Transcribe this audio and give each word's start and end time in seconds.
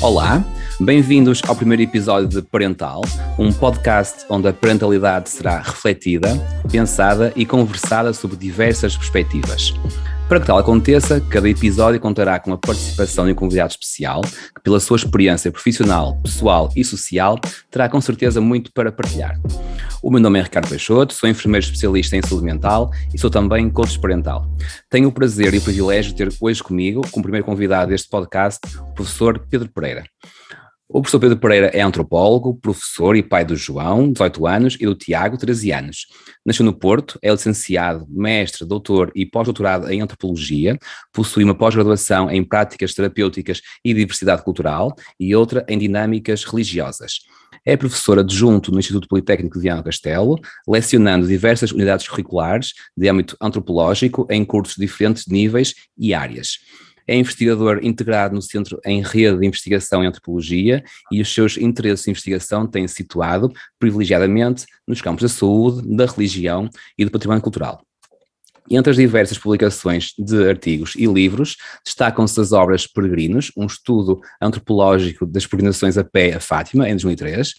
Olá, 0.00 0.44
bem-vindos 0.80 1.40
ao 1.46 1.54
primeiro 1.54 1.82
episódio 1.84 2.28
de 2.28 2.42
Parental, 2.42 3.02
um 3.38 3.52
podcast 3.52 4.24
onde 4.28 4.48
a 4.48 4.52
parentalidade 4.52 5.30
será 5.30 5.58
refletida, 5.60 6.30
pensada 6.72 7.32
e 7.36 7.46
conversada 7.46 8.12
sobre 8.12 8.36
diversas 8.36 8.96
perspectivas. 8.96 9.72
Para 10.32 10.40
que 10.40 10.46
tal 10.46 10.56
aconteça, 10.56 11.20
cada 11.20 11.46
episódio 11.46 12.00
contará 12.00 12.40
com 12.40 12.54
a 12.54 12.56
participação 12.56 13.26
de 13.26 13.32
um 13.32 13.34
convidado 13.34 13.72
especial, 13.72 14.22
que, 14.22 14.62
pela 14.62 14.80
sua 14.80 14.96
experiência 14.96 15.52
profissional, 15.52 16.18
pessoal 16.22 16.70
e 16.74 16.82
social, 16.82 17.38
terá 17.70 17.86
com 17.86 18.00
certeza 18.00 18.40
muito 18.40 18.72
para 18.72 18.90
partilhar. 18.90 19.38
O 20.02 20.10
meu 20.10 20.18
nome 20.18 20.38
é 20.38 20.42
Ricardo 20.42 20.70
Peixoto, 20.70 21.12
sou 21.12 21.28
enfermeiro 21.28 21.66
especialista 21.66 22.16
em 22.16 22.22
saúde 22.22 22.46
mental 22.46 22.90
e 23.12 23.18
sou 23.18 23.28
também 23.28 23.68
coach 23.68 24.00
parental. 24.00 24.48
Tenho 24.88 25.10
o 25.10 25.12
prazer 25.12 25.52
e 25.52 25.58
o 25.58 25.60
privilégio 25.60 26.12
de 26.12 26.16
ter 26.16 26.32
hoje 26.40 26.62
comigo, 26.62 27.02
como 27.10 27.22
primeiro 27.22 27.44
convidado 27.44 27.90
deste 27.90 28.08
podcast, 28.08 28.58
o 28.78 28.94
professor 28.94 29.38
Pedro 29.50 29.68
Pereira. 29.68 30.04
O 30.94 31.00
professor 31.00 31.20
Pedro 31.20 31.38
Pereira 31.38 31.68
é 31.68 31.80
antropólogo, 31.80 32.54
professor 32.54 33.16
e 33.16 33.22
pai 33.22 33.46
do 33.46 33.56
João, 33.56 34.12
18 34.12 34.46
anos, 34.46 34.76
e 34.78 34.84
do 34.84 34.94
Tiago, 34.94 35.38
13 35.38 35.72
anos. 35.72 36.06
Nasceu 36.44 36.66
no 36.66 36.74
Porto, 36.74 37.18
é 37.22 37.30
licenciado, 37.30 38.06
mestre, 38.10 38.66
doutor 38.66 39.10
e 39.14 39.24
pós-doutorado 39.24 39.90
em 39.90 40.02
antropologia, 40.02 40.78
possui 41.10 41.44
uma 41.44 41.54
pós-graduação 41.54 42.30
em 42.30 42.44
práticas 42.44 42.92
terapêuticas 42.92 43.62
e 43.82 43.94
diversidade 43.94 44.44
cultural 44.44 44.94
e 45.18 45.34
outra 45.34 45.64
em 45.66 45.78
dinâmicas 45.78 46.44
religiosas. 46.44 47.20
É 47.64 47.74
professor 47.74 48.18
adjunto 48.18 48.70
no 48.70 48.78
Instituto 48.78 49.08
Politécnico 49.08 49.56
de 49.56 49.62
Viana 49.62 49.82
Castelo, 49.82 50.38
lecionando 50.68 51.26
diversas 51.26 51.72
unidades 51.72 52.06
curriculares 52.06 52.74
de 52.94 53.08
âmbito 53.08 53.34
antropológico 53.40 54.26
em 54.28 54.44
cursos 54.44 54.76
de 54.76 54.82
diferentes 54.82 55.26
níveis 55.26 55.74
e 55.96 56.12
áreas. 56.12 56.58
É 57.06 57.16
investigador 57.16 57.80
integrado 57.82 58.34
no 58.34 58.42
Centro 58.42 58.80
em 58.84 59.02
Rede 59.02 59.38
de 59.38 59.46
Investigação 59.46 60.02
em 60.02 60.06
Antropologia 60.06 60.82
e 61.10 61.20
os 61.20 61.32
seus 61.32 61.56
interesses 61.56 62.04
de 62.04 62.10
investigação 62.10 62.66
têm 62.66 62.86
situado 62.86 63.52
privilegiadamente 63.78 64.66
nos 64.86 65.00
campos 65.00 65.22
da 65.22 65.28
saúde, 65.28 65.96
da 65.96 66.06
religião 66.06 66.68
e 66.96 67.04
do 67.04 67.10
património 67.10 67.42
cultural. 67.42 67.82
Entre 68.70 68.90
as 68.90 68.96
diversas 68.96 69.36
publicações 69.38 70.12
de 70.18 70.48
artigos 70.48 70.94
e 70.96 71.04
livros, 71.06 71.56
destacam-se 71.84 72.40
as 72.40 72.52
obras 72.52 72.86
Peregrinos, 72.86 73.50
um 73.56 73.66
estudo 73.66 74.20
antropológico 74.40 75.26
das 75.26 75.46
peregrinações 75.46 75.98
a 75.98 76.04
pé 76.04 76.34
a 76.34 76.40
Fátima, 76.40 76.88
em 76.88 76.92
2003, 76.92 77.52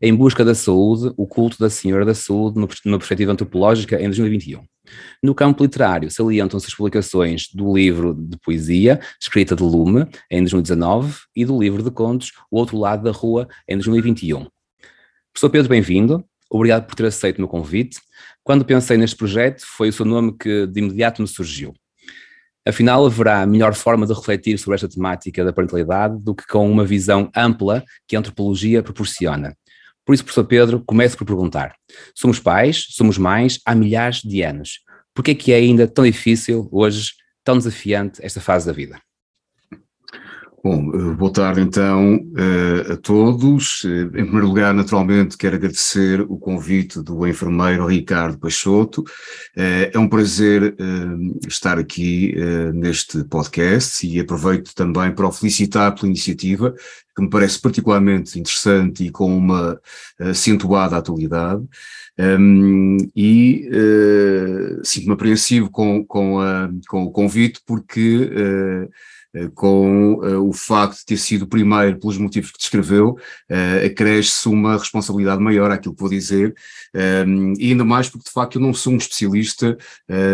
Em 0.00 0.14
Busca 0.14 0.44
da 0.44 0.54
Saúde, 0.54 1.10
o 1.16 1.26
culto 1.26 1.58
da 1.58 1.70
Senhora 1.70 2.04
da 2.04 2.14
Saúde 2.14 2.58
numa 2.84 2.98
perspectiva 2.98 3.32
antropológica, 3.32 3.96
em 3.96 4.04
2021. 4.04 4.62
No 5.22 5.34
campo 5.34 5.64
literário, 5.64 6.10
salientam-se 6.10 6.66
as 6.66 6.74
publicações 6.74 7.48
do 7.52 7.74
livro 7.74 8.14
de 8.14 8.36
poesia, 8.38 9.00
Escrita 9.18 9.56
de 9.56 9.62
Lume, 9.62 10.06
em 10.30 10.40
2019, 10.40 11.16
e 11.34 11.46
do 11.46 11.58
livro 11.58 11.82
de 11.82 11.90
contos, 11.90 12.32
O 12.50 12.58
Outro 12.58 12.76
Lado 12.76 13.04
da 13.04 13.10
Rua, 13.10 13.48
em 13.66 13.76
2021. 13.76 14.46
Professor 15.32 15.50
Pedro, 15.50 15.70
bem-vindo. 15.70 16.22
Obrigado 16.50 16.86
por 16.86 16.94
ter 16.94 17.06
aceito 17.06 17.38
o 17.38 17.40
meu 17.40 17.48
convite. 17.48 17.98
Quando 18.44 18.66
pensei 18.66 18.98
neste 18.98 19.16
projeto, 19.16 19.62
foi 19.64 19.88
o 19.88 19.92
seu 19.92 20.04
nome 20.04 20.36
que 20.38 20.66
de 20.66 20.78
imediato 20.78 21.22
me 21.22 21.28
surgiu. 21.28 21.74
Afinal, 22.68 23.06
haverá 23.06 23.46
melhor 23.46 23.74
forma 23.74 24.06
de 24.06 24.12
refletir 24.12 24.58
sobre 24.58 24.74
esta 24.74 24.88
temática 24.88 25.42
da 25.42 25.52
parentalidade 25.52 26.18
do 26.20 26.34
que 26.34 26.46
com 26.46 26.70
uma 26.70 26.84
visão 26.84 27.30
ampla 27.34 27.82
que 28.06 28.14
a 28.14 28.18
antropologia 28.18 28.82
proporciona. 28.82 29.56
Por 30.06 30.14
isso, 30.14 30.24
professor 30.24 30.44
Pedro, 30.44 30.82
comece 30.86 31.16
por 31.16 31.26
perguntar. 31.26 31.74
Somos 32.14 32.38
pais, 32.38 32.86
somos 32.90 33.18
mães 33.18 33.60
há 33.66 33.74
milhares 33.74 34.22
de 34.22 34.40
anos. 34.40 34.78
Por 35.12 35.24
que 35.24 35.32
é 35.32 35.34
que 35.34 35.52
é 35.52 35.56
ainda 35.56 35.88
tão 35.88 36.04
difícil 36.04 36.68
hoje, 36.70 37.10
tão 37.42 37.58
desafiante 37.58 38.24
esta 38.24 38.40
fase 38.40 38.64
da 38.64 38.72
vida? 38.72 39.00
Bom, 40.68 40.90
eh, 40.92 41.14
boa 41.14 41.32
tarde 41.32 41.60
então 41.60 42.18
eh, 42.36 42.94
a 42.94 42.96
todos. 42.96 43.84
Eh, 43.84 44.00
em 44.02 44.24
primeiro 44.24 44.48
lugar, 44.48 44.74
naturalmente, 44.74 45.38
quero 45.38 45.54
agradecer 45.54 46.20
o 46.22 46.36
convite 46.36 47.00
do 47.00 47.24
enfermeiro 47.24 47.86
Ricardo 47.86 48.36
Peixoto. 48.36 49.04
É 49.54 49.96
um 49.96 50.08
prazer 50.08 50.74
estar 51.46 51.78
aqui 51.78 52.34
neste 52.74 53.22
podcast 53.24 54.04
e 54.04 54.18
aproveito 54.18 54.74
também 54.74 55.14
para 55.14 55.28
o 55.28 55.32
felicitar 55.32 55.94
pela 55.94 56.08
iniciativa, 56.08 56.74
que 57.14 57.22
me 57.22 57.30
parece 57.30 57.60
particularmente 57.60 58.36
interessante 58.36 59.04
e 59.04 59.10
com 59.10 59.36
uma 59.36 59.80
acentuada 60.18 60.96
atualidade. 60.96 61.62
Um, 62.18 62.96
e 63.14 63.68
uh, 63.68 64.80
sinto-me 64.82 65.12
apreensivo 65.12 65.70
com, 65.70 66.02
com, 66.02 66.40
a, 66.40 66.70
com 66.88 67.04
o 67.04 67.10
convite, 67.10 67.60
porque 67.66 68.30
uh, 68.32 68.90
com 69.54 70.14
uh, 70.14 70.48
o 70.48 70.52
facto 70.52 70.98
de 70.98 71.06
ter 71.06 71.16
sido 71.16 71.46
primeiro 71.46 71.98
pelos 71.98 72.18
motivos 72.18 72.50
que 72.50 72.58
descreveu, 72.58 73.10
uh, 73.10 73.86
acresce 73.86 74.48
uma 74.48 74.76
responsabilidade 74.76 75.42
maior 75.42 75.70
àquilo 75.70 75.94
que 75.94 76.00
vou 76.00 76.10
dizer, 76.10 76.54
e 77.58 77.70
ainda 77.70 77.84
mais 77.84 78.08
porque 78.08 78.24
de 78.26 78.32
facto 78.32 78.56
eu 78.56 78.62
não 78.62 78.72
sou 78.72 78.94
um 78.94 78.96
especialista 78.96 79.76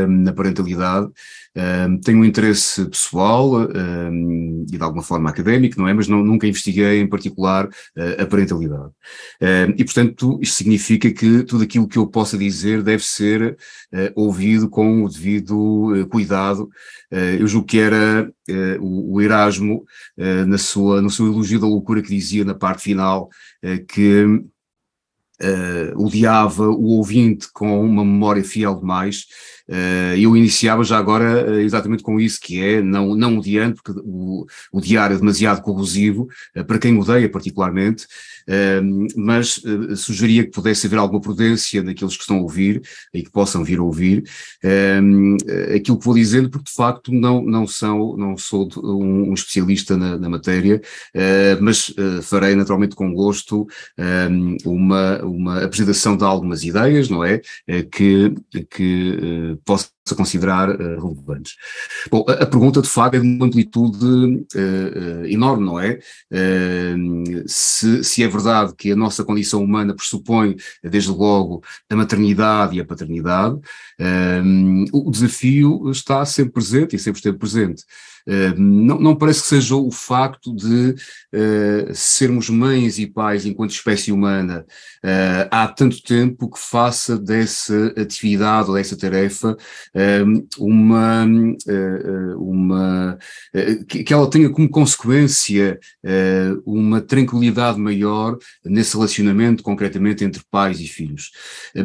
na 0.08 0.32
parentalidade, 0.32 1.10
um, 1.54 1.98
tenho 1.98 2.18
um 2.20 2.24
interesse 2.24 2.84
pessoal 2.86 3.52
um, 3.54 4.64
e 4.72 4.76
de 4.76 4.82
alguma 4.82 5.02
forma 5.02 5.28
académico, 5.28 5.78
não 5.78 5.86
é? 5.86 5.92
Mas 5.92 6.08
não, 6.08 6.24
nunca 6.24 6.46
investiguei 6.46 7.00
em 7.00 7.06
particular 7.06 7.66
uh, 7.66 8.22
a 8.22 8.26
parentalidade. 8.26 8.90
Um, 9.40 9.74
e 9.76 9.84
portanto, 9.84 10.38
isto 10.40 10.56
significa 10.56 11.10
que 11.10 11.42
tudo 11.44 11.64
aquilo 11.64 11.86
que 11.86 11.98
eu 11.98 12.06
possa 12.06 12.38
dizer 12.38 12.82
deve 12.82 13.04
ser 13.04 13.56
uh, 13.92 14.12
ouvido 14.14 14.68
com 14.68 15.04
o 15.04 15.08
devido 15.08 15.92
uh, 15.92 16.06
cuidado. 16.08 16.70
eu 17.10 17.46
julgo 17.46 17.66
que 17.66 17.78
era 17.78 18.30
o, 18.80 19.14
o, 19.14 19.20
Erasmo, 19.20 19.84
na 20.16 20.58
sua, 20.58 21.02
no 21.02 21.10
seu 21.10 21.26
elogio 21.26 21.60
da 21.60 21.66
loucura, 21.66 22.02
que 22.02 22.08
dizia 22.08 22.44
na 22.44 22.54
parte 22.54 22.82
final 22.82 23.28
que 23.88 24.42
uh, 25.42 26.04
odiava 26.04 26.68
o 26.68 26.96
ouvinte 26.96 27.48
com 27.52 27.84
uma 27.84 28.04
memória 28.04 28.44
fiel 28.44 28.76
demais. 28.76 29.26
Uh, 29.68 30.16
eu 30.16 30.36
iniciava 30.36 30.82
já 30.84 30.98
agora 30.98 31.50
uh, 31.50 31.60
exatamente 31.60 32.02
com 32.02 32.18
isso, 32.18 32.40
que 32.40 32.60
é 32.60 32.82
não, 32.82 33.14
não 33.14 33.38
odiando, 33.38 33.76
porque 33.82 34.00
o, 34.04 34.46
diário 34.80 35.14
é 35.14 35.18
demasiado 35.18 35.62
corrosivo, 35.62 36.28
uh, 36.56 36.64
para 36.64 36.78
quem 36.78 36.98
odeia 36.98 37.28
particularmente, 37.30 38.06
mas 39.16 39.62
sugeria 39.96 40.44
que 40.44 40.50
pudesse 40.50 40.88
haver 40.88 40.98
alguma 40.98 41.20
prudência 41.20 41.80
naqueles 41.80 42.16
que 42.16 42.22
estão 42.22 42.38
a 42.38 42.40
ouvir 42.40 42.82
e 43.14 43.22
que 43.22 43.30
possam 43.30 43.62
vir 43.62 43.78
a 43.78 43.84
ouvir 43.84 44.24
aquilo 45.72 45.96
que 45.96 46.04
vou 46.04 46.14
dizendo, 46.14 46.50
porque 46.50 46.68
de 46.68 46.74
facto 46.74 47.12
não, 47.12 47.40
não, 47.40 47.68
são, 47.68 48.16
não 48.16 48.36
sou 48.36 48.68
um, 48.82 49.32
especialista 49.32 49.96
na, 49.96 50.18
na 50.18 50.28
matéria, 50.28 50.82
mas 51.60 51.94
farei 52.24 52.56
naturalmente 52.56 52.96
com 52.96 53.14
gosto 53.14 53.64
uma, 54.64 55.22
uma 55.22 55.62
apresentação 55.62 56.16
de 56.16 56.24
algumas 56.24 56.64
ideias, 56.64 57.08
não 57.08 57.24
é? 57.24 57.40
Eh, 57.66 57.82
que, 57.82 58.34
que 58.70 59.51
eh, 59.51 59.51
possa 59.64 59.90
considerar 60.16 60.68
uh, 60.68 61.00
relevantes. 61.00 61.54
Bom, 62.10 62.24
a, 62.28 62.32
a, 62.32 62.46
pergunta 62.46 62.82
de 62.82 62.88
facto 62.88 63.14
é 63.14 63.20
de 63.20 63.26
uma 63.26 63.46
amplitude 63.46 64.04
uh, 64.04 65.22
uh, 65.22 65.26
enorme, 65.26 65.64
não 65.64 65.78
é? 65.78 65.98
Se, 67.46 68.02
se, 68.02 68.22
é 68.22 68.28
verdade 68.28 68.74
que 68.76 68.92
a 68.92 68.96
nossa 68.96 69.24
condição 69.24 69.62
humana 69.62 69.94
pressupõe, 69.94 70.56
desde 70.82 71.10
logo, 71.10 71.62
a 71.88 71.96
maternidade 71.96 72.76
e 72.76 72.80
a 72.80 72.84
paternidade, 72.84 73.58
o 74.92 75.10
desafio 75.10 75.90
está 75.90 76.24
sempre 76.24 76.52
presente 76.52 76.96
e 76.96 76.98
sempre 76.98 77.18
esteve 77.18 77.38
presente. 77.38 77.84
Uh, 78.26 78.54
não, 78.56 79.00
não, 79.00 79.16
parece 79.16 79.42
que 79.42 79.48
seja 79.48 79.74
o 79.74 79.90
facto 79.90 80.54
de 80.54 80.94
uh, 81.34 81.92
sermos 81.92 82.48
mães 82.48 82.98
e 82.98 83.06
pais 83.06 83.44
enquanto 83.44 83.72
espécie 83.72 84.12
humana 84.12 84.64
uh, 85.04 85.48
há 85.50 85.66
tanto 85.66 86.00
tempo 86.02 86.48
que 86.48 86.58
faça 86.58 87.18
dessa 87.18 87.92
atividade 87.96 88.68
ou 88.68 88.76
dessa 88.76 88.96
tarefa 88.96 89.56
uma, 90.58 91.26
uma 92.36 93.18
que, 93.88 94.04
que, 94.04 94.12
ela 94.12 94.28
tenha 94.30 94.50
como 94.50 94.68
consequência 94.68 95.78
uma 96.64 97.00
tranquilidade 97.00 97.78
maior 97.78 98.38
nesse 98.64 98.94
relacionamento, 98.94 99.62
concretamente 99.62 100.24
entre 100.24 100.42
pais 100.50 100.80
e 100.80 100.86
filhos. 100.86 101.30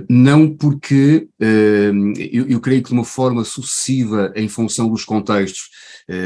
Não 0.09 0.49
porque 0.49 1.27
eu, 1.39 2.47
eu 2.47 2.59
creio 2.59 2.81
que 2.81 2.89
de 2.89 2.93
uma 2.93 3.05
forma 3.05 3.43
sucessiva, 3.43 4.31
em 4.35 4.47
função 4.47 4.89
dos 4.89 5.03
contextos, 5.03 5.69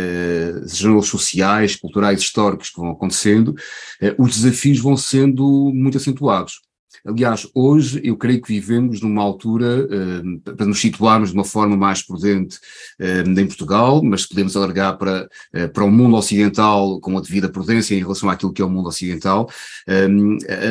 eh, 0.01 0.67
sejam 0.67 0.93
eles 0.93 1.07
sociais, 1.07 1.75
culturais, 1.75 2.19
históricos 2.19 2.69
que 2.69 2.79
vão 2.79 2.91
acontecendo, 2.91 3.55
eh, 4.01 4.15
os 4.17 4.35
desafios 4.35 4.79
vão 4.79 4.97
sendo 4.97 5.71
muito 5.73 5.97
acentuados. 5.97 6.61
Aliás, 7.05 7.47
hoje 7.55 7.99
eu 8.03 8.15
creio 8.15 8.41
que 8.41 8.53
vivemos 8.53 9.01
numa 9.01 9.23
altura, 9.23 9.87
uh, 9.87 10.55
para 10.55 10.65
nos 10.65 10.79
situarmos 10.79 11.29
de 11.29 11.35
uma 11.35 11.43
forma 11.43 11.75
mais 11.75 12.03
prudente 12.03 12.57
uh, 12.99 13.39
em 13.39 13.47
Portugal, 13.47 14.03
mas 14.03 14.25
podemos 14.25 14.55
alargar 14.55 14.97
para, 14.97 15.27
uh, 15.55 15.69
para 15.69 15.83
o 15.83 15.91
mundo 15.91 16.15
ocidental 16.15 16.99
com 16.99 17.17
a 17.17 17.21
devida 17.21 17.49
prudência 17.49 17.95
em 17.95 17.99
relação 17.99 18.29
àquilo 18.29 18.53
que 18.53 18.61
é 18.61 18.65
o 18.65 18.69
mundo 18.69 18.87
ocidental, 18.87 19.49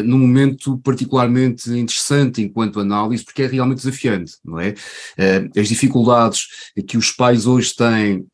num 0.04 0.18
momento 0.18 0.78
particularmente 0.78 1.70
interessante 1.70 2.42
enquanto 2.42 2.80
análise, 2.80 3.24
porque 3.24 3.42
é 3.42 3.46
realmente 3.46 3.78
desafiante, 3.78 4.34
não 4.44 4.58
é? 4.58 4.74
as 5.56 5.68
dificuldades 5.68 6.46
que 6.86 6.96
os 6.96 7.10
pais 7.10 7.46
hoje 7.46 7.74
têm 7.74 8.26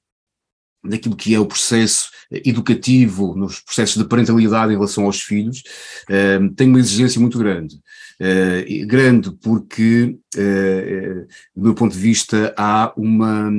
naquilo 0.87 1.17
que 1.17 1.35
é 1.35 1.41
o 1.41 1.47
processo 1.47 2.11
educativo, 2.31 3.35
nos 3.37 3.61
processos 3.61 4.03
de 4.03 4.09
parentalidade 4.09 4.73
em 4.73 4.77
relação 4.77 5.05
aos 5.05 5.21
filhos, 5.21 5.63
uh, 6.11 6.55
tem 6.55 6.69
uma 6.69 6.81
exigência 6.81 7.21
muito 7.21 7.39
grande. 7.39 7.77
Uh, 8.21 8.87
grande 8.87 9.31
porque, 9.43 10.19
uh, 10.37 11.27
do 11.55 11.63
meu 11.63 11.75
ponto 11.75 11.93
de 11.93 11.99
vista, 11.99 12.55
há 12.57 12.93
uma, 12.97 13.51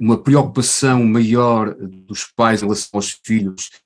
uma 0.00 0.22
preocupação 0.22 1.04
maior 1.04 1.74
dos 1.74 2.24
pais 2.24 2.60
em 2.60 2.64
relação 2.64 2.90
aos 2.92 3.20
filhos 3.24 3.70
eh, 3.70 3.81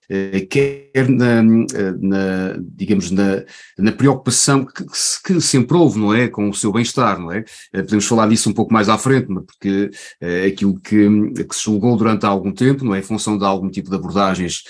quer 0.49 1.09
na, 1.09 1.43
na, 1.43 2.57
digamos, 2.61 3.11
na, 3.11 3.43
na 3.79 3.93
preocupação 3.93 4.65
que, 4.65 4.85
que, 5.25 5.41
sempre 5.41 5.77
houve, 5.77 5.99
não 5.99 6.15
é, 6.15 6.29
com 6.29 6.49
o 6.49 6.55
seu 6.55 6.73
bem-estar, 6.73 7.19
não 7.19 7.33
é? 7.33 7.45
Eh, 7.73 7.83
podemos 7.83 8.07
falar 8.07 8.29
disso 8.29 8.49
um 8.49 8.53
pouco 8.53 8.73
mais 8.73 8.89
à 8.89 8.97
frente, 8.97 9.27
porque 9.27 9.91
é 10.21 10.47
aquilo 10.47 10.79
que, 10.81 11.09
que 11.45 11.55
se 11.55 11.65
julgou 11.65 11.97
durante 11.97 12.25
algum 12.25 12.53
tempo, 12.53 12.85
não 12.85 12.95
é, 12.95 13.01
em 13.01 13.03
função 13.03 13.37
de 13.37 13.45
algum 13.45 13.71
tipo 13.71 13.91
de 13.91 13.97
abordagens, 13.97 14.63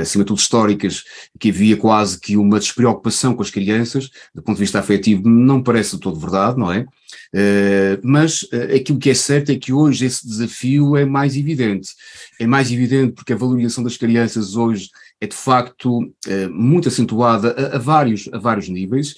acima 0.00 0.24
de 0.24 0.28
tudo 0.28 0.38
históricas, 0.38 1.04
que 1.38 1.50
havia 1.50 1.76
quase 1.76 2.18
que 2.18 2.36
uma 2.36 2.58
despreocupação 2.58 3.34
com 3.34 3.42
as 3.42 3.50
crianças, 3.50 4.10
do 4.34 4.42
ponto 4.42 4.56
de 4.56 4.62
vista 4.62 4.78
afetivo, 4.78 5.28
não 5.28 5.62
parece 5.62 5.96
de 5.96 6.00
todo 6.00 6.18
verdade, 6.18 6.58
não 6.58 6.72
é? 6.72 6.86
Uh, 7.34 7.98
mas 8.02 8.42
uh, 8.44 8.74
aquilo 8.76 8.98
que 8.98 9.10
é 9.10 9.14
certo 9.14 9.50
é 9.50 9.56
que 9.56 9.72
hoje 9.72 10.04
esse 10.04 10.26
desafio 10.26 10.96
é 10.96 11.04
mais 11.04 11.36
evidente. 11.36 11.90
É 12.38 12.46
mais 12.46 12.70
evidente 12.70 13.12
porque 13.12 13.32
a 13.32 13.36
valorização 13.36 13.82
das 13.82 13.96
crianças 13.96 14.54
hoje 14.62 14.88
é 15.20 15.26
de 15.26 15.34
facto 15.36 16.00
uh, 16.00 16.50
muito 16.50 16.88
acentuada 16.88 17.74
a, 17.74 17.78
vários, 17.78 18.28
a 18.32 18.38
vários 18.38 18.68
níveis. 18.68 19.14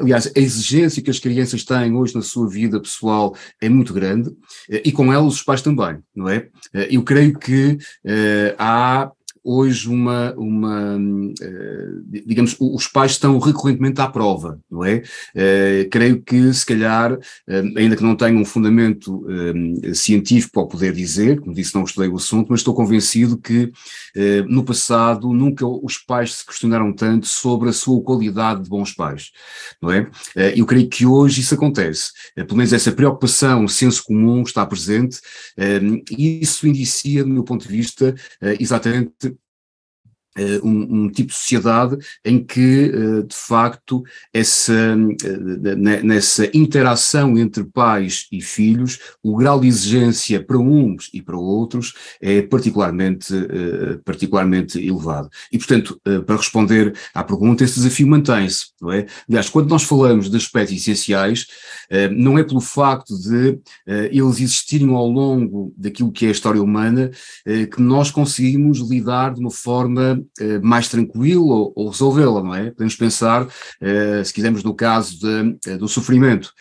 aliás, 0.00 0.30
a 0.36 0.38
exigência 0.38 1.02
que 1.02 1.10
as 1.10 1.18
crianças 1.18 1.64
têm 1.64 1.94
hoje 1.94 2.14
na 2.14 2.22
sua 2.22 2.48
vida 2.48 2.80
pessoal 2.80 3.34
é 3.60 3.68
muito 3.68 3.94
grande 3.94 4.30
e 4.68 4.92
com 4.92 5.12
elas 5.12 5.34
os 5.34 5.42
pais 5.42 5.62
também, 5.62 5.98
não 6.14 6.28
é? 6.28 6.48
eu 6.90 7.02
creio 7.02 7.38
que 7.38 7.78
há 8.58 9.10
hoje 9.44 9.88
uma, 9.88 10.32
uma 10.36 10.96
uh, 10.96 12.02
digamos, 12.26 12.56
os 12.60 12.86
pais 12.86 13.12
estão 13.12 13.38
recorrentemente 13.38 14.00
à 14.00 14.06
prova, 14.06 14.60
não 14.70 14.84
é? 14.84 15.02
Uh, 15.34 15.90
creio 15.90 16.22
que 16.22 16.52
se 16.54 16.64
calhar, 16.64 17.12
uh, 17.12 17.78
ainda 17.78 17.96
que 17.96 18.02
não 18.02 18.14
tenha 18.14 18.38
um 18.38 18.44
fundamento 18.44 19.24
científico 19.94 20.52
para 20.52 20.66
poder 20.66 20.92
dizer, 20.92 21.40
como 21.40 21.54
disse 21.54 21.74
não 21.74 21.84
estudei 21.84 22.08
o 22.08 22.16
assunto, 22.16 22.48
mas 22.50 22.60
estou 22.60 22.74
convencido 22.74 23.38
que 23.38 23.72
no 24.48 24.64
passado 24.64 25.32
nunca 25.32 25.66
os 25.66 25.98
pais 25.98 26.34
se 26.34 26.46
questionaram 26.46 26.92
tanto 26.92 27.26
sobre 27.26 27.68
a 27.68 27.72
sua 27.72 28.02
qualidade 28.02 28.62
de 28.62 28.68
bons 28.68 28.92
pais, 28.92 29.30
não 29.80 29.90
é? 29.90 30.10
eu 30.56 30.66
creio 30.66 30.88
que 30.88 31.06
hoje 31.06 31.40
isso 31.40 31.54
acontece, 31.54 32.10
pelo 32.34 32.56
menos 32.56 32.72
essa 32.72 32.92
preocupação, 32.92 33.66
senso 33.68 34.04
comum 34.04 34.42
está 34.42 34.64
presente, 34.66 35.20
e 36.10 36.40
isso 36.40 36.66
indicia, 36.66 37.24
do 37.24 37.30
meu 37.30 37.44
ponto 37.44 37.66
de 37.66 37.74
vista, 37.74 38.14
exatamente 38.58 39.31
um, 40.62 41.04
um, 41.04 41.10
tipo 41.10 41.30
de 41.30 41.36
sociedade 41.36 41.98
em 42.24 42.42
que, 42.42 42.90
uh, 42.90 43.22
de 43.22 43.34
facto, 43.34 44.02
essa, 44.32 44.72
uh, 44.72 45.76
nessa 46.02 46.48
interação 46.56 47.36
entre 47.36 47.64
pais 47.64 48.26
e 48.32 48.40
filhos, 48.40 48.98
o 49.22 49.36
grau 49.36 49.60
de 49.60 49.68
exigência 49.68 50.42
para 50.42 50.58
uns 50.58 51.10
e 51.12 51.20
para 51.20 51.36
outros 51.36 51.94
é 52.20 52.42
particularmente, 52.42 53.32
particularmente 54.04 54.78
elevado. 54.78 55.28
E, 55.50 55.58
portanto, 55.58 56.00
para 56.26 56.36
responder 56.36 56.94
à 57.14 57.22
pergunta, 57.22 57.64
esse 57.64 57.76
desafio 57.76 58.06
mantém-se, 58.06 58.66
não 58.80 58.92
é? 58.92 59.06
Aliás, 59.28 59.48
quando 59.48 59.68
nós 59.68 59.82
falamos 59.82 60.30
de 60.30 60.36
aspectos 60.36 60.76
essenciais, 60.76 61.46
não 62.16 62.38
é 62.38 62.44
pelo 62.44 62.60
facto 62.60 63.18
de 63.18 63.58
eles 64.10 64.40
existirem 64.40 64.90
ao 64.90 65.06
longo 65.06 65.72
daquilo 65.76 66.12
que 66.12 66.26
é 66.26 66.28
a 66.28 66.32
história 66.32 66.62
humana 66.62 67.10
que 67.44 67.80
nós 67.80 68.10
conseguimos 68.10 68.78
lidar 68.78 69.34
de 69.34 69.40
uma 69.40 69.50
forma 69.50 70.21
eh, 70.21 70.21
mais 70.62 70.88
tranquilo 70.88 71.72
ou, 71.74 71.88
resolvê-la, 71.88 72.42
não 72.42 72.54
é? 72.54 72.70
Podemos 72.70 72.96
pensar, 72.96 73.44
uh, 73.44 74.24
se 74.24 74.32
quisermos, 74.32 74.62
no 74.62 74.74
caso 74.74 75.18
de, 75.18 75.70
uh, 75.70 75.78
do 75.78 75.88
sofrimento. 75.88 76.52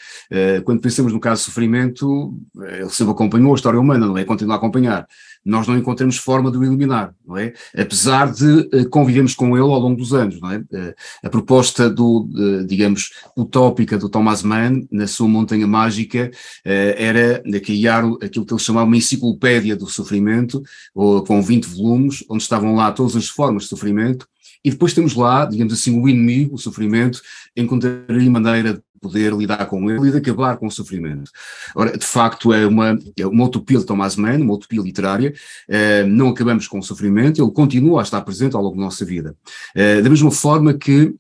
quando 0.66 0.82
pensamos 0.82 1.14
no 1.14 1.20
caso 1.20 1.42
do 1.42 1.46
sofrimento, 1.46 2.34
ele 2.64 2.90
sempre 2.90 3.14
acompanhou 3.14 3.52
a 3.52 3.56
história 3.56 3.80
humana, 3.80 4.06
não 4.06 4.18
é? 4.18 4.24
Continua 4.24 4.56
a 4.56 4.58
acompanhar. 4.58 5.08
Nós 5.44 5.68
não 5.68 5.78
encontramos 5.78 6.18
forma 6.18 6.52
de 6.52 6.58
o 6.58 6.64
eliminar, 6.64 7.16
não 7.26 7.38
é? 7.38 7.54
Apesar 7.76 8.32
de 8.32 8.86
convivemos 8.90 9.34
com 9.34 9.58
ele 9.58 9.64
ao 9.64 9.80
longo 9.80 9.96
dos 9.96 10.14
anos, 10.14 10.40
não 10.40 10.52
é? 10.52 10.64
a 11.24 11.30
proposta 11.30 11.90
do, 11.90 12.30
digamos, 12.68 13.12
utópica 13.36 13.98
do 13.98 14.08
Thomas 14.08 14.44
Mann, 14.44 14.88
na 14.92 15.08
sua 15.08 15.28
Montanha 15.28 15.66
Mágica, 15.66 16.30
era 16.64 17.42
criar 17.64 18.04
aquilo 18.22 18.46
que 18.46 18.54
ele 18.54 18.62
chamava 18.62 18.86
uma 18.86 18.98
enciclopédia 18.98 19.76
do 19.76 19.88
sofrimento, 19.88 20.62
com 20.94 21.42
20 21.42 21.66
volumes, 21.66 22.24
onde 22.30 22.44
estavam 22.44 22.76
lá 22.76 22.92
todas 22.92 23.16
as 23.16 23.28
formas 23.28 23.64
de 23.64 23.70
sofrimento, 23.70 24.28
e 24.64 24.70
depois 24.70 24.94
temos 24.94 25.16
lá, 25.16 25.44
digamos 25.46 25.74
assim, 25.74 26.00
o 26.00 26.08
inimigo, 26.08 26.54
o 26.54 26.60
sofrimento, 26.60 27.20
encontraria 27.58 28.30
maneira 28.30 28.80
poder 29.02 29.34
lidar 29.34 29.66
com 29.66 29.90
ele 29.90 30.08
e 30.08 30.12
de 30.12 30.18
acabar 30.18 30.58
com 30.58 30.68
o 30.68 30.72
sofrimento. 30.72 31.32
Ora, 31.76 31.98
de 31.98 32.06
facto, 32.06 32.54
é 32.54 32.66
uma, 32.66 32.98
é 33.18 33.26
uma 33.26 33.46
utopia 33.46 33.80
de 33.80 33.86
Thomas 33.86 34.16
Mann, 34.16 34.42
uma 34.42 34.54
utopia 34.54 34.82
literária, 34.82 35.34
uh, 35.68 36.08
não 36.08 36.30
acabamos 36.30 36.68
com 36.68 36.80
o 36.80 36.84
sofrimento, 36.84 37.42
ele 37.42 37.52
continua 37.52 38.02
a 38.02 38.04
estar 38.04 38.22
presente 38.22 38.56
ao 38.56 38.62
longo 38.62 38.78
da 38.78 38.84
nossa 38.84 39.04
vida. 39.04 39.36
Uh, 39.76 40.02
da 40.04 40.10
mesma 40.10 40.32
forma 40.32 40.74
que 40.74 41.14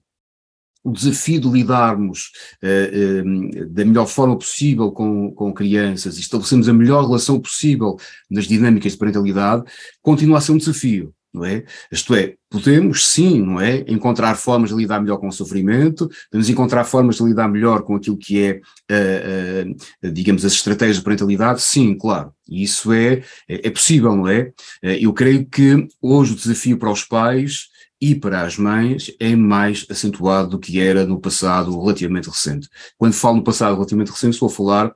o 0.84 0.92
desafio 0.92 1.40
de 1.40 1.50
lidarmos 1.50 2.32
uh, 2.64 3.66
da 3.70 3.86
melhor 3.86 4.08
forma 4.08 4.38
possível 4.38 4.92
com, 4.92 5.32
com 5.32 5.54
crianças 5.54 6.18
e 6.18 6.22
estabelecermos 6.22 6.70
a 6.70 6.74
melhor 6.74 7.06
relação 7.06 7.40
possível 7.40 7.98
nas 8.30 8.46
dinâmicas 8.46 8.94
de 8.94 8.98
parentalidade 8.98 9.64
continua 10.02 10.38
a 10.38 10.42
ser 10.42 10.54
um 10.54 10.58
desafio 10.58 11.14
não 11.34 11.46
é? 11.46 11.64
Isto 11.92 12.14
é, 12.16 12.36
podemos 12.50 13.08
sim, 13.08 13.42
não 13.42 13.60
é, 13.60 13.86
encontrar 13.88 14.36
formas 14.36 14.70
de 14.70 14.76
lidar 14.76 15.00
melhor 15.02 15.18
com 15.18 15.28
o 15.28 15.32
sofrimento, 15.32 16.10
podemos 16.30 16.50
encontrar 16.50 16.84
formas 16.84 17.18
de 17.18 17.24
lidar 17.24 17.48
melhor 17.48 17.84
com 17.84 17.96
aquilo 17.96 18.18
que 18.18 18.44
é, 18.44 18.62
uh, 18.92 19.72
uh, 20.08 20.12
digamos, 20.12 20.44
as 20.44 20.54
estratégias 20.54 20.98
de 20.98 21.04
parentalidade, 21.04 21.62
sim, 21.62 21.98
claro, 21.98 22.34
isso 22.50 22.92
é, 22.92 23.24
é, 23.48 23.68
é 23.68 23.70
possível, 23.70 24.16
não 24.16 24.28
é? 24.28 24.52
Uh, 24.84 24.98
eu 25.00 25.14
creio 25.14 25.46
que 25.46 25.88
hoje 26.02 26.34
o 26.34 26.36
desafio 26.36 26.78
para 26.78 26.92
os 26.92 27.04
pais 27.04 27.72
e 28.02 28.16
para 28.16 28.42
as 28.42 28.58
mães 28.58 29.14
é 29.20 29.36
mais 29.36 29.86
acentuado 29.88 30.50
do 30.50 30.60
que 30.60 30.82
era 30.82 31.06
no 31.06 31.20
passado 31.22 31.80
relativamente 31.80 32.28
recente. 32.28 32.68
Quando 32.98 33.14
falo 33.14 33.38
no 33.38 33.44
passado 33.44 33.76
relativamente 33.76 34.10
recente, 34.10 34.34
estou 34.34 34.48
a 34.48 34.52
falar 34.52 34.88
eh, 34.88 34.94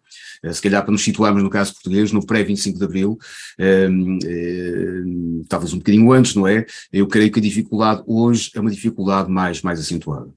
se 0.54 0.62
calhar 0.62 0.84
para 0.84 0.92
nos 0.92 1.04
situarmos 1.04 1.42
no 1.42 1.50
caso 1.50 1.74
português, 1.74 2.12
no 2.12 2.26
pré-25 2.26 2.78
de 2.78 2.84
Abril, 2.84 3.18
ehm, 3.58 4.20
ehm, 4.24 5.44
talvez 5.48 5.74
um 5.74 5.78
bocadinho 5.78 6.12
antes, 6.12 6.36
não 6.36 6.48
é? 6.48 6.66
Eu 6.92 7.08
creio 7.08 7.32
que 7.32 7.40
a 7.40 7.44
dificuldade 7.44 8.04
hoje 8.06 8.52
é 8.56 8.60
uma 8.60 8.72
dificuldade 8.72 9.30
mais, 9.30 9.62
mais 9.62 9.80
acentuada. 9.80 10.30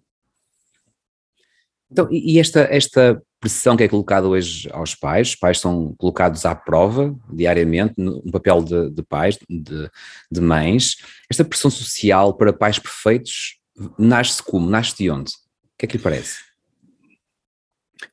Então, 1.91 2.07
e 2.11 2.39
esta, 2.39 2.61
esta 2.71 3.23
pressão 3.41 3.77
que 3.77 3.85
é 3.85 3.89
colocada 3.89 4.29
hoje 4.29 4.69
aos 4.73 4.95
pais, 4.95 5.31
os 5.31 5.37
pais 5.37 5.59
são 5.59 5.95
colocados 5.97 6.45
à 6.45 6.55
prova 6.55 7.15
diariamente 7.33 7.95
no 7.97 8.31
papel 8.31 8.63
de, 8.63 8.91
de 8.91 9.03
pais, 9.03 9.39
de, 9.49 9.91
de 10.31 10.41
mães, 10.41 10.97
esta 11.31 11.45
pressão 11.45 11.71
social 11.71 12.35
para 12.35 12.53
pais 12.53 12.79
perfeitos 12.79 13.59
nasce 13.99 14.43
como? 14.43 14.69
Nasce 14.69 14.97
de 14.97 15.11
onde? 15.11 15.31
O 15.31 15.79
que 15.79 15.87
é 15.87 15.89
que 15.89 15.97
lhe 15.97 16.03
parece? 16.03 16.48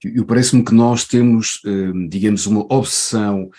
Eu 0.03 0.25
parece-me 0.25 0.63
que 0.63 0.73
nós 0.73 1.05
temos, 1.05 1.61
hum, 1.65 2.07
digamos, 2.07 2.45
uma 2.45 2.65
obsessão 2.73 3.49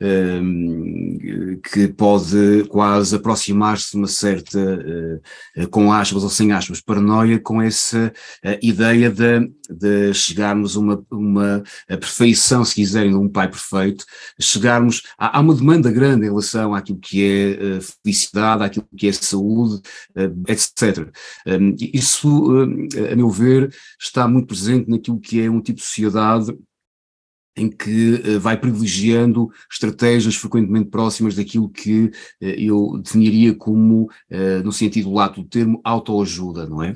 hum, 0.00 1.58
que 1.72 1.88
pode 1.88 2.64
quase 2.68 3.16
aproximar-se 3.16 3.92
de 3.92 3.96
uma 3.96 4.06
certa, 4.06 4.58
eh, 4.58 5.20
eh, 5.56 5.66
com 5.66 5.92
aspas 5.92 6.22
ou 6.22 6.30
sem 6.30 6.52
aspas, 6.52 6.80
paranoia 6.80 7.38
com 7.38 7.60
essa 7.60 8.12
eh, 8.42 8.58
ideia 8.62 9.10
de, 9.10 9.50
de 9.70 10.14
chegarmos 10.14 10.76
a 10.76 10.80
uma, 10.80 11.04
uma 11.10 11.62
a 11.88 11.96
perfeição, 11.96 12.64
se 12.64 12.74
quiserem, 12.74 13.10
de 13.10 13.16
um 13.16 13.28
pai 13.28 13.48
perfeito, 13.48 14.04
chegarmos, 14.40 15.02
há, 15.18 15.38
há 15.38 15.40
uma 15.40 15.54
demanda 15.54 15.90
grande 15.90 16.26
em 16.26 16.28
relação 16.28 16.74
àquilo 16.74 16.98
que 16.98 17.24
é 17.24 17.80
felicidade, 18.02 18.64
àquilo 18.64 18.86
que 18.96 19.08
é 19.08 19.12
saúde, 19.12 19.80
etc. 20.48 21.08
Hum, 21.46 21.74
isso, 21.78 22.50
a 23.10 23.16
meu 23.16 23.30
ver, 23.30 23.74
está 24.00 24.28
muito 24.28 24.48
presente 24.48 24.88
naquilo 24.90 25.20
que 25.20 25.40
é 25.40 25.50
um 25.50 25.60
tipo 25.60 25.75
de 25.76 25.82
sociedade 25.82 26.52
em 27.56 27.70
que 27.70 28.14
uh, 28.14 28.38
vai 28.38 28.56
privilegiando 28.56 29.48
estratégias 29.72 30.36
frequentemente 30.36 30.90
próximas 30.90 31.34
daquilo 31.34 31.68
que 31.68 32.04
uh, 32.04 32.12
eu 32.40 33.00
definiria 33.02 33.54
como, 33.54 34.10
uh, 34.30 34.62
no 34.62 34.70
sentido 34.70 35.12
lato 35.12 35.42
do 35.42 35.48
termo, 35.48 35.80
autoajuda, 35.82 36.66
não 36.66 36.82
é? 36.82 36.94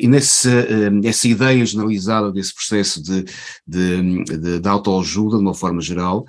e 0.00 0.06
nessa, 0.06 0.66
essa 1.04 1.26
ideia 1.26 1.64
generalizada 1.64 2.30
desse 2.30 2.54
processo 2.54 3.02
de, 3.02 3.24
de, 3.66 4.24
de, 4.24 4.60
de 4.60 4.68
autoajuda, 4.68 5.36
de 5.36 5.42
uma 5.42 5.54
forma 5.54 5.80
geral, 5.80 6.24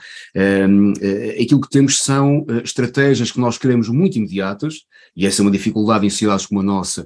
aquilo 1.39 1.61
que 1.61 1.69
temos 1.69 1.99
são 1.99 2.45
estratégias 2.63 3.31
que 3.31 3.39
nós 3.39 3.57
queremos 3.57 3.89
muito 3.89 4.17
imediatas, 4.17 4.85
e 5.15 5.25
essa 5.25 5.41
é 5.41 5.43
uma 5.43 5.51
dificuldade 5.51 6.05
em 6.05 6.09
sociedades 6.09 6.45
como 6.45 6.61
a 6.61 6.63
nossa, 6.63 7.05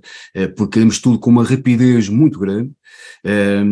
porque 0.55 0.73
queremos 0.73 0.99
tudo 0.99 1.19
com 1.19 1.29
uma 1.29 1.43
rapidez 1.43 2.07
muito 2.07 2.39
grande, 2.39 2.71
eh, 3.23 3.63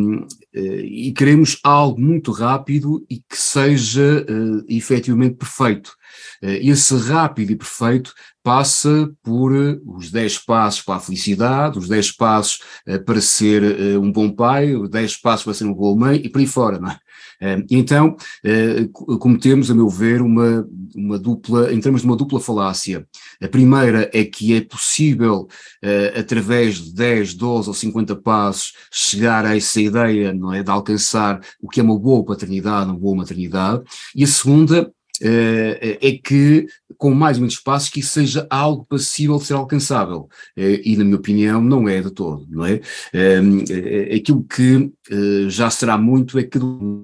e 0.59 1.11
queremos 1.11 1.59
algo 1.63 1.99
muito 1.99 2.31
rápido 2.31 3.05
e 3.09 3.17
que 3.17 3.37
seja 3.37 4.25
uh, 4.29 4.65
efetivamente 4.67 5.35
perfeito. 5.35 5.89
Uh, 6.41 6.59
esse 6.61 6.95
rápido 6.95 7.51
e 7.51 7.55
perfeito 7.55 8.13
passa 8.41 9.11
por 9.23 9.51
os 9.85 10.11
10 10.11 10.39
passos 10.39 10.81
para 10.81 10.95
a 10.95 10.99
felicidade, 10.99 11.79
os 11.79 11.87
10 11.87 12.11
passos 12.11 12.59
para 13.03 13.19
ser 13.19 13.97
um 13.97 14.11
bom 14.11 14.31
pai, 14.31 14.75
os 14.75 14.87
10 14.87 15.17
passos 15.17 15.43
para 15.43 15.53
ser 15.55 15.63
uma 15.63 15.73
boa 15.73 15.97
mãe 15.97 16.21
e 16.23 16.29
por 16.29 16.39
aí 16.39 16.45
fora, 16.45 16.79
não 16.79 16.91
é? 16.91 16.99
Então, 17.69 18.15
cometemos, 19.19 19.69
a 19.69 19.75
meu 19.75 19.89
ver, 19.89 20.21
uma, 20.21 20.67
uma 20.95 21.19
dupla, 21.19 21.73
entramos 21.73 22.03
numa 22.03 22.15
dupla 22.15 22.39
falácia. 22.39 23.05
A 23.41 23.47
primeira 23.47 24.09
é 24.13 24.23
que 24.23 24.55
é 24.55 24.61
possível, 24.61 25.47
através 26.17 26.75
de 26.75 26.93
10, 26.93 27.33
12 27.33 27.67
ou 27.67 27.73
50 27.73 28.15
passos, 28.15 28.73
chegar 28.91 29.45
a 29.45 29.55
essa 29.55 29.81
ideia, 29.81 30.33
não 30.33 30.53
é, 30.53 30.63
de 30.63 30.71
alcançar 30.71 31.39
o 31.61 31.69
que 31.69 31.79
é 31.79 31.83
uma 31.83 31.97
boa 31.99 32.23
paternidade, 32.23 32.89
uma 32.89 32.99
boa 32.99 33.17
maternidade. 33.17 33.83
E 34.15 34.23
a 34.23 34.27
segunda 34.27 34.91
é 35.23 36.19
que, 36.23 36.67
com 36.97 37.11
mais 37.13 37.37
ou 37.37 37.41
menos 37.41 37.57
passos, 37.57 37.89
que 37.89 37.99
isso 37.99 38.11
seja 38.11 38.47
algo 38.49 38.85
passível 38.85 39.37
de 39.37 39.45
ser 39.45 39.53
alcançável. 39.53 40.29
Uh, 40.57 40.81
e, 40.83 40.95
na 40.97 41.03
minha 41.03 41.17
opinião, 41.17 41.61
não 41.61 41.87
é 41.87 42.01
de 42.01 42.11
todo, 42.11 42.45
não 42.49 42.65
é? 42.65 42.75
Uh, 43.13 44.15
aquilo 44.15 44.43
que 44.43 44.91
já 45.47 45.69
será 45.69 45.97
muito 45.97 46.39
é 46.39 46.43
que 46.43 46.59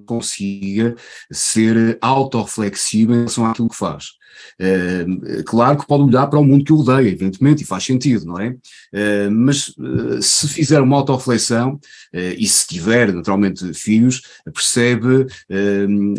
consiga 0.06 0.96
ser 1.32 1.98
autorreflexivo 2.01 3.13
em 3.13 3.18
relação 3.18 3.46
àquilo 3.46 3.70
que 3.70 3.77
faz. 3.77 4.20
Uh, 4.60 5.43
claro 5.45 5.77
que 5.77 5.88
pode 5.88 6.03
olhar 6.03 6.27
para 6.27 6.39
o 6.39 6.43
mundo 6.43 6.63
que 6.63 6.74
o 6.74 6.77
rodeia, 6.77 7.07
evidentemente, 7.07 7.63
e 7.63 7.65
faz 7.65 7.83
sentido, 7.83 8.25
não 8.25 8.39
é? 8.39 8.50
Uh, 8.50 9.31
mas 9.31 9.69
uh, 9.69 10.21
se 10.21 10.48
fizer 10.48 10.81
uma 10.81 10.98
autorreflexão, 10.98 11.79
e 12.13 12.45
se 12.45 12.67
tiver 12.67 13.13
naturalmente 13.13 13.74
filhos, 13.74 14.21
percebe 14.53 15.27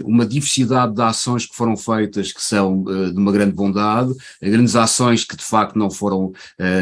uma 0.04 0.24
diversidade 0.24 0.94
de 0.94 1.02
ações 1.02 1.44
que 1.44 1.54
foram 1.54 1.76
feitas 1.76 2.32
que 2.32 2.42
são 2.42 2.82
de 2.82 3.18
uma 3.18 3.30
grande 3.30 3.52
bondade, 3.52 4.14
grandes 4.40 4.74
ações 4.74 5.22
que 5.24 5.36
de 5.36 5.44
facto 5.44 5.78
não 5.78 5.90
foram 5.90 6.32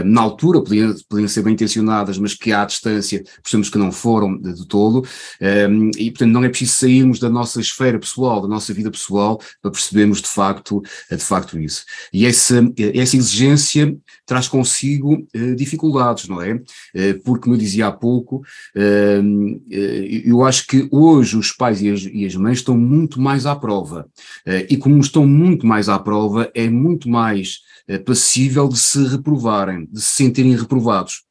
na 0.05 0.21
altura, 0.21 0.63
podiam, 0.63 0.95
podiam 1.09 1.27
ser 1.27 1.43
bem 1.43 1.55
intencionadas, 1.55 2.19
mas 2.19 2.35
que 2.35 2.53
à 2.53 2.65
distância 2.65 3.25
percebemos 3.43 3.69
que 3.69 3.79
não 3.79 3.91
foram 3.91 4.37
de, 4.37 4.65
todo, 4.67 5.05
e 5.99 6.11
portanto 6.11 6.31
não 6.33 6.45
é 6.45 6.49
preciso 6.49 6.73
sairmos 6.75 7.19
da 7.19 7.29
nossa 7.29 7.61
esfera 7.61 7.99
pessoal, 7.99 8.41
da 8.41 8.49
nossa 8.49 8.73
vida 8.73 8.91
pessoal, 8.93 9.41
para 9.61 9.73
percebermos 9.73 10.23
de 10.23 10.29
facto 10.29 10.83
de 11.11 11.25
facto 11.31 11.59
isso. 11.59 11.85
E 12.13 12.27
essa, 12.27 12.61
essa 12.95 13.17
exigência 13.17 13.97
traz 14.27 14.49
consigo 14.49 15.15
uh, 15.15 15.57
dificuldades, 15.57 16.29
não 16.29 16.43
é? 16.43 16.55
Uh, 16.55 17.21
porque, 17.25 17.45
como 17.45 17.55
eu 17.55 17.59
dizia 17.59 17.87
há 17.87 17.93
pouco, 17.93 18.43
uh, 18.77 19.61
eu 20.25 20.45
acho 20.45 20.67
que 20.67 20.89
hoje 20.91 21.37
os 21.37 21.53
pais 21.53 21.81
e 21.81 21.91
as, 21.91 22.01
e 22.03 22.27
as 22.27 22.35
mães 22.35 22.59
estão 22.59 22.77
muito 22.77 23.21
mais 23.21 23.47
à 23.47 23.57
prova. 23.57 24.09
e 24.69 24.77
como 24.77 25.01
estão 25.01 25.27
muito 25.27 25.67
mais 25.67 25.89
à 25.89 25.99
prova, 25.99 26.51
é 26.55 26.69
muito 26.69 27.09
mais 27.09 27.61
passível 28.05 28.69
de 28.69 28.79
se 28.79 29.05
reprovarem, 29.07 29.89
de 29.91 30.01
se 30.01 30.11
sentirem 30.11 30.57
reprovados. 30.57 31.25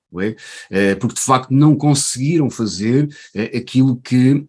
É? 0.71 0.95
porque 0.95 1.13
de 1.13 1.21
facto 1.21 1.51
não 1.51 1.75
conseguiram 1.75 2.49
fazer 2.49 3.07
aquilo 3.55 3.95
que 3.97 4.43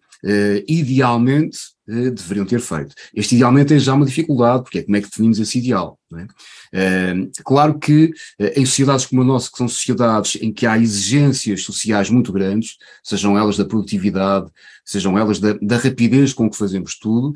idealmente 0.67 1.57
eh, 1.91 2.09
deveriam 2.09 2.45
ter 2.45 2.61
feito. 2.61 2.95
Este 3.13 3.35
idealmente 3.35 3.73
é 3.73 3.79
já 3.79 3.93
uma 3.93 4.05
dificuldade, 4.05 4.63
porque 4.63 4.79
é 4.79 4.83
como 4.83 4.95
é 4.95 5.01
que 5.01 5.09
definimos 5.09 5.39
esse 5.39 5.57
ideal. 5.57 5.99
É? 6.13 7.23
Uh, 7.23 7.31
claro 7.43 7.77
que 7.77 8.13
uh, 8.39 8.51
em 8.55 8.65
sociedades 8.65 9.05
como 9.05 9.21
a 9.21 9.25
nossa, 9.25 9.51
que 9.51 9.57
são 9.57 9.67
sociedades 9.67 10.37
em 10.41 10.53
que 10.53 10.65
há 10.65 10.77
exigências 10.77 11.63
sociais 11.63 12.09
muito 12.09 12.31
grandes, 12.31 12.77
sejam 13.03 13.37
elas 13.37 13.57
da 13.57 13.65
produtividade, 13.65 14.49
sejam 14.85 15.17
elas 15.17 15.39
da, 15.39 15.53
da 15.61 15.77
rapidez 15.77 16.33
com 16.33 16.49
que 16.49 16.57
fazemos 16.57 16.97
tudo, 16.97 17.33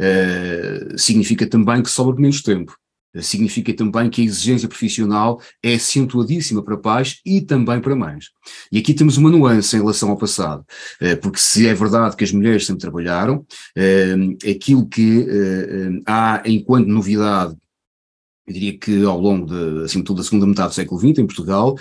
uh, 0.00 0.98
significa 0.98 1.46
também 1.46 1.82
que 1.82 1.90
sobra 1.90 2.18
menos 2.18 2.40
tempo 2.40 2.74
significa 3.22 3.72
também 3.72 4.10
que 4.10 4.22
a 4.22 4.24
exigência 4.24 4.68
profissional 4.68 5.40
é 5.62 5.74
acentuadíssima 5.74 6.62
para 6.62 6.76
pais 6.76 7.20
e 7.24 7.40
também 7.40 7.80
para 7.80 7.96
mães. 7.96 8.26
E 8.70 8.78
aqui 8.78 8.94
temos 8.94 9.16
uma 9.16 9.30
nuance 9.30 9.76
em 9.76 9.80
relação 9.80 10.10
ao 10.10 10.16
passado, 10.16 10.64
eh, 11.00 11.16
porque 11.16 11.38
se 11.38 11.66
é 11.66 11.74
verdade 11.74 12.16
que 12.16 12.24
as 12.24 12.32
mulheres 12.32 12.66
sempre 12.66 12.80
trabalharam, 12.80 13.44
eh, 13.76 14.14
aquilo 14.50 14.86
que 14.86 15.26
eh, 15.28 16.00
há 16.06 16.42
enquanto 16.46 16.86
novidade 16.86 17.56
eu 18.46 18.54
diria 18.54 18.78
que 18.78 19.04
ao 19.04 19.20
longo, 19.20 19.44
de, 19.44 19.84
acima 19.84 20.02
de 20.02 20.14
da 20.14 20.22
segunda 20.22 20.46
metade 20.46 20.70
do 20.70 20.74
século 20.74 20.98
XX, 20.98 21.18
em 21.18 21.26
Portugal, 21.26 21.76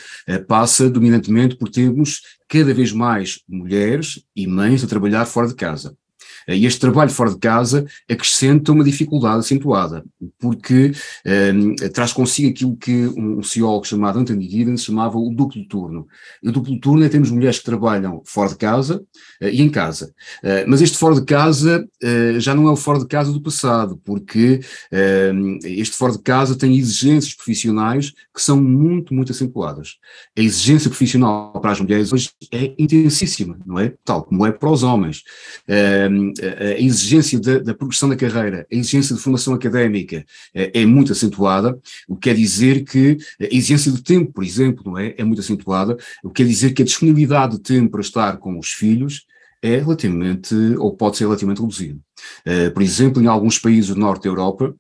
passa 0.50 0.90
dominantemente 0.90 1.56
por 1.56 1.70
termos 1.70 2.22
cada 2.50 2.74
vez 2.74 2.92
mais 2.92 3.40
mulheres 3.48 4.22
e 4.36 4.46
mães 4.46 4.84
a 4.84 4.88
trabalhar 4.88 5.26
fora 5.26 5.48
de 5.48 5.56
casa. 5.56 5.96
E 6.48 6.66
este 6.66 6.80
trabalho 6.80 7.10
fora 7.10 7.32
de 7.32 7.38
casa 7.38 7.86
acrescenta 8.10 8.72
uma 8.72 8.84
dificuldade 8.84 9.40
acentuada, 9.40 10.06
porque 10.40 10.94
um, 11.54 11.76
traz 11.90 12.14
consigo 12.14 12.50
aquilo 12.50 12.78
que 12.78 13.08
um 13.18 13.44
sociólogo 13.44 13.86
chamado 13.86 14.20
Anthony 14.20 14.50
Giddens 14.50 14.84
chamava 14.84 15.18
o 15.18 15.30
duplo 15.30 15.66
turno. 15.68 16.08
E 16.42 16.48
o 16.48 16.52
duplo 16.52 16.80
turno 16.80 17.04
é 17.04 17.10
termos 17.10 17.30
mulheres 17.32 17.60
que 17.60 17.66
trabalham 17.66 18.22
fora 18.26 18.50
de 18.50 18.56
casa 18.56 19.04
uh, 19.42 19.48
e 19.48 19.62
em 19.62 19.70
casa. 19.70 20.14
Uh, 20.42 20.64
mas 20.68 20.82
este 20.82 20.98
fora 20.98 21.16
de 21.16 21.26
casa 21.26 21.86
uh, 22.04 22.40
já 22.40 22.56
não 22.56 22.68
é 22.68 22.72
o 22.72 22.78
fora 22.78 23.00
de 23.00 23.08
casa 23.08 23.32
do 23.32 23.42
passado, 23.42 24.00
porque 24.06 24.62
hum, 25.34 25.60
este 25.64 25.96
fora 25.96 26.14
de 26.14 26.20
casa 26.20 26.58
tem 26.58 26.78
exigências 26.78 27.34
profissionais 27.34 28.12
que 28.34 28.42
são 28.42 28.62
muito, 28.62 29.14
muito 29.14 29.32
acentuadas. 29.32 29.96
A 30.38 30.42
exigência 30.42 30.90
profissional 30.90 31.52
para 31.60 31.72
as 31.72 31.82
mulheres 31.82 32.14
hoje 32.14 32.30
é 32.52 32.74
intensíssima, 32.78 33.60
não 33.66 33.80
é? 33.80 33.94
Tal 34.06 34.24
como 34.24 34.46
é 34.46 34.52
para 34.52 34.70
os 34.70 34.84
homens. 34.84 35.24
Um, 35.68 36.34
a 36.42 36.80
exigência 36.80 37.40
da, 37.40 37.60
da, 37.60 37.74
progressão 37.74 38.10
da 38.10 38.16
carreira, 38.16 38.66
a 38.72 38.76
exigência 38.76 39.16
de 39.16 39.22
formação 39.22 39.54
académica 39.54 40.26
é, 40.54 40.82
é, 40.82 40.86
muito 40.86 41.12
acentuada, 41.12 41.78
o 42.08 42.16
que 42.16 42.30
quer 42.30 42.36
dizer 42.36 42.84
que 42.84 43.18
a 43.40 43.46
exigência 43.46 43.92
de 43.92 44.02
tempo, 44.02 44.32
por 44.34 44.44
exemplo, 44.44 44.84
não 44.86 44.98
é, 44.98 45.14
é 45.18 45.24
muito 45.24 45.40
acentuada, 45.40 45.98
o 46.24 46.30
que 46.30 46.44
quer 46.44 46.50
dizer 46.50 46.74
que 46.74 46.82
a 46.82 46.86
disponibilidade 46.86 47.58
de 47.58 47.62
tempo 47.62 47.92
para 47.92 48.02
estar 48.02 48.38
com 48.38 48.58
os 48.58 48.72
filhos 48.72 49.26
é 49.62 49.78
relativamente, 49.78 50.54
ou 50.78 50.96
pode 50.96 51.18
ser 51.18 51.26
relativamente 51.26 51.62
reduzido. 51.62 52.00
Uh, 52.46 52.72
por 52.72 52.82
exemplo, 52.82 53.22
em 53.22 53.28
alguns 53.28 53.58
países 53.58 53.94
do 53.94 54.00
norte 54.00 54.24
da 54.24 54.30
Europa, 54.30 54.76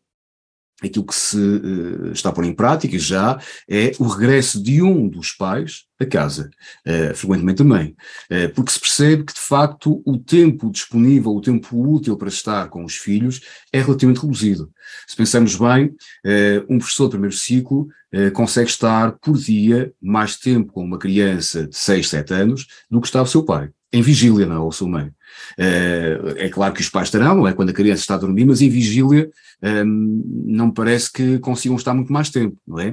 aquilo 0.83 1.05
que 1.05 1.15
se 1.15 1.37
uh, 1.37 2.11
está 2.11 2.29
a 2.29 2.31
pôr 2.31 2.45
em 2.45 2.53
prática 2.53 2.97
já 2.99 3.39
é 3.67 3.93
o 3.99 4.07
regresso 4.07 4.61
de 4.61 4.81
um 4.81 5.09
dos 5.09 5.31
pais 5.31 5.85
a 5.99 6.05
casa, 6.05 6.51
uh, 6.85 7.15
frequentemente 7.15 7.57
também, 7.57 7.95
uh, 8.31 8.53
porque 8.53 8.71
se 8.71 8.79
percebe 8.79 9.23
que 9.23 9.33
de 9.33 9.39
facto 9.39 10.03
o 10.05 10.17
tempo 10.19 10.69
disponível, 10.69 11.31
o 11.31 11.41
tempo 11.41 11.75
útil 11.75 12.15
para 12.15 12.27
estar 12.27 12.69
com 12.69 12.85
os 12.85 12.95
filhos 12.95 13.41
é 13.73 13.81
relativamente 13.81 14.21
reduzido. 14.21 14.71
Se 15.07 15.15
pensamos 15.15 15.55
bem, 15.55 15.95
um 16.69 16.77
professor 16.77 17.05
de 17.05 17.11
primeiro 17.11 17.35
ciclo 17.35 17.87
consegue 18.33 18.69
estar 18.69 19.13
por 19.19 19.37
dia 19.37 19.91
mais 20.01 20.37
tempo 20.37 20.71
com 20.71 20.83
uma 20.83 20.97
criança 20.97 21.67
de 21.67 21.75
6, 21.75 22.09
7 22.09 22.33
anos 22.33 22.67
do 22.89 23.01
que 23.01 23.07
está 23.07 23.21
o 23.21 23.27
seu 23.27 23.43
pai, 23.43 23.69
em 23.91 24.01
vigília, 24.01 24.45
não, 24.45 24.55
é? 24.55 24.59
ou 24.59 24.71
sua 24.71 24.87
mãe. 24.87 25.05
Uh, 25.57 26.35
é 26.37 26.49
claro 26.49 26.73
que 26.73 26.81
os 26.81 26.89
pais 26.89 27.07
estarão, 27.07 27.47
é 27.47 27.53
quando 27.53 27.69
a 27.69 27.73
criança 27.73 28.01
está 28.01 28.15
a 28.15 28.19
dormir, 28.19 28.45
mas 28.45 28.61
em 28.61 28.69
vigília 28.69 29.29
ehm, 29.61 30.21
não 30.45 30.71
parece 30.71 31.11
que 31.11 31.39
consigam 31.39 31.77
estar 31.77 31.93
muito 31.93 32.11
mais 32.11 32.29
tempo, 32.29 32.57
não 32.67 32.79
é? 32.79 32.89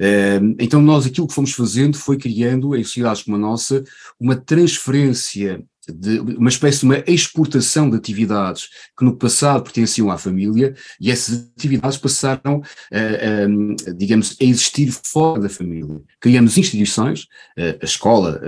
Uh, 0.00 0.56
então 0.58 0.80
nós 0.80 1.06
aquilo 1.06 1.26
que 1.28 1.34
fomos 1.34 1.52
fazendo 1.52 1.96
foi 1.96 2.16
criando, 2.16 2.74
em 2.74 2.84
sociedades 2.84 3.22
como 3.22 3.36
a 3.36 3.40
nossa, 3.40 3.84
uma 4.18 4.36
transferência 4.36 5.62
de 5.92 6.18
uma 6.20 6.48
espécie 6.48 6.80
de 6.80 6.84
uma 6.86 7.02
exportação 7.06 7.88
de 7.88 7.96
atividades 7.96 8.68
que 8.96 9.04
no 9.04 9.16
passado 9.16 9.62
pertenciam 9.62 10.10
à 10.10 10.18
família 10.18 10.74
e 11.00 11.10
essas 11.10 11.50
atividades 11.56 11.98
passaram, 11.98 12.62
a, 12.92 13.88
a, 13.88 13.92
digamos, 13.92 14.36
a 14.40 14.44
existir 14.44 14.90
fora 14.90 15.40
da 15.40 15.48
família. 15.48 16.00
Criamos 16.20 16.56
instituições, 16.56 17.26
a, 17.56 17.84
escola, 17.84 18.40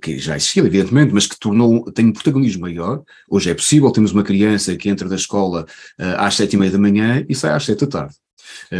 que 0.00 0.18
já 0.18 0.36
existia 0.36 0.62
evidentemente, 0.62 1.12
mas 1.12 1.26
que 1.26 1.38
tornou, 1.38 1.90
tem 1.92 2.06
um 2.06 2.12
protagonismo 2.12 2.62
maior. 2.62 3.02
Hoje 3.28 3.50
é 3.50 3.54
possível, 3.54 3.90
temos 3.90 4.12
uma 4.12 4.22
criança 4.22 4.76
que 4.76 4.88
entra 4.88 5.08
da 5.08 5.16
escola 5.16 5.66
às 5.98 6.34
sete 6.34 6.54
e 6.54 6.58
meia 6.58 6.70
da 6.70 6.78
manhã 6.78 7.24
e 7.28 7.34
sai 7.34 7.52
às 7.52 7.64
sete 7.64 7.80
da 7.80 7.86
tarde. 7.86 8.25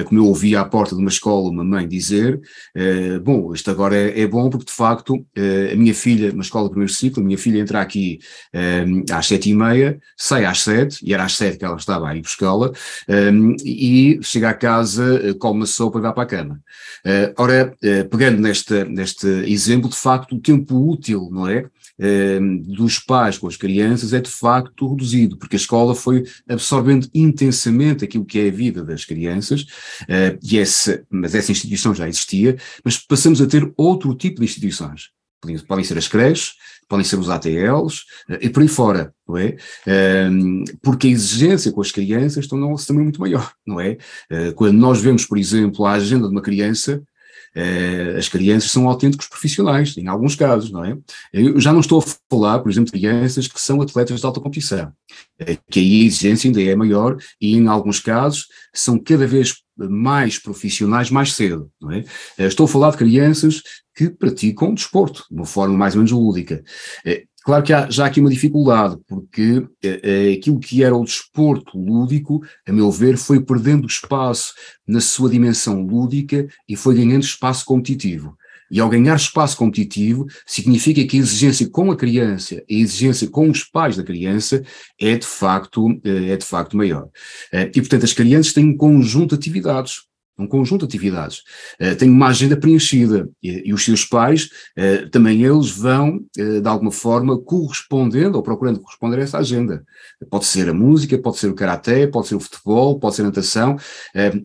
Como 0.07 0.21
eu 0.21 0.27
ouvi 0.27 0.55
à 0.57 0.65
porta 0.65 0.95
de 0.95 1.01
uma 1.01 1.11
escola 1.11 1.51
uma 1.51 1.65
mãe 1.65 1.87
dizer, 1.87 2.41
bom, 3.23 3.53
isto 3.55 3.71
agora 3.71 3.97
é, 3.97 4.21
é 4.21 4.27
bom 4.27 4.49
porque 4.51 4.67
de 4.67 4.73
facto 4.73 5.25
a 5.73 5.77
minha 5.77 5.95
filha, 5.95 6.33
uma 6.33 6.43
escola 6.43 6.65
de 6.65 6.71
primeiro 6.71 6.93
ciclo, 6.93 7.23
a 7.23 7.27
minha 7.27 7.39
filha 7.39 7.59
entra 7.61 7.81
aqui 7.81 8.19
às 9.11 9.27
sete 9.27 9.51
e 9.51 9.55
meia, 9.55 9.99
sai 10.17 10.45
às 10.45 10.63
sete, 10.63 10.99
e 11.03 11.13
era 11.15 11.25
às 11.25 11.37
sete 11.37 11.59
que 11.59 11.65
ela 11.65 11.77
estava 11.77 12.09
aí 12.09 12.21
buscá-la, 12.21 12.71
e 13.65 14.19
chega 14.23 14.51
a 14.51 14.55
casa, 14.55 15.35
come 15.39 15.61
uma 15.61 15.67
sopa 15.67 15.99
e 15.99 16.03
vai 16.03 16.13
para 16.13 16.23
a 16.23 16.27
cama. 16.27 16.61
Ora, 17.39 17.75
pegando 18.11 18.41
neste, 18.41 18.85
neste 18.85 19.27
exemplo, 19.27 19.89
de 19.89 19.97
facto, 19.97 20.37
o 20.37 20.41
tempo 20.41 20.91
útil, 20.91 21.29
não 21.31 21.49
é? 21.49 21.65
Ehm, 21.99 22.59
dos 22.59 22.99
pais 22.99 23.39
com 23.39 23.47
as 23.47 23.57
crianças 23.57 24.13
é 24.13 24.21
de 24.21 24.31
facto 24.31 24.89
reduzido, 24.89 25.39
porque 25.39 25.57
a 25.57 25.59
escola 25.59 25.95
foi 25.95 26.25
absorvendo 26.49 27.09
intensamente 27.15 28.05
aquilo 28.05 28.25
que 28.25 28.39
é 28.39 28.49
a 28.49 28.53
vida 28.53 28.85
das 28.85 29.05
crianças, 29.05 29.65
eh, 30.09 30.39
e 30.43 30.59
essa, 30.59 31.05
mas 31.11 31.35
essa 31.35 31.53
instituição 31.53 31.95
já 31.95 32.09
existia, 32.09 32.57
mas 32.85 32.99
passamos 32.99 33.41
a 33.41 33.47
ter 33.47 33.73
outro 33.77 34.15
tipo 34.15 34.41
de 34.41 34.45
instituições. 34.45 35.11
Podem, 35.41 35.59
podem 35.59 35.85
ser 35.85 35.99
as 35.99 36.09
creches, 36.09 36.55
podem 36.89 37.05
ser 37.05 37.19
os 37.19 37.29
ATLs 37.29 38.05
eh, 38.29 38.39
e 38.43 38.51
por 38.51 38.63
aí 38.63 38.69
fora, 38.69 39.13
não 39.27 39.37
é? 39.37 39.57
Ehm, 39.87 40.65
porque 40.83 41.07
a 41.07 41.11
exigência 41.11 41.73
com 41.73 41.81
as 41.81 41.93
crianças 41.93 42.47
tornou-se 42.47 42.87
também 42.87 43.05
muito 43.05 43.21
maior, 43.21 43.53
não 43.67 43.81
é? 43.81 43.97
Eh, 44.31 44.53
quando 44.53 44.77
nós 44.77 45.01
vemos, 45.01 45.25
por 45.27 45.39
exemplo, 45.39 45.85
a 45.87 45.93
agenda 45.93 46.27
de 46.27 46.33
uma 46.33 46.43
criança, 46.43 47.03
eh, 47.03 47.07
as 48.19 48.29
crianças 48.29 48.71
são 48.71 48.89
autênticos 48.89 49.29
profissionais, 49.29 49.97
em 49.97 50.07
alguns 50.09 50.35
casos, 50.35 50.71
não 50.71 50.85
é? 50.85 50.97
Eu 51.33 51.59
já 51.61 51.73
não 51.73 51.81
estou 51.81 52.01
a 52.01 52.05
falar, 52.31 52.59
por 52.59 52.71
exemplo, 52.71 52.93
de 52.93 52.99
crianças 52.99 53.49
que 53.49 53.61
são 53.61 53.81
atletas 53.81 54.21
de 54.21 54.27
alta 54.27 54.41
competição, 54.41 54.93
eh, 55.39 55.57
que 55.71 55.81
aí 55.81 56.03
a 56.03 56.05
exigência 56.07 56.49
ainda 56.49 56.63
é 56.63 56.77
maior 56.77 57.17
e, 57.41 57.57
em 57.57 57.67
alguns 57.67 57.99
casos, 57.99 58.47
são 58.75 58.99
cada 58.99 59.27
vez 59.27 59.55
mais 59.77 60.39
profissionais 60.39 61.11
mais 61.11 61.33
cedo, 61.35 61.71
não 61.81 61.93
é? 61.93 62.05
Eh, 62.39 62.47
estou 62.47 62.65
a 62.65 62.69
falar 62.69 62.91
de 62.91 62.99
crianças 62.99 63.63
que 63.95 64.11
praticam 64.11 64.75
desporto 64.75 65.25
de 65.31 65.37
uma 65.37 65.47
forma 65.47 65.77
mais 65.77 65.95
ou 65.95 65.99
menos 65.99 66.13
lúdica. 66.13 66.63
Claro 67.47 67.63
que 67.63 67.73
há 67.73 67.89
já 67.89 68.07
aqui 68.07 68.19
uma 68.19 68.29
dificuldade, 68.29 68.97
porque 69.07 69.65
é, 69.81 70.33
aquilo 70.33 70.59
que 70.59 70.83
era 70.83 70.97
o 70.97 71.05
desporto 71.05 71.79
lúdico, 71.79 72.43
a 72.67 72.73
meu 72.73 72.91
ver, 72.91 73.17
foi 73.17 73.41
perdendo 73.41 73.87
espaço 73.87 74.53
na 74.85 75.01
sua 75.01 75.31
dimensão 75.31 75.81
lúdica 75.81 76.49
e 76.69 76.75
foi 76.75 76.97
ganhando 76.97 77.23
espaço 77.23 77.65
competitivo. 77.65 78.37
E 78.69 78.81
ao 78.81 78.89
ganhar 78.89 79.15
espaço 79.15 79.57
competitivo, 79.57 80.27
significa 80.45 81.07
que 81.07 81.19
a 81.19 81.21
exigência 81.21 81.71
com 81.71 81.93
a 81.93 81.97
criança, 81.97 82.57
a 82.57 82.65
exigência 82.69 83.31
com 83.31 83.49
os 83.49 83.63
pais 83.63 83.97
da 83.97 84.03
criança 84.03 84.65
é 85.01 85.17
de 85.17 85.27
facto, 85.27 85.89
eh, 86.03 86.33
é 86.33 86.37
de 86.37 86.45
facto 86.45 86.77
maior. 86.77 87.09
E 87.53 87.81
portanto 87.81 88.03
as 88.03 88.13
crianças 88.13 88.53
têm 88.53 88.65
um 88.71 88.77
conjunto 88.77 89.37
de 89.37 89.37
atividades 89.37 90.06
um 90.39 90.47
conjunto 90.47 90.87
de 90.87 90.97
atividades, 90.97 91.43
uh, 91.81 91.97
tem 91.97 92.11
uma 92.11 92.29
agenda 92.29 92.57
preenchida 92.57 93.29
e, 93.43 93.69
e 93.69 93.73
os 93.73 93.85
seus 93.85 94.05
pais, 94.05 94.51
uh, 94.77 95.09
também 95.11 95.43
eles 95.43 95.71
vão, 95.71 96.21
uh, 96.39 96.61
de 96.61 96.69
alguma 96.69 96.93
forma, 96.93 97.39
correspondendo 97.39 98.37
ou 98.37 98.43
procurando 98.43 98.81
corresponder 98.81 99.19
a 99.21 99.23
essa 99.23 99.39
agenda. 99.39 99.85
Pode 100.31 100.45
ser 100.45 100.69
a 100.69 100.75
música, 100.75 101.19
pode 101.19 101.39
ser 101.39 101.49
o 101.49 101.55
karaté, 101.55 102.07
pode 102.07 102.29
ser 102.29 102.35
o 102.35 102.41
futebol, 102.41 102.99
pode 102.99 103.17
ser 103.17 103.23
a 103.23 103.27
natação, 103.27 103.77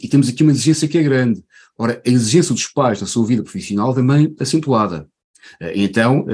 e 0.02 0.08
temos 0.08 0.28
aqui 0.30 0.44
uma 0.44 0.52
exigência 0.52 0.88
que 0.88 0.98
é 0.98 1.04
grande. 1.04 1.44
Ora, 1.78 2.02
a 2.06 2.10
exigência 2.10 2.54
dos 2.54 2.68
pais 2.68 3.00
na 3.02 3.08
sua 3.08 3.26
vida 3.26 3.44
profissional 3.44 3.94
também 3.94 4.36
acentuada. 4.40 5.08
Então, 5.74 6.26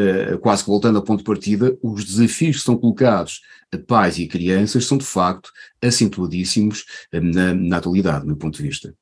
quase 0.41 0.63
que 0.63 0.69
voltando 0.69 0.97
ao 0.97 1.03
ponto 1.03 1.19
de 1.19 1.23
partida, 1.23 1.77
os 1.81 2.03
desafios 2.03 2.57
que 2.57 2.63
são 2.63 2.77
colocados 2.77 3.41
a 3.71 3.77
pais 3.77 4.17
e 4.17 4.23
a 4.23 4.27
crianças 4.27 4.85
são 4.85 4.97
de 4.97 5.05
facto 5.05 5.51
acentuadíssimos 5.81 6.85
na, 7.13 7.53
na 7.53 7.77
atualidade, 7.77 8.21
do 8.21 8.27
meu 8.27 8.37
ponto 8.37 8.57
de 8.57 8.63
vista. 8.63 8.93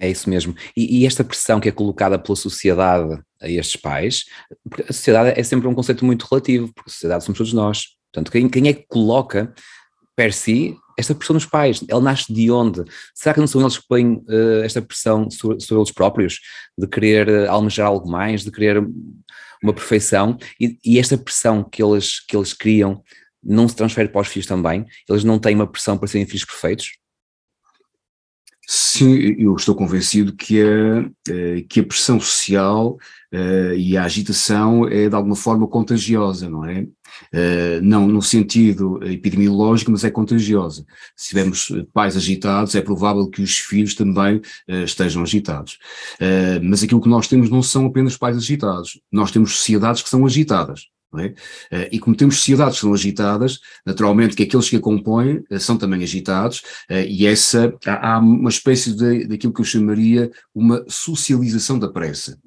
É 0.00 0.08
isso 0.08 0.30
mesmo. 0.30 0.54
E, 0.76 1.00
e, 1.00 1.06
esta 1.06 1.24
pressão 1.24 1.58
que 1.58 1.68
é 1.68 1.72
colocada 1.72 2.18
pela 2.18 2.36
sociedade 2.36 3.20
a 3.42 3.48
estes 3.48 3.80
pais, 3.80 4.24
porque 4.68 4.82
a 4.82 4.92
sociedade 4.92 5.38
é 5.38 5.42
sempre 5.42 5.66
um 5.66 5.74
conceito 5.74 6.04
muito 6.04 6.26
relativo, 6.30 6.72
porque 6.72 6.88
a 6.88 6.92
sociedade 6.92 7.24
somos 7.24 7.38
todos 7.38 7.52
nós. 7.52 7.96
Portanto, 8.12 8.30
quem, 8.30 8.48
quem 8.48 8.68
é 8.68 8.72
que 8.72 8.86
coloca, 8.86 9.52
per 10.14 10.32
si, 10.32 10.76
esta 10.96 11.14
pressão 11.14 11.34
nos 11.34 11.46
pais? 11.46 11.84
Ela 11.88 12.00
nasce 12.00 12.32
de 12.32 12.48
onde? 12.50 12.84
Será 13.12 13.34
que 13.34 13.40
não 13.40 13.46
são 13.48 13.60
eles 13.60 13.78
que 13.78 13.88
põem 13.88 14.14
uh, 14.14 14.62
esta 14.64 14.80
pressão 14.80 15.28
sobre, 15.30 15.60
sobre, 15.60 15.82
eles 15.82 15.92
próprios, 15.92 16.40
de 16.76 16.86
querer 16.86 17.28
uh, 17.28 17.50
almejar 17.50 17.88
algo 17.88 18.08
mais, 18.08 18.44
de 18.44 18.52
querer 18.52 18.78
uma 19.62 19.72
perfeição? 19.72 20.38
E, 20.60 20.78
e 20.84 20.98
esta 20.98 21.18
pressão 21.18 21.64
que 21.64 21.82
eles, 21.82 22.20
que 22.24 22.36
eles 22.36 22.52
criam 22.52 23.02
não 23.42 23.68
se 23.68 23.74
transfere 23.74 24.08
para 24.08 24.20
os 24.20 24.28
filhos 24.28 24.46
também? 24.46 24.86
Eles 25.08 25.24
não 25.24 25.40
têm 25.40 25.56
uma 25.56 25.66
pressão 25.66 25.98
para 25.98 26.06
serem 26.06 26.26
filhos 26.26 26.44
perfeitos? 26.44 26.98
Sim, 28.70 29.34
eu 29.38 29.56
estou 29.56 29.74
convencido 29.74 30.36
que 30.36 30.60
a, 30.60 31.10
eh, 31.30 31.64
que 31.70 31.80
a 31.80 31.84
pressão 31.84 32.20
social 32.20 32.98
uh, 33.32 33.72
e 33.74 33.96
a 33.96 34.04
agitação 34.04 34.86
é 34.86 35.08
de 35.08 35.14
alguma 35.14 35.34
forma 35.34 35.66
contagiosa, 35.66 36.50
não 36.50 36.66
é? 36.66 36.82
Uh, 36.82 37.80
não 37.82 38.06
no 38.06 38.20
sentido 38.20 39.02
epidemiológico, 39.04 39.90
mas 39.90 40.04
é 40.04 40.10
contagiosa. 40.10 40.84
Se 41.16 41.30
tivermos 41.30 41.72
pais 41.94 42.14
agitados, 42.14 42.74
é 42.74 42.82
provável 42.82 43.30
que 43.30 43.40
os 43.40 43.56
filhos 43.56 43.94
também 43.94 44.42
estejam 44.84 45.22
agitados. 45.22 45.78
mas 46.62 46.82
aquilo 46.82 47.00
que 47.00 47.08
nós 47.08 47.26
temos 47.26 47.48
não 47.48 47.62
são 47.62 47.86
apenas 47.86 48.18
pais 48.18 48.36
agitados, 48.36 49.00
nós 49.10 49.30
temos 49.30 49.52
sociedades 49.56 50.02
que 50.02 50.10
são 50.10 50.26
agitadas. 50.26 50.82
É? 51.16 51.32
Eh, 51.70 51.88
e 51.92 51.98
como 51.98 52.14
temos 52.14 52.36
sociedades 52.36 52.74
que 52.74 52.80
são 52.82 52.92
agitadas, 52.92 53.60
naturalmente 53.86 54.36
que 54.36 54.42
aqueles 54.42 54.68
que 54.68 54.76
a 54.76 54.80
compõem 54.80 55.42
eh, 55.50 55.58
são 55.58 55.78
também 55.78 56.02
agitados, 56.02 56.62
eh, 56.86 57.06
e 57.08 57.26
essa 57.26 57.74
há, 57.86 58.18
uma 58.18 58.50
espécie 58.50 58.92
de, 58.92 59.26
daquilo 59.26 59.54
que 59.54 59.62
eu 59.62 59.64
chamaria 59.64 60.30
uma 60.54 60.84
socialização 60.86 61.78
da 61.78 61.88
pressa. 61.88 62.38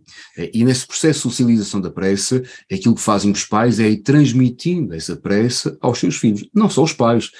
E 0.53 0.63
nesse 0.63 0.85
processo 0.85 1.19
de 1.19 1.23
socialização 1.23 1.81
da 1.81 1.89
pressa, 1.89 2.43
aquilo 2.71 2.95
que 2.95 3.01
fazem 3.01 3.31
os 3.31 3.45
pais 3.45 3.79
é 3.79 3.89
ir 3.89 4.01
transmitindo 4.03 4.93
essa 4.93 5.15
pressa 5.15 5.75
aos 5.81 5.99
seus 5.99 6.17
filhos, 6.17 6.47
não 6.53 6.69
só 6.69 6.83
os 6.83 6.93
pais, 6.93 7.31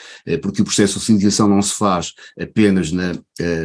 porque 0.42 0.62
o 0.62 0.66
processo 0.66 0.94
de 0.94 1.00
socialização 1.02 1.50
não 1.50 1.62
se 1.62 1.76
faz 1.76 2.14
apenas 2.40 2.92
na, 2.92 3.14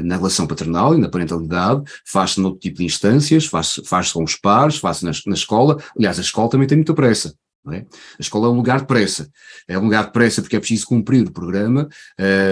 na 0.03 0.16
relação 0.16 0.47
paternal 0.47 0.95
e 0.95 0.99
na 0.99 1.09
parentalidade, 1.09 1.85
faz-se 2.05 2.40
noutro 2.40 2.59
tipo 2.59 2.79
de 2.79 2.85
instâncias, 2.85 3.47
faz-se 3.47 3.85
faz 3.85 4.11
com 4.11 4.25
os 4.25 4.35
pares, 4.35 4.77
faz-se 4.77 5.05
na, 5.05 5.12
na 5.27 5.35
escola, 5.35 5.81
aliás 5.97 6.19
a 6.19 6.23
escola 6.23 6.51
também 6.51 6.66
tem 6.66 6.77
muita 6.77 6.95
pressa. 6.95 7.33
É? 7.73 7.79
A 7.79 8.21
escola 8.21 8.47
é 8.47 8.51
um 8.51 8.57
lugar 8.57 8.81
de 8.81 8.87
pressa. 8.87 9.29
É 9.67 9.79
um 9.79 9.85
lugar 9.85 10.07
de 10.07 10.13
pressa 10.13 10.41
porque 10.41 10.57
é 10.57 10.59
preciso 10.59 10.87
cumprir 10.87 11.27
o 11.27 11.33
programa, 11.33 11.89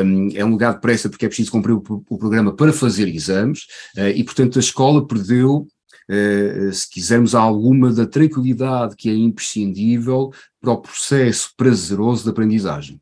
hum, 0.05 0.29
é 0.35 0.45
um 0.45 0.51
lugar 0.51 0.75
de 0.75 0.81
pressa 0.81 1.09
porque 1.09 1.25
é 1.25 1.29
preciso 1.29 1.53
cumprir 1.53 1.73
o 1.73 2.19
programa 2.19 2.55
para 2.55 2.73
fazer 2.73 3.09
exames, 3.09 3.67
eh, 3.97 4.11
e 4.11 4.25
portanto 4.25 4.59
a 4.59 4.61
escola 4.61 5.07
perdeu, 5.07 5.67
eh, 6.09 6.71
se 6.73 6.89
quisermos, 6.91 7.35
alguma 7.35 7.93
da 7.93 8.07
tranquilidade 8.07 8.97
que 8.97 9.09
é 9.09 9.15
imprescindível 9.15 10.31
para 10.61 10.73
o 10.73 10.81
processo 10.81 11.51
prazeroso 11.57 12.25
de 12.25 12.31
aprendizagem. 12.31 13.01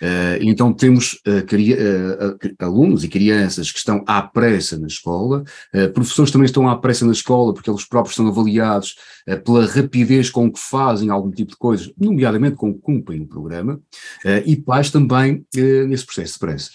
Uh, 0.00 0.40
então 0.40 0.72
temos 0.72 1.20
uh, 1.26 1.40
uh, 1.40 2.64
alunos 2.64 3.04
e 3.04 3.08
crianças 3.08 3.70
que 3.70 3.78
estão 3.78 4.02
à 4.06 4.22
pressa 4.22 4.78
na 4.78 4.86
escola, 4.86 5.44
professores 5.94 6.30
também 6.30 6.46
estão 6.46 6.68
à 6.68 6.76
pressa 6.76 7.04
na 7.04 7.12
escola 7.12 7.52
porque 7.52 7.70
eles 7.70 7.84
próprios 7.84 8.16
são 8.16 8.26
avaliados 8.26 8.96
pela 9.44 9.66
rapidez 9.66 10.30
com 10.30 10.50
que 10.50 10.58
fazem 10.58 11.10
algum 11.10 11.30
tipo 11.30 11.50
de 11.50 11.56
coisas, 11.56 11.92
nomeadamente 11.98 12.56
com 12.56 12.72
que 12.72 12.80
cumprem 12.80 13.20
o 13.20 13.26
programa, 13.26 13.80
e 14.44 14.56
pais 14.56 14.90
também 14.90 15.44
nesse 15.88 16.04
processo 16.04 16.34
de 16.34 16.38
pressa. 16.38 16.70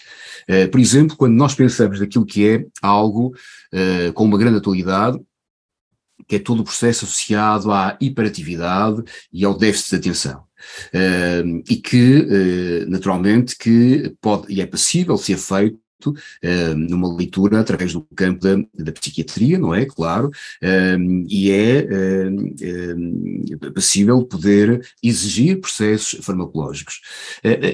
por 0.72 0.80
exemplo, 0.80 1.18
quando 1.18 1.36
nós 1.36 1.54
pensamos 1.56 2.00
naquilo 2.00 2.26
que 2.26 2.48
é 2.48 2.66
algo 2.82 3.34
com 4.14 4.24
uma 4.24 4.38
grande 4.38 4.58
atualidade, 4.58 5.20
que 6.28 6.38
é 6.38 6.40
todo 6.40 6.62
o 6.62 6.64
processo 6.64 7.06
associado 7.06 7.72
à 7.72 7.98
hiperatividade 8.00 9.04
e 9.32 9.44
ao 9.46 9.58
déficit 9.58 9.92
de 9.92 9.96
atenção. 10.10 10.45
E 11.68 11.76
que, 11.78 12.20
uh, 12.20 12.90
naturalmente, 12.90 13.58
que 13.58 14.14
pode 14.22 14.52
e 14.52 14.62
é 14.62 14.66
possível 14.66 15.18
ser 15.18 15.38
feito 15.38 15.80
numa 16.76 17.16
leitura 17.16 17.60
através 17.60 17.94
do 17.94 18.06
campo 18.16 18.40
da, 18.42 18.58
da 18.78 18.92
psiquiatria, 18.92 19.58
não 19.58 19.74
é? 19.74 19.86
Claro, 19.86 20.30
e 21.28 21.50
é 21.50 21.88
possível 23.74 24.24
poder 24.24 24.86
exigir 25.02 25.60
processos 25.60 26.24
farmacológicos. 26.24 27.02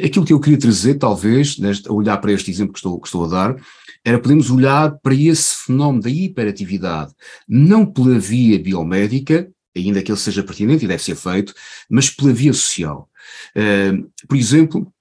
aquilo 0.06 0.24
que 0.24 0.32
eu 0.32 0.40
queria 0.40 0.60
trazer, 0.60 0.96
talvez, 0.96 1.58
neste, 1.58 1.92
olhar 1.92 2.18
para 2.20 2.32
este 2.32 2.50
exemplo 2.50 2.72
que 2.72 2.80
estou, 2.80 3.02
que 3.02 3.08
estou 3.08 3.26
a 3.26 3.28
dar, 3.28 3.56
era 4.04 4.20
podermos 4.20 4.50
olhar 4.50 4.98
para 5.00 5.14
esse 5.14 5.66
fenómeno 5.66 6.04
da 6.04 6.10
hiperatividade, 6.10 7.14
não 7.48 7.86
pela 7.86 8.18
via 8.18 8.58
biomédica, 8.60 9.50
ainda 9.76 10.02
que 10.02 10.12
ele 10.12 10.20
seja 10.20 10.44
pertinente 10.44 10.86
e 10.86 10.88
deve 10.88 11.04
ser 11.04 11.16
feito, 11.16 11.54
mas 11.90 12.10
pela 12.10 12.34
via 12.34 12.54
social. 12.54 13.10
Uh, 13.56 14.10
por 14.28 14.38
exemplo, 14.38 14.92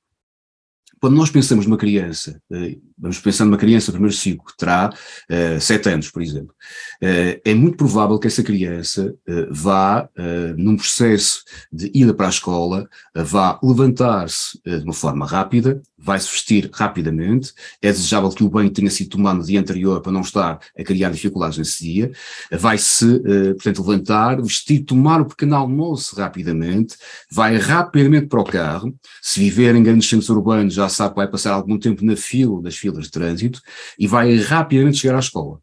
quando 1.01 1.17
nós 1.17 1.31
pensamos 1.31 1.65
numa 1.65 1.79
criança, 1.79 2.41
uh, 2.51 2.83
vamos 2.99 3.19
pensar 3.19 3.47
numa 3.47 3.57
criança 3.57 3.91
do 3.91 3.95
primeiro 3.95 4.15
ciclo 4.15 4.45
que 4.45 4.57
terá 4.57 4.93
uh, 4.93 5.59
sete 5.59 5.89
anos, 5.89 6.11
por 6.11 6.21
exemplo, 6.21 6.55
uh, 7.03 7.41
é 7.43 7.55
muito 7.55 7.79
provável 7.79 8.19
que 8.19 8.27
essa 8.27 8.43
criança 8.43 9.15
vá, 9.51 10.09
num 10.57 10.77
processo 10.77 11.43
de 11.73 11.91
ida 11.95 12.13
para 12.13 12.27
a 12.27 12.31
escola, 12.31 12.89
vá 13.15 13.59
levantar-se 13.63 14.61
de 14.65 14.85
uma 14.85 14.93
forma 14.93 15.27
rápida, 15.27 15.81
vai-se 16.01 16.31
vestir 16.31 16.71
rapidamente, 16.73 17.53
é 17.83 17.93
desejável 17.93 18.31
que 18.31 18.43
o 18.43 18.49
banho 18.49 18.71
tenha 18.71 18.91
sido 18.91 19.11
tomado 19.11 19.39
no 19.39 19.45
dia 19.45 19.61
anterior 19.61 20.01
para 20.01 20.13
não 20.13 20.23
estar 20.23 20.59
a 20.77 20.85
criar 20.85 21.11
dificuldades 21.11 21.59
nesse 21.59 21.85
dia, 21.85 22.13
vai-se, 22.51 23.05
uh, 23.05 23.55
portanto, 23.55 23.83
levantar, 23.83 24.41
vestir, 24.41 24.85
tomar 24.85 25.21
o 25.21 25.27
pequeno 25.27 25.57
almoço 25.57 26.17
rapidamente, 26.17 26.97
vai 27.31 27.57
rapidamente 27.57 28.27
para 28.27 28.41
o 28.41 28.45
carro, 28.45 28.95
se 29.21 29.41
viver 29.41 29.75
em 29.75 29.83
grandes 29.83 30.09
centros 30.09 30.29
urbanos 30.31 30.75
já 30.75 30.89
sabe 30.89 31.11
que 31.11 31.17
vai 31.17 31.29
passar 31.29 31.53
algum 31.53 31.79
tempo 31.79 32.05
na 32.05 32.17
fila 32.17 32.63
das 32.63 32.77
filas 32.77 33.05
de 33.05 33.11
trânsito 33.11 33.61
e 33.99 34.07
vai 34.07 34.37
rapidamente 34.37 34.99
chegar 34.99 35.17
à 35.17 35.21
escola. 35.21 35.61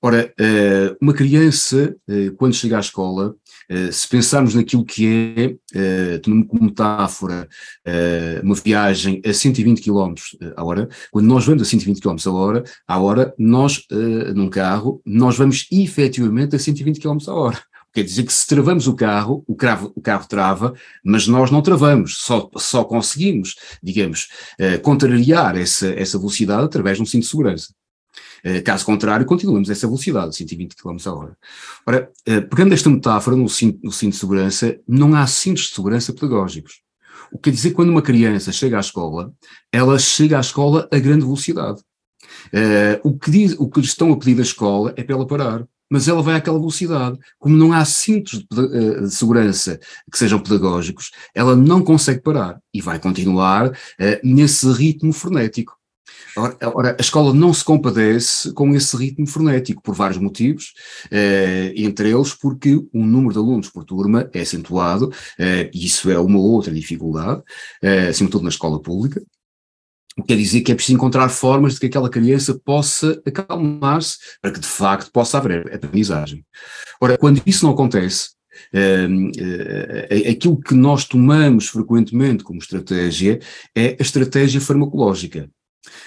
Ora, 0.00 0.32
uh, 0.38 0.96
uma 1.00 1.14
criança, 1.14 1.96
uh, 2.08 2.36
quando 2.36 2.54
chega 2.54 2.76
à 2.76 2.80
escola, 2.80 3.34
eh, 3.34 3.45
se 3.92 4.08
pensarmos 4.08 4.54
naquilo 4.54 4.84
que 4.84 5.58
é, 5.74 6.16
uh, 6.16 6.46
como 6.48 6.64
metáfora, 6.64 7.48
uh, 7.86 8.44
uma 8.44 8.54
viagem 8.54 9.20
a 9.24 9.32
120 9.32 9.82
km 9.82 10.14
a 10.56 10.64
hora, 10.64 10.88
quando 11.10 11.26
nós 11.26 11.44
vamos 11.44 11.62
a 11.62 11.64
120 11.64 12.00
km 12.00 12.16
a 12.26 12.32
hora, 12.32 12.64
à 12.86 12.98
hora, 12.98 13.34
nós, 13.38 13.84
num 14.34 14.48
carro, 14.48 15.00
nós 15.04 15.36
vamos 15.36 15.66
efetivamente 15.70 16.54
a 16.54 16.58
120 16.58 17.00
km 17.00 17.18
a 17.28 17.34
hora. 17.34 17.62
Quer 17.92 18.04
dizer 18.04 18.24
que 18.24 18.32
se 18.32 18.46
travamos 18.46 18.86
o 18.86 18.94
carro, 18.94 19.42
o 19.46 19.56
carro, 19.56 19.92
o 19.96 20.02
carro 20.02 20.28
trava, 20.28 20.74
mas 21.02 21.26
nós 21.26 21.50
não 21.50 21.62
travamos, 21.62 22.18
só, 22.18 22.50
só 22.56 22.84
conseguimos, 22.84 23.56
digamos, 23.82 24.28
contrariar 24.82 25.56
essa, 25.56 25.88
essa 25.88 26.18
velocidade 26.18 26.64
através 26.64 26.98
de 26.98 27.02
um 27.02 27.06
cinto 27.06 27.22
de 27.22 27.28
segurança. 27.28 27.68
Eh, 28.48 28.60
caso 28.60 28.86
contrário, 28.86 29.26
continuamos 29.26 29.68
essa 29.68 29.88
velocidade, 29.88 30.36
120 30.36 30.76
km 30.76 30.96
a 31.04 31.12
hora. 31.12 31.36
Ora, 31.84 32.12
eh, 32.24 32.40
pegando 32.42 32.74
esta 32.74 32.88
metáfora 32.88 33.36
no 33.36 33.48
cinto, 33.48 33.80
no 33.82 33.90
cinto 33.90 34.12
de 34.12 34.18
segurança, 34.20 34.78
não 34.86 35.16
há 35.16 35.26
cintos 35.26 35.64
de 35.64 35.74
segurança 35.74 36.12
pedagógicos. 36.12 36.80
O 37.32 37.38
que 37.38 37.50
quer 37.50 37.56
dizer 37.56 37.70
que 37.70 37.74
quando 37.74 37.88
uma 37.90 38.02
criança 38.02 38.52
chega 38.52 38.76
à 38.76 38.80
escola, 38.80 39.32
ela 39.72 39.98
chega 39.98 40.36
à 40.36 40.40
escola 40.40 40.88
a 40.92 40.98
grande 41.00 41.24
velocidade. 41.24 41.80
Uh, 42.52 43.00
o, 43.02 43.18
que 43.18 43.32
diz, 43.32 43.56
o 43.58 43.68
que 43.68 43.80
lhe 43.80 43.86
estão 43.86 44.12
a 44.12 44.16
pedir 44.16 44.36
da 44.36 44.42
escola 44.42 44.94
é 44.96 45.02
para 45.02 45.16
ela 45.16 45.26
parar, 45.26 45.66
mas 45.90 46.06
ela 46.06 46.22
vai 46.22 46.36
àquela 46.36 46.60
velocidade. 46.60 47.18
Como 47.40 47.56
não 47.56 47.72
há 47.72 47.84
cintos 47.84 48.46
de, 48.48 49.00
de 49.00 49.10
segurança 49.10 49.80
que 50.10 50.16
sejam 50.16 50.38
pedagógicos, 50.38 51.10
ela 51.34 51.56
não 51.56 51.82
consegue 51.82 52.22
parar 52.22 52.60
e 52.72 52.80
vai 52.80 53.00
continuar 53.00 53.70
uh, 53.70 53.74
nesse 54.22 54.70
ritmo 54.70 55.12
frenético. 55.12 55.76
Ora, 56.36 56.56
ora, 56.62 56.96
a 56.98 57.00
escola 57.00 57.32
não 57.32 57.52
se 57.54 57.64
compadece 57.64 58.52
com 58.52 58.74
esse 58.74 58.94
ritmo 58.96 59.26
frenético, 59.26 59.82
por 59.82 59.94
vários 59.94 60.18
motivos, 60.18 60.74
eh, 61.10 61.72
entre 61.76 62.10
eles 62.10 62.34
porque 62.34 62.74
o 62.74 63.06
número 63.06 63.32
de 63.32 63.38
alunos 63.38 63.70
por 63.70 63.84
turma 63.84 64.28
é 64.34 64.42
acentuado, 64.42 65.10
eh, 65.38 65.70
e 65.72 65.86
isso 65.86 66.10
é 66.10 66.18
uma 66.18 66.38
outra 66.38 66.72
dificuldade, 66.72 67.42
eh, 67.82 68.08
acima 68.08 68.28
de 68.28 68.32
tudo 68.32 68.42
na 68.42 68.50
escola 68.50 68.80
pública, 68.80 69.22
o 70.18 70.22
que 70.22 70.28
quer 70.28 70.36
dizer 70.36 70.60
que 70.60 70.72
é 70.72 70.74
preciso 70.74 70.96
encontrar 70.96 71.28
formas 71.30 71.74
de 71.74 71.80
que 71.80 71.86
aquela 71.86 72.10
criança 72.10 72.58
possa 72.64 73.20
acalmar-se, 73.26 74.18
para 74.40 74.50
que 74.50 74.60
de 74.60 74.66
facto 74.66 75.10
possa 75.10 75.38
haver 75.38 75.72
aprendizagem. 75.74 76.44
Ora, 77.00 77.16
quando 77.16 77.42
isso 77.46 77.64
não 77.64 77.72
acontece, 77.72 78.36
Uh, 78.72 79.28
uh, 79.28 80.30
aquilo 80.30 80.58
que 80.58 80.74
nós 80.74 81.04
tomamos 81.04 81.68
frequentemente 81.68 82.42
como 82.42 82.58
estratégia 82.58 83.38
é 83.74 83.96
a 83.98 84.02
estratégia 84.02 84.62
farmacológica. 84.62 85.50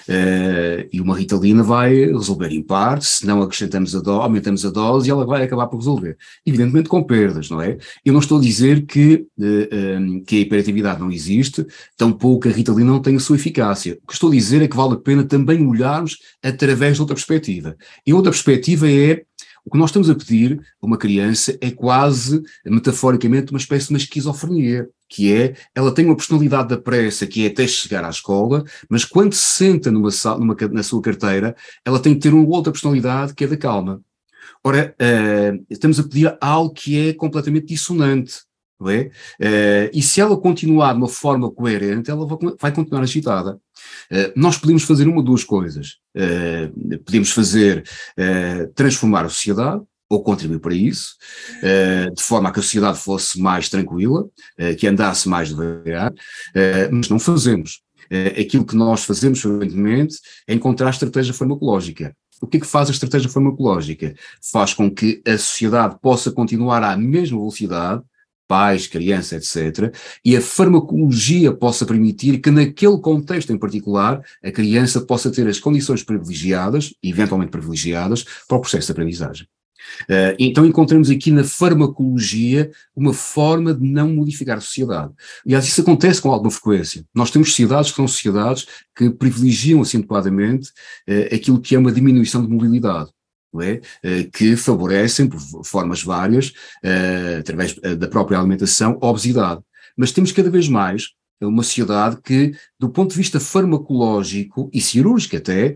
Uh, 0.08 0.88
e 0.92 1.00
uma 1.00 1.16
ritalina 1.16 1.62
vai 1.62 1.94
resolver 2.06 2.48
em 2.48 2.62
parte, 2.62 3.06
se 3.06 3.26
não 3.26 3.42
acrescentamos 3.42 3.94
a 3.94 4.00
dose, 4.00 4.22
aumentamos 4.22 4.66
a 4.66 4.70
dose 4.70 5.08
e 5.08 5.10
ela 5.10 5.26
vai 5.26 5.42
acabar 5.42 5.66
por 5.66 5.78
resolver. 5.78 6.16
Evidentemente 6.44 6.88
com 6.88 7.02
perdas, 7.02 7.48
não 7.50 7.60
é? 7.60 7.78
Eu 8.04 8.12
não 8.12 8.20
estou 8.20 8.38
a 8.38 8.40
dizer 8.40 8.86
que, 8.86 9.26
uh, 9.38 9.44
eh, 9.44 9.98
um, 9.98 10.18
eh, 10.18 10.22
que 10.26 10.36
a 10.36 10.40
hiperatividade 10.40 11.00
não 11.00 11.10
existe, 11.10 11.66
tampouco 11.96 12.48
a 12.48 12.52
ritalina 12.52 12.90
não 12.90 13.00
tem 13.00 13.16
a 13.16 13.20
sua 13.20 13.36
eficácia. 13.36 13.98
O 14.02 14.06
que 14.06 14.14
estou 14.14 14.30
a 14.30 14.32
dizer 14.32 14.62
é 14.62 14.68
que 14.68 14.76
vale 14.76 14.94
a 14.94 14.98
pena 14.98 15.24
também 15.24 15.66
olharmos 15.66 16.18
através 16.42 16.96
de 16.96 17.00
outra 17.02 17.14
perspectiva. 17.14 17.76
E 18.06 18.12
outra 18.12 18.30
perspectiva 18.30 18.90
é 18.90 19.22
o 19.64 19.70
que 19.70 19.78
nós 19.78 19.90
estamos 19.90 20.08
a 20.10 20.14
pedir 20.14 20.60
a 20.80 20.86
uma 20.86 20.96
criança 20.96 21.56
é 21.60 21.70
quase, 21.70 22.42
metaforicamente, 22.64 23.52
uma 23.52 23.58
espécie 23.58 23.88
de 23.88 23.94
uma 23.94 23.98
esquizofrenia 23.98 24.88
que 25.10 25.34
é, 25.34 25.54
ela 25.74 25.92
tem 25.92 26.06
uma 26.06 26.16
personalidade 26.16 26.68
da 26.68 26.78
pressa, 26.78 27.26
que 27.26 27.44
é 27.44 27.48
até 27.48 27.66
chegar 27.66 28.04
à 28.04 28.10
escola, 28.10 28.64
mas 28.88 29.04
quando 29.04 29.34
se 29.34 29.42
senta 29.42 29.90
numa, 29.90 30.08
numa, 30.38 30.56
na 30.70 30.82
sua 30.84 31.02
carteira, 31.02 31.56
ela 31.84 31.98
tem 31.98 32.14
que 32.14 32.20
ter 32.20 32.32
uma 32.32 32.48
outra 32.48 32.70
personalidade, 32.70 33.34
que 33.34 33.42
é 33.42 33.46
da 33.48 33.56
calma. 33.56 34.00
Ora, 34.62 34.94
uh, 35.00 35.66
estamos 35.68 35.98
a 35.98 36.02
pedir 36.04 36.36
algo 36.40 36.72
que 36.72 37.08
é 37.08 37.12
completamente 37.12 37.66
dissonante, 37.66 38.42
é? 38.88 39.10
Uh, 39.38 39.90
e 39.92 40.00
se 40.00 40.20
ela 40.20 40.36
continuar 40.36 40.92
de 40.92 40.98
uma 40.98 41.08
forma 41.08 41.50
coerente, 41.50 42.10
ela 42.10 42.26
vai 42.58 42.72
continuar 42.72 43.02
agitada. 43.02 43.60
Uh, 44.10 44.32
nós 44.36 44.56
podemos 44.56 44.84
fazer 44.84 45.06
uma 45.06 45.18
ou 45.18 45.22
duas 45.22 45.44
coisas. 45.44 45.96
podemos 47.04 47.30
fazer, 47.30 47.84
transformar 48.74 49.24
a 49.24 49.28
sociedade, 49.28 49.82
ou 50.08 50.22
contribuir 50.24 50.58
para 50.58 50.74
isso, 50.74 51.14
de 52.16 52.22
forma 52.22 52.48
a 52.48 52.52
que 52.52 52.58
a 52.58 52.62
sociedade 52.62 52.98
fosse 52.98 53.40
mais 53.40 53.68
tranquila, 53.68 54.28
que 54.76 54.88
andasse 54.88 55.28
mais 55.28 55.50
devagar, 55.50 56.12
mas 56.90 57.08
não 57.08 57.20
fazemos. 57.20 57.80
aquilo 58.38 58.66
que 58.66 58.74
nós 58.74 59.04
fazemos 59.04 59.40
frequentemente 59.40 60.16
é 60.48 60.54
encontrar 60.54 60.88
a 60.88 60.90
estratégia 60.90 61.32
farmacológica. 61.32 62.12
O 62.40 62.46
que 62.46 62.56
é 62.56 62.60
que 62.60 62.66
faz 62.66 62.88
a 62.88 62.92
estratégia 62.92 63.28
farmacológica? 63.28 64.14
Faz 64.50 64.72
com 64.72 64.90
que 64.90 65.22
a 65.26 65.36
sociedade 65.36 65.98
possa 66.00 66.32
continuar 66.32 66.82
à 66.82 66.96
mesma 66.96 67.38
velocidade, 67.38 68.02
pais, 68.50 68.88
crianças, 68.88 69.54
etc., 69.54 69.94
e 70.24 70.36
a 70.36 70.40
farmacologia 70.40 71.52
possa 71.52 71.86
permitir 71.86 72.40
que, 72.40 72.50
naquele 72.50 72.98
contexto 72.98 73.52
em 73.52 73.56
particular, 73.56 74.20
a 74.42 74.50
criança 74.50 75.00
possa 75.00 75.30
ter 75.30 75.46
as 75.46 75.60
condições 75.60 76.02
privilegiadas, 76.02 76.92
eventualmente 77.00 77.52
privilegiadas, 77.52 78.24
para 78.48 78.56
o 78.56 78.60
processo 78.60 78.86
de 78.86 78.92
aprendizagem. 78.92 79.46
Uh, 80.02 80.34
então 80.38 80.66
encontramos 80.66 81.10
aqui 81.10 81.30
na 81.30 81.44
farmacologia 81.44 82.70
uma 82.94 83.12
forma 83.12 83.72
de 83.72 83.86
não 83.86 84.12
modificar 84.12 84.58
a 84.58 84.60
sociedade. 84.60 85.12
Aliás, 85.46 85.64
isso 85.64 85.80
acontece 85.80 86.20
com 86.20 86.32
alguma 86.32 86.50
frequência. 86.50 87.04
Nós 87.14 87.30
temos 87.30 87.50
sociedades 87.50 87.90
que 87.90 87.96
são 87.96 88.08
sociedades 88.08 88.66
que 88.96 89.10
privilegiam 89.10 89.80
acentuadamente 89.80 90.70
uh, 91.08 91.34
aquilo 91.34 91.60
que 91.60 91.76
é 91.76 91.78
uma 91.78 91.92
diminuição 91.92 92.44
de 92.44 92.52
mobilidade. 92.52 93.10
É? 93.60 93.80
Uh, 94.04 94.30
que 94.30 94.56
favorecem, 94.56 95.28
por 95.28 95.40
formas 95.64 96.02
várias, 96.02 96.52
através 97.38 97.74
da 97.98 98.06
própria 98.06 98.38
alimentação, 98.38 98.98
a 99.00 99.08
obesidade. 99.08 99.60
Mas 99.96 100.12
temos 100.12 100.30
cada 100.30 100.48
vez 100.48 100.68
mais 100.68 101.08
uma 101.40 101.62
sociedade 101.62 102.18
que, 102.22 102.52
do 102.78 102.90
ponto 102.90 103.10
de 103.10 103.16
vista 103.16 103.40
farmacológico 103.40 104.70
e 104.72 104.80
cirúrgico 104.80 105.36
até, 105.36 105.74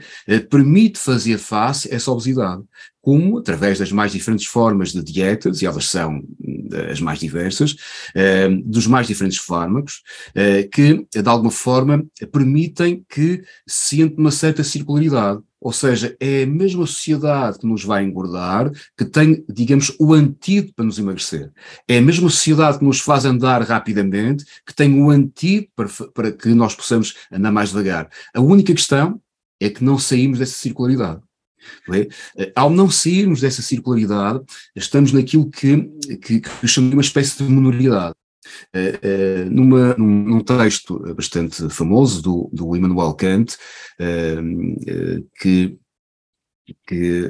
permite 0.50 0.98
fazer 0.98 1.38
face 1.38 1.90
a 1.90 1.96
essa 1.96 2.10
obesidade 2.10 2.62
como 3.04 3.36
através 3.36 3.78
das 3.78 3.92
mais 3.92 4.12
diferentes 4.12 4.46
formas 4.46 4.90
de 4.90 5.02
dietas, 5.02 5.60
e 5.60 5.66
elas 5.66 5.84
são 5.90 6.22
eh, 6.72 6.90
as 6.90 7.00
mais 7.00 7.18
diversas, 7.18 7.76
eh, 8.14 8.48
dos 8.64 8.86
mais 8.86 9.06
diferentes 9.06 9.38
fármacos, 9.38 10.02
eh, 10.34 10.62
que 10.62 11.06
de 11.14 11.28
alguma 11.28 11.50
forma 11.50 12.02
permitem 12.32 13.04
que 13.06 13.42
se 13.68 14.00
entre 14.00 14.18
uma 14.18 14.30
certa 14.30 14.64
circularidade. 14.64 15.42
Ou 15.64 15.72
seja, 15.72 16.14
é 16.20 16.42
a 16.42 16.46
mesma 16.46 16.86
sociedade 16.86 17.58
que 17.58 17.66
nos 17.66 17.82
vai 17.82 18.04
engordar, 18.04 18.70
que 18.98 19.04
tem, 19.06 19.42
digamos, 19.48 19.96
o 19.98 20.12
antídoto 20.12 20.74
para 20.74 20.84
nos 20.84 20.98
emagrecer. 20.98 21.50
É 21.88 21.96
a 21.96 22.02
mesma 22.02 22.28
sociedade 22.28 22.78
que 22.78 22.84
nos 22.84 23.00
faz 23.00 23.24
andar 23.24 23.62
rapidamente, 23.62 24.44
que 24.66 24.74
tem 24.74 25.02
o 25.02 25.08
antídoto 25.08 25.70
para, 25.74 25.88
para 26.12 26.32
que 26.32 26.50
nós 26.50 26.74
possamos 26.74 27.14
andar 27.32 27.50
mais 27.50 27.70
devagar. 27.70 28.10
A 28.34 28.42
única 28.42 28.74
questão 28.74 29.18
é 29.58 29.70
que 29.70 29.82
não 29.82 29.98
saímos 29.98 30.38
dessa 30.38 30.52
circularidade. 30.52 31.22
É? 31.90 32.08
Eh, 32.36 32.52
ao 32.54 32.68
não 32.68 32.90
sairmos 32.90 33.40
dessa 33.40 33.62
circularidade, 33.62 34.44
estamos 34.76 35.12
naquilo 35.12 35.48
que, 35.48 35.78
que, 36.20 36.40
que 36.40 36.68
chamamos 36.68 36.90
de 36.90 36.96
uma 36.96 37.00
espécie 37.00 37.42
de 37.42 37.50
minoridade. 37.50 38.14
Uh, 38.74 39.46
uh, 39.46 39.50
numa, 39.50 39.94
num, 39.94 40.40
texto 40.40 40.98
bastante 41.14 41.68
famoso 41.70 42.22
do, 42.22 42.50
do 42.52 42.76
Immanuel 42.76 43.14
Kant, 43.14 43.56
uh, 44.00 45.28
que, 45.40 45.78
que 46.86 47.28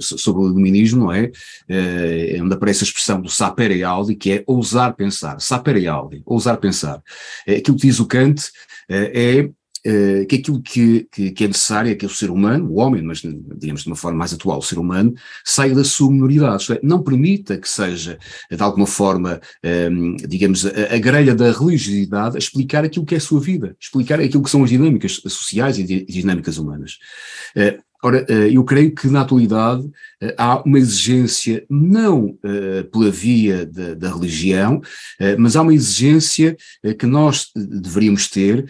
sobre 0.00 0.42
o 0.42 0.48
iluminismo, 0.48 1.04
não 1.04 1.12
é? 1.12 1.30
é 1.68 2.40
onde 2.40 2.54
aparece 2.54 2.84
a 2.84 2.86
expressão 2.86 3.20
do 3.20 3.28
sapere 3.28 3.82
audi, 3.82 4.14
que 4.14 4.32
é 4.32 4.44
ousar 4.46 4.94
pensar, 4.94 5.40
sapere 5.40 5.86
audi, 5.88 6.22
ousar 6.24 6.58
pensar. 6.58 7.02
aquilo 7.46 7.76
que 7.76 7.86
diz 7.88 7.98
o 7.98 8.06
Kant 8.06 8.50
é 8.88 9.50
uh, 9.86 10.26
que 10.26 10.36
aquilo 10.36 10.60
que, 10.60 11.08
que, 11.10 11.30
que, 11.30 11.44
é 11.44 11.48
necessário 11.48 11.90
é 11.90 11.94
que 11.94 12.06
o 12.06 12.10
ser 12.10 12.30
humano, 12.30 12.70
o 12.70 12.78
homem, 12.78 13.02
mas 13.02 13.22
digamos 13.56 13.82
de 13.82 13.88
uma 13.88 13.96
forma 13.96 14.18
mais 14.18 14.32
atual, 14.32 14.58
o 14.58 14.62
ser 14.62 14.78
humano, 14.78 15.14
saia 15.44 15.74
da 15.74 15.84
sua 15.84 16.10
minoridade, 16.10 16.62
isto 16.62 16.72
é, 16.74 16.80
não 16.82 17.02
permita 17.02 17.56
que 17.58 17.68
seja, 17.68 18.18
de 18.50 18.62
alguma 18.62 18.86
forma, 18.86 19.40
um, 19.64 19.68
ehm, 19.68 20.16
digamos, 20.28 20.66
a, 20.66 20.94
a 20.94 20.98
grelha 20.98 21.34
da 21.34 21.50
religiosidade 21.52 22.36
a 22.36 22.38
explicar 22.38 22.84
aquilo 22.84 23.06
que 23.06 23.14
é 23.14 23.18
a 23.18 23.20
sua 23.20 23.40
vida, 23.40 23.76
explicar 23.80 24.20
aquilo 24.20 24.42
que 24.42 24.50
são 24.50 24.64
as 24.64 24.70
dinâmicas 24.70 25.20
sociais 25.26 25.78
e 25.78 26.04
dinâmicas 26.04 26.58
humanas. 26.58 26.98
Uh, 27.56 27.91
Ora, 28.04 28.26
eu 28.50 28.64
creio 28.64 28.92
que 28.94 29.06
na 29.06 29.20
atualidade 29.20 29.88
há 30.36 30.60
uma 30.64 30.78
exigência, 30.78 31.64
não 31.70 32.36
pela 32.90 33.10
via 33.10 33.64
da, 33.64 33.94
da 33.94 34.12
religião, 34.12 34.80
mas 35.38 35.54
há 35.54 35.62
uma 35.62 35.74
exigência 35.74 36.56
que 36.98 37.06
nós 37.06 37.50
deveríamos 37.54 38.28
ter 38.28 38.66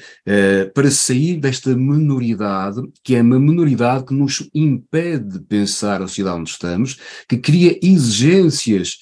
para 0.74 0.90
sair 0.90 1.38
desta 1.38 1.74
minoridade, 1.74 2.82
que 3.02 3.14
é 3.14 3.22
uma 3.22 3.38
minoridade 3.38 4.04
que 4.04 4.14
nos 4.14 4.48
impede 4.54 5.38
de 5.38 5.40
pensar 5.40 6.02
a 6.02 6.06
sociedade 6.06 6.40
onde 6.40 6.50
estamos, 6.50 6.98
que 7.26 7.38
cria 7.38 7.78
exigências 7.82 8.98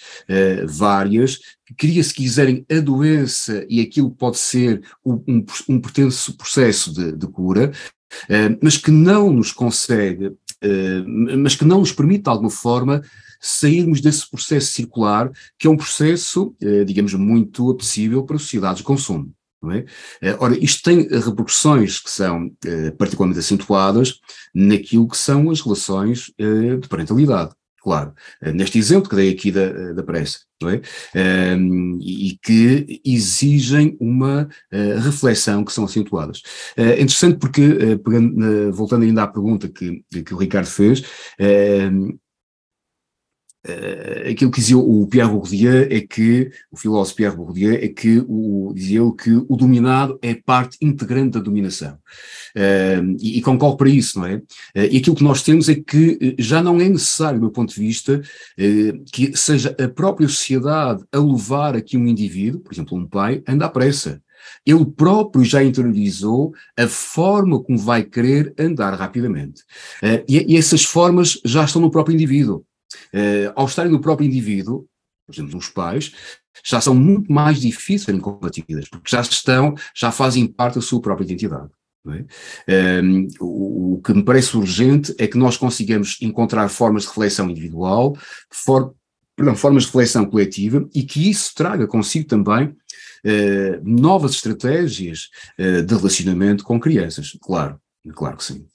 várias, 0.68 1.38
que 1.66 1.74
cria, 1.74 2.02
se 2.02 2.14
quiserem, 2.14 2.64
a 2.70 2.80
doença 2.80 3.64
e 3.68 3.80
aquilo 3.80 4.10
pode 4.10 4.38
ser 4.38 4.82
um, 5.04 5.22
um, 5.28 5.44
um 5.68 5.80
processo 5.80 6.92
de, 6.92 7.12
de 7.12 7.26
cura, 7.28 7.72
mas 8.62 8.76
que 8.76 8.90
não 8.90 9.32
nos 9.32 9.52
consegue, 9.52 10.26
uh, 10.26 11.38
mas 11.38 11.54
que 11.54 11.64
não 11.64 11.80
nos 11.80 11.92
permite, 11.92 12.24
de 12.24 12.30
alguma 12.30 12.50
forma, 12.50 13.02
sairmos 13.40 14.00
desse 14.00 14.28
processo 14.30 14.72
circular, 14.72 15.30
que 15.58 15.66
é 15.66 15.70
um 15.70 15.76
processo, 15.76 16.54
uh, 16.62 16.84
digamos, 16.84 17.14
muito 17.14 17.70
apetecível 17.70 18.22
para 18.24 18.38
sociedades 18.38 18.78
de 18.78 18.84
consumo. 18.84 19.32
É? 20.22 20.34
Ora, 20.38 20.56
isto 20.58 20.82
tem 20.82 21.02
repercussões 21.02 22.00
que 22.00 22.10
são 22.10 22.50
particularmente 22.96 23.40
acentuadas 23.40 24.18
naquilo 24.54 25.06
que 25.06 25.18
são 25.18 25.50
as 25.50 25.60
relações 25.60 26.32
de 26.80 26.88
parentalidade 26.88 27.52
claro, 27.80 28.12
neste 28.54 28.78
exemplo 28.78 29.08
que 29.08 29.16
dei 29.16 29.30
aqui 29.30 29.50
da, 29.50 29.92
da 29.92 30.02
pressa, 30.02 30.40
não 30.60 30.70
é? 30.70 30.80
Um, 31.56 31.98
e 32.02 32.38
que 32.42 33.00
exigem 33.04 33.96
uma 33.98 34.48
uh, 34.72 35.00
reflexão 35.00 35.64
que 35.64 35.72
são 35.72 35.84
acentuadas. 35.84 36.42
É 36.76 36.94
interessante 36.94 37.38
porque, 37.38 37.62
voltando 38.72 39.04
ainda 39.04 39.22
à 39.22 39.26
pergunta 39.26 39.68
que, 39.68 40.04
que 40.24 40.34
o 40.34 40.38
Ricardo 40.38 40.66
fez, 40.66 41.02
Uh, 43.66 44.30
aquilo 44.30 44.50
que 44.50 44.58
dizia 44.58 44.78
o 44.78 45.06
Pierre 45.06 45.30
Bourdieu 45.30 45.82
é 45.90 46.00
que, 46.00 46.50
o 46.72 46.78
filósofo 46.78 47.16
Pierre 47.16 47.36
Bourdieu, 47.36 47.74
é 47.74 47.88
que 47.88 48.24
o, 48.26 48.72
dizia 48.74 49.00
ele 49.02 49.12
que 49.12 49.30
o 49.32 49.54
dominado 49.54 50.18
é 50.22 50.34
parte 50.34 50.78
integrante 50.80 51.32
da 51.32 51.40
dominação. 51.40 51.98
Uh, 52.56 53.16
e, 53.20 53.38
e, 53.38 53.42
concordo 53.42 53.76
para 53.76 53.90
isso, 53.90 54.18
não 54.18 54.26
é? 54.26 54.36
Uh, 54.36 54.42
e 54.90 54.96
aquilo 54.96 55.14
que 55.14 55.22
nós 55.22 55.42
temos 55.42 55.68
é 55.68 55.74
que 55.74 56.36
já 56.38 56.62
não 56.62 56.80
é 56.80 56.88
necessário, 56.88 57.38
do 57.38 57.42
meu 57.42 57.50
ponto 57.50 57.74
de 57.74 57.80
vista, 57.80 58.22
que 59.12 59.36
seja 59.36 59.74
a 59.78 59.88
própria 59.88 60.28
sociedade 60.28 61.04
a 61.12 61.18
levar 61.18 61.76
aqui 61.76 61.96
um 61.96 62.06
indivíduo, 62.06 62.60
por 62.60 62.72
exemplo, 62.72 62.96
um 62.96 63.06
pai, 63.06 63.42
anda 63.46 63.66
à 63.66 63.68
pressa. 63.68 64.22
Ele 64.64 64.84
próprio 64.84 65.44
já 65.44 65.62
interiorizou 65.62 66.52
a 66.76 66.86
forma 66.86 67.62
como 67.62 67.78
vai 67.78 68.02
querer 68.02 68.54
andar 68.58 68.94
rapidamente. 68.94 69.62
E, 70.28 70.54
e 70.54 70.56
essas 70.56 70.84
formas 70.84 71.38
já 71.44 71.64
estão 71.64 71.80
no 71.80 71.90
próprio 71.90 72.14
indivíduo 72.14 72.64
uh, 73.14 73.52
ao 73.54 73.66
estarem 73.66 73.92
no 73.92 74.00
próprio 74.00 74.26
indivíduo, 74.26 74.86
por 75.26 75.34
exemplo, 75.34 75.58
os 75.58 75.68
pais, 75.68 76.12
já 76.64 76.80
são 76.80 76.94
muito 76.94 77.32
mais 77.32 77.60
difíceis 77.60 78.00
de 78.00 78.06
serem 78.06 78.20
combatidas, 78.20 78.88
porque 78.88 79.10
já 79.10 79.20
estão, 79.20 79.74
já 79.94 80.10
fazem 80.10 80.46
parte 80.46 80.74
da 80.74 80.80
sua 80.80 81.00
própria 81.00 81.24
identidade. 81.24 81.70
É? 82.08 82.24
Ehm, 82.66 83.28
o, 83.38 83.94
o, 83.94 84.02
que 84.02 84.14
me 84.14 84.24
parece 84.24 84.56
urgente 84.56 85.14
é 85.18 85.26
que 85.26 85.36
nós 85.36 85.58
consigamos 85.58 86.16
encontrar 86.22 86.68
formas 86.70 87.02
de 87.02 87.08
reflexão 87.08 87.50
individual, 87.50 88.16
for, 88.50 88.94
perdão, 89.36 89.54
formas 89.54 89.82
de 89.82 89.88
reflexão 89.88 90.24
coletiva 90.24 90.88
e 90.94 91.02
que 91.02 91.28
isso 91.28 91.52
traga 91.54 91.86
consigo 91.86 92.26
também 92.26 92.68
uh, 92.68 93.80
novas 93.84 94.32
estratégias 94.32 95.28
uh, 95.58 95.82
de 95.82 95.94
relacionamento 95.94 96.64
com 96.64 96.80
crianças. 96.80 97.36
Claro, 97.42 97.78
claro 98.14 98.38
que 98.38 98.44
sim. 98.44 98.66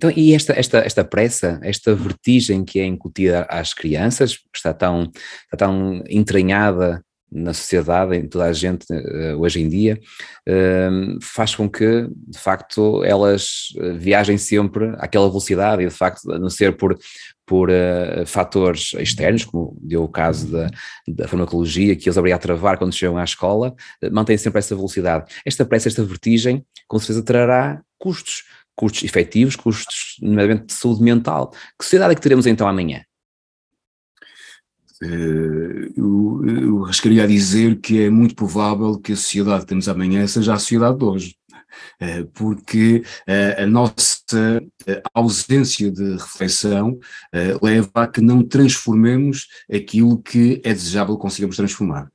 Então, 0.00 0.10
e 0.16 0.34
esta, 0.34 0.54
esta, 0.58 0.78
esta 0.78 1.04
pressa, 1.04 1.60
esta 1.62 1.94
vertigem 1.94 2.64
que 2.64 2.80
é 2.80 2.86
incutida 2.86 3.42
às 3.50 3.74
crianças, 3.74 4.38
que 4.38 4.56
está 4.56 4.72
tão, 4.72 5.10
está 5.44 5.58
tão 5.58 6.02
entranhada 6.08 7.04
na 7.30 7.52
sociedade, 7.52 8.16
em 8.16 8.26
toda 8.26 8.46
a 8.46 8.52
gente 8.54 8.86
uh, 8.90 9.38
hoje 9.38 9.60
em 9.60 9.68
dia, 9.68 10.00
uh, 10.48 11.18
faz 11.20 11.54
com 11.54 11.68
que, 11.68 12.08
de 12.10 12.38
facto, 12.38 13.04
elas 13.04 13.74
eh, 13.76 13.92
viajem 13.92 14.38
sempre 14.38 14.94
àquela 14.96 15.28
velocidade 15.28 15.82
e, 15.82 15.86
de 15.86 15.94
facto, 15.94 16.32
a 16.32 16.38
não 16.38 16.48
ser 16.48 16.78
por, 16.78 16.98
por 17.44 17.68
uh, 17.68 18.24
fatores 18.24 18.94
externos, 18.94 19.44
como 19.44 19.76
deu 19.82 20.02
o 20.02 20.08
caso 20.08 20.50
da, 20.50 20.70
da 21.06 21.28
farmacologia, 21.28 21.94
que 21.94 22.08
eles 22.08 22.16
obrigam 22.16 22.36
a 22.36 22.40
travar 22.40 22.78
quando 22.78 22.94
chegam 22.94 23.18
à 23.18 23.24
escola, 23.24 23.74
mantém 24.10 24.38
sempre 24.38 24.60
essa 24.60 24.74
velocidade. 24.74 25.30
Esta 25.44 25.66
pressa, 25.66 25.88
esta 25.88 26.02
vertigem, 26.02 26.64
com 26.88 26.98
certeza 26.98 27.22
trará 27.22 27.82
custos 27.98 28.44
custos 28.80 29.04
efetivos, 29.04 29.56
custos, 29.56 30.16
nomeadamente 30.22 30.68
de 30.68 30.72
saúde 30.72 31.02
mental. 31.02 31.50
Que 31.78 31.84
sociedade 31.84 32.12
é 32.12 32.14
que 32.14 32.22
teremos 32.22 32.46
então 32.46 32.66
amanhã? 32.66 33.04
Eh, 35.02 35.92
eu, 35.94 36.42
eu 36.46 36.84
arriscaria 36.86 37.24
a 37.24 37.26
dizer 37.26 37.78
que 37.78 38.00
é 38.00 38.08
muito 38.08 38.34
provável 38.34 38.98
que 38.98 39.12
a 39.12 39.16
sociedade 39.16 39.64
que 39.64 39.68
temos 39.68 39.86
amanhã 39.86 40.26
seja 40.26 40.54
a 40.54 40.58
sociedade 40.58 40.96
de 40.96 41.04
hoje. 41.04 41.36
Eh, 42.00 42.26
porque 42.34 43.02
eh, 43.26 43.62
a 43.62 43.66
nossa 43.66 44.62
eh, 44.86 45.02
ausência 45.12 45.90
de 45.90 46.12
reflexão 46.12 46.98
leva 47.62 47.90
a 47.94 48.06
que 48.06 48.20
não 48.20 48.42
transformemos 48.42 49.48
aquilo 49.72 50.20
que 50.20 50.60
é 50.64 50.72
desejável 50.72 51.16
que 51.16 51.22
consigamos 51.22 51.56
transformar. 51.56 52.10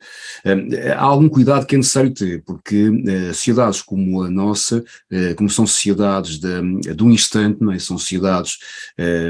Há 0.97 1.03
algum 1.03 1.29
cuidado 1.29 1.65
que 1.65 1.75
é 1.75 1.77
necessário 1.77 2.13
ter, 2.13 2.43
porque 2.43 2.91
sociedades 3.33 3.81
como 3.81 4.23
a 4.23 4.29
nossa, 4.29 4.83
como 5.37 5.49
são 5.49 5.65
sociedades 5.65 6.39
de, 6.39 6.93
de 6.93 7.03
um 7.03 7.11
instante, 7.11 7.61
não 7.61 7.71
é? 7.71 7.79
são 7.79 7.97
sociedades 7.97 8.57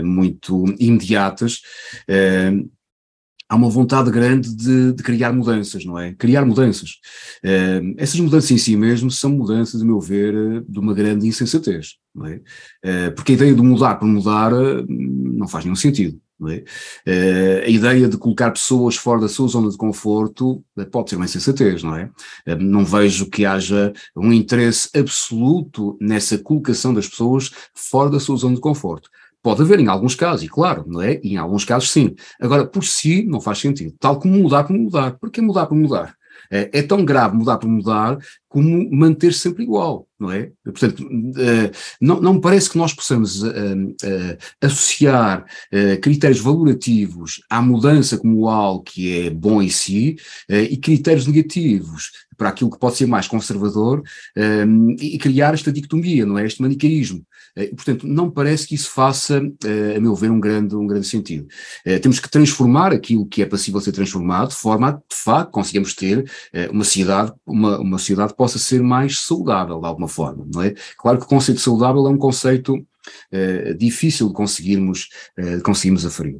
muito 0.03 0.65
imediatas, 0.79 1.61
há 3.47 3.55
uma 3.55 3.69
vontade 3.69 4.09
grande 4.11 4.55
de, 4.55 4.93
de, 4.93 5.03
criar 5.03 5.31
mudanças, 5.31 5.85
não 5.85 5.97
é? 5.97 6.13
Criar 6.13 6.45
mudanças. 6.45 6.99
Uh, 7.43 7.93
essas 7.97 8.19
mudanças 8.19 8.51
em 8.51 8.57
si 8.57 8.75
mesmo 8.75 9.11
são 9.11 9.31
mudanças, 9.31 9.81
a 9.81 9.85
meu 9.85 9.99
ver, 9.99 10.33
eh, 10.33 10.63
de 10.67 10.79
uma 10.79 10.93
grande 10.93 11.27
insensatez, 11.27 11.95
não 12.13 12.25
é? 12.25 12.35
Uh, 12.35 13.11
porque 13.15 13.33
a 13.33 13.35
ideia 13.35 13.53
de 13.53 13.61
mudar 13.61 13.95
por 13.95 14.07
mudar 14.07 14.51
uh, 14.53 14.85
não 14.87 15.47
faz 15.47 15.63
nenhum 15.63 15.75
sentido. 15.75 16.19
É? 16.49 17.63
a 17.65 17.69
ideia 17.69 18.09
de 18.09 18.17
colocar 18.17 18.51
pessoas 18.51 18.97
fora 18.97 19.21
da 19.21 19.29
sua 19.29 19.47
zona 19.47 19.69
de 19.69 19.77
conforto 19.77 20.61
pode 20.91 21.09
ser 21.09 21.15
uma 21.15 21.23
insensatez, 21.23 21.81
não 21.81 21.95
é? 21.95 22.11
não 22.59 22.83
vejo 22.83 23.29
que 23.29 23.45
haja 23.45 23.93
um 24.13 24.33
interesse 24.33 24.89
absoluto 24.93 25.97
nessa 26.01 26.37
colocação 26.37 26.93
das 26.93 27.07
pessoas 27.07 27.51
fora 27.73 28.09
da 28.09 28.19
sua 28.19 28.35
zona 28.35 28.55
de 28.55 28.59
conforto. 28.59 29.09
Pode 29.45 29.61
haver 29.61 29.79
em 29.79 29.85
alguns 29.87 30.15
casos, 30.15 30.43
e 30.43 30.49
claro, 30.49 30.85
não 30.87 31.03
é? 31.03 31.19
E 31.21 31.33
em 31.33 31.37
alguns 31.37 31.63
casos 31.63 31.91
sim. 31.91 32.15
Agora, 32.41 32.65
por 32.65 32.83
si, 32.83 33.23
não 33.27 33.39
faz 33.39 33.59
sentido. 33.59 33.93
Tal 33.99 34.17
como 34.17 34.39
mudar 34.39 34.63
por 34.63 34.75
mudar. 34.75 35.11
Por 35.19 35.29
que 35.29 35.39
mudar 35.39 35.67
por 35.67 35.77
mudar? 35.77 36.15
É, 36.51 36.79
é 36.79 36.81
tão 36.81 37.05
grave 37.05 37.37
mudar 37.37 37.59
por 37.59 37.69
mudar 37.69 38.17
como 38.49 38.89
manter-se 38.89 39.41
sempre 39.41 39.61
igual, 39.61 40.07
não 40.19 40.31
é? 40.31 40.51
Portanto, 40.63 41.07
eh, 41.37 41.71
não, 42.01 42.19
não 42.19 42.33
me 42.35 42.41
parece 42.41 42.71
que 42.71 42.77
nós 42.77 42.91
possamos 42.91 43.43
uh, 43.43 43.49
uh, 43.49 44.37
associar 44.61 45.45
critérios 46.01 46.39
valorativos 46.39 47.41
à 47.47 47.61
mudança 47.61 48.17
como 48.17 48.47
algo 48.49 48.81
que 48.81 49.27
é 49.27 49.29
bom 49.29 49.61
em 49.61 49.69
si 49.69 50.15
e 50.49 50.75
critérios 50.77 51.27
negativos 51.27 52.11
para 52.35 52.49
aquilo 52.49 52.71
que 52.71 52.79
pode 52.79 52.95
ser 52.95 53.05
mais 53.05 53.27
conservador 53.27 54.01
e 54.99 55.17
criar 55.19 55.53
esta 55.53 55.71
dicotomia, 55.71 56.25
não 56.25 56.37
é? 56.37 56.45
Este 56.45 56.61
manicaísmo. 56.61 57.23
Eh, 57.55 57.67
portanto, 57.67 58.05
não 58.05 58.29
parece 58.29 58.67
que 58.67 58.75
isso 58.75 58.89
faça, 58.89 59.41
eh, 59.63 59.95
a 59.95 59.99
meu 59.99 60.13
ver, 60.15 60.29
um 60.29 60.39
grande, 60.39 60.75
um 60.75 60.85
grande 60.85 61.07
sentido. 61.07 61.47
Eh, 61.85 61.99
temos 61.99 62.19
que 62.19 62.29
transformar 62.29 62.91
aquilo 62.91 63.25
que 63.25 63.41
é 63.41 63.45
possível 63.45 63.79
ser 63.79 63.91
transformado, 63.91 64.49
de 64.49 64.55
forma 64.55 64.89
a, 64.89 64.91
de 64.91 65.01
facto, 65.11 65.51
conseguirmos 65.51 65.93
ter 65.93 66.29
uma 66.71 66.83
sociedade, 66.83 67.33
uma, 67.45 67.79
uma 67.79 67.97
sociedade 67.97 68.31
que 68.31 68.37
possa 68.37 68.59
ser 68.59 68.81
mais 68.81 69.19
saudável, 69.19 69.79
de 69.79 69.87
alguma 69.87 70.07
forma, 70.07 70.45
não 70.53 70.61
é? 70.61 70.73
Claro 70.97 71.19
que 71.19 71.25
o 71.25 71.27
conceito 71.27 71.59
saudável 71.61 72.05
é 72.07 72.09
um 72.09 72.17
conceito 72.17 72.85
difícil 73.77 74.27
de 74.27 74.33
conseguirmos, 74.33 75.09
de 75.37 75.61
conseguirmos 75.61 76.05
aferir 76.05 76.39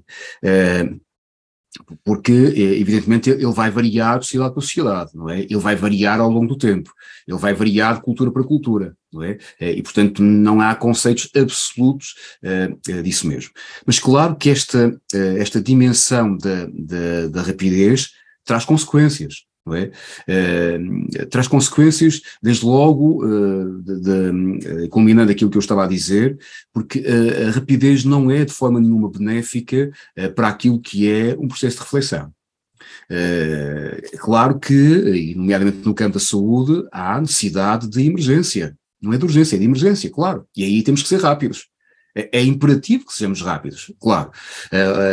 porque 2.03 2.31
evidentemente 2.31 3.29
ele 3.29 3.51
vai 3.51 3.69
variar 3.69 4.19
de 4.19 4.25
sociedade 4.25 4.53
para 4.53 4.61
sociedade, 4.61 5.11
não 5.13 5.29
é? 5.29 5.41
Ele 5.41 5.57
vai 5.57 5.75
variar 5.75 6.19
ao 6.19 6.29
longo 6.29 6.47
do 6.47 6.57
tempo, 6.57 6.91
ele 7.27 7.37
vai 7.37 7.53
variar 7.53 7.95
de 7.95 8.01
cultura 8.01 8.31
para 8.31 8.43
cultura, 8.43 8.95
não 9.11 9.23
é? 9.23 9.37
Eh, 9.59 9.73
e 9.73 9.83
portanto 9.83 10.21
não 10.21 10.61
há 10.61 10.75
conceitos 10.75 11.29
absolutos 11.35 12.15
uh, 12.43 13.01
disso 13.03 13.27
mesmo. 13.27 13.51
Mas 13.85 13.99
claro 13.99 14.35
que 14.35 14.49
esta, 14.49 14.89
uh, 14.89 15.37
esta 15.37 15.61
dimensão 15.61 16.37
da, 16.37 16.65
da, 16.65 17.27
da 17.29 17.41
rapidez 17.41 18.11
traz 18.43 18.63
consequências, 18.63 19.45
é? 19.73 19.91
Uh, 20.29 21.25
traz 21.27 21.47
consequências, 21.47 22.21
desde 22.41 22.65
logo, 22.65 23.25
uh, 23.25 23.81
de, 23.81 23.99
de, 24.01 24.85
uh, 24.85 24.89
combinando 24.89 25.31
aquilo 25.31 25.49
que 25.49 25.57
eu 25.57 25.61
estava 25.61 25.85
a 25.85 25.87
dizer, 25.87 26.37
porque 26.71 27.03
a 27.47 27.51
rapidez 27.51 28.05
não 28.05 28.29
é 28.29 28.45
de 28.45 28.51
forma 28.51 28.79
nenhuma 28.79 29.09
benéfica 29.09 29.91
para 30.35 30.49
aquilo 30.49 30.79
que 30.79 31.09
é 31.09 31.35
um 31.39 31.47
processo 31.47 31.77
de 31.77 31.83
reflexão. 31.83 32.31
É 33.09 34.17
claro 34.17 34.59
que, 34.59 35.33
nomeadamente 35.35 35.85
no 35.85 35.93
campo 35.93 36.15
da 36.15 36.19
saúde, 36.19 36.87
há 36.91 37.19
necessidade 37.19 37.87
de 37.87 38.05
emergência, 38.05 38.75
não 39.01 39.13
é 39.13 39.17
de 39.17 39.23
urgência, 39.23 39.55
é 39.55 39.59
de 39.59 39.65
emergência, 39.65 40.09
claro. 40.09 40.45
E 40.55 40.63
aí 40.63 40.83
temos 40.83 41.01
que 41.01 41.07
ser 41.07 41.21
rápidos. 41.21 41.67
É, 42.15 42.39
é 42.39 42.43
imperativo 42.43 43.05
que 43.05 43.13
sejamos 43.13 43.41
rápidos, 43.41 43.91
claro. 43.99 44.31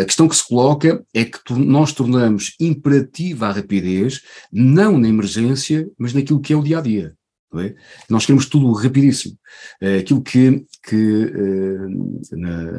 A 0.01 0.05
questão 0.05 0.29
que 0.29 0.37
se 0.37 0.47
coloca 0.47 1.05
é 1.13 1.25
que 1.25 1.53
nós 1.53 1.93
tornamos 1.93 2.55
imperativa 2.61 3.49
a 3.49 3.53
rapidez, 3.53 4.23
não 4.53 4.97
na 4.99 5.09
emergência, 5.09 5.89
mas 5.99 6.13
naquilo 6.15 6.41
que 6.41 6.53
é 6.53 6.57
o 6.57 6.63
dia 6.63 6.79
a 6.79 6.81
dia. 6.81 7.15
É? 7.55 7.75
Nós 8.09 8.25
queremos 8.25 8.47
tudo 8.47 8.73
rapidíssimo. 8.73 9.37
É 9.79 9.99
aquilo 9.99 10.23
que, 10.23 10.65
que 10.83 11.33
eh, 11.35 12.37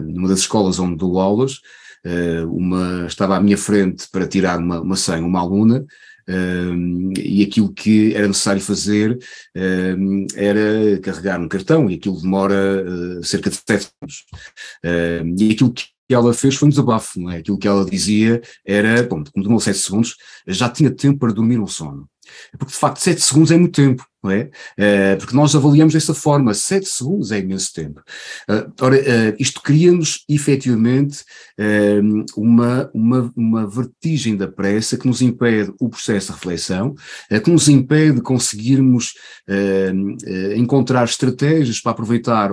numa 0.07 0.27
das 0.27 0.39
escolas 0.39 0.79
onde 0.79 0.97
dou 0.97 1.19
aulas, 1.19 1.59
eh, 2.03 2.43
uma, 2.45 3.05
estava 3.05 3.37
à 3.37 3.41
minha 3.41 3.57
frente 3.57 4.07
para 4.11 4.27
tirar 4.27 4.57
uma, 4.57 4.81
uma 4.81 4.95
senha, 4.95 5.23
uma 5.23 5.39
aluna, 5.39 5.85
e 6.27 7.43
aquilo 7.43 7.73
que 7.73 8.13
era 8.15 8.27
necessário 8.27 8.61
fazer 8.61 9.17
era 10.35 10.99
carregar 11.01 11.39
um 11.39 11.47
cartão, 11.47 11.89
e 11.89 11.95
aquilo 11.95 12.21
demora 12.21 12.83
uh, 12.83 13.23
cerca 13.23 13.49
de 13.49 13.55
7 13.55 13.89
anos. 14.01 14.25
E 15.37 15.51
aquilo 15.51 15.73
que 15.73 15.92
ela 16.13 16.33
fez 16.33 16.55
foi 16.55 16.67
um 16.67 16.69
desabafo, 16.69 17.19
não 17.19 17.31
é? 17.31 17.37
Aquilo 17.37 17.57
que 17.57 17.67
ela 17.67 17.85
dizia 17.85 18.41
era, 18.65 19.03
bom, 19.03 19.23
como 19.23 19.43
demorou 19.43 19.59
7 19.59 19.77
segundos, 19.77 20.15
já 20.47 20.69
tinha 20.69 20.91
tempo 20.91 21.19
para 21.19 21.33
dormir 21.33 21.59
um 21.59 21.67
sono. 21.67 22.07
Porque 22.57 22.71
de 22.71 22.79
facto 22.79 22.99
7 22.99 23.21
segundos 23.21 23.51
é 23.51 23.57
muito 23.57 23.75
tempo, 23.75 24.05
não 24.23 24.31
é? 24.31 24.49
Uh, 24.77 25.17
porque 25.19 25.35
nós 25.35 25.55
avaliamos 25.55 25.93
dessa 25.93 26.13
forma, 26.13 26.53
7 26.53 26.87
segundos 26.87 27.31
é 27.31 27.39
imenso 27.39 27.73
tempo. 27.73 28.01
Uh, 28.49 28.71
ora, 28.81 28.95
uh, 28.95 29.35
isto 29.39 29.61
cria-nos 29.61 30.23
efetivamente 30.29 31.23
uma, 32.35 32.89
uma, 32.93 33.31
uma 33.35 33.67
vertigem 33.67 34.35
da 34.35 34.47
pressa 34.47 34.97
que 34.97 35.07
nos 35.07 35.21
impede 35.21 35.73
o 35.79 35.89
processo 35.89 36.27
de 36.27 36.33
reflexão, 36.33 36.95
que 37.43 37.51
nos 37.51 37.69
impede 37.69 38.15
de 38.15 38.21
conseguirmos 38.21 39.13
encontrar 40.57 41.03
estratégias 41.05 41.79
para 41.79 41.91
aproveitar 41.91 42.51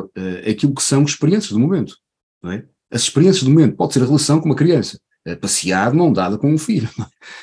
aquilo 0.49 0.75
que 0.75 0.83
são 0.83 1.03
experiências 1.03 1.53
do 1.53 1.59
momento, 1.59 1.96
não 2.42 2.53
é? 2.53 2.64
As 2.90 3.03
experiências 3.03 3.44
do 3.44 3.50
momento, 3.50 3.76
pode 3.76 3.92
ser 3.92 4.03
a 4.03 4.07
relação 4.07 4.40
com 4.40 4.46
uma 4.46 4.55
criança, 4.55 4.98
passear 5.40 5.92
mão 5.94 6.12
dada 6.12 6.37
com 6.38 6.53
um 6.53 6.59
filho. 6.59 6.88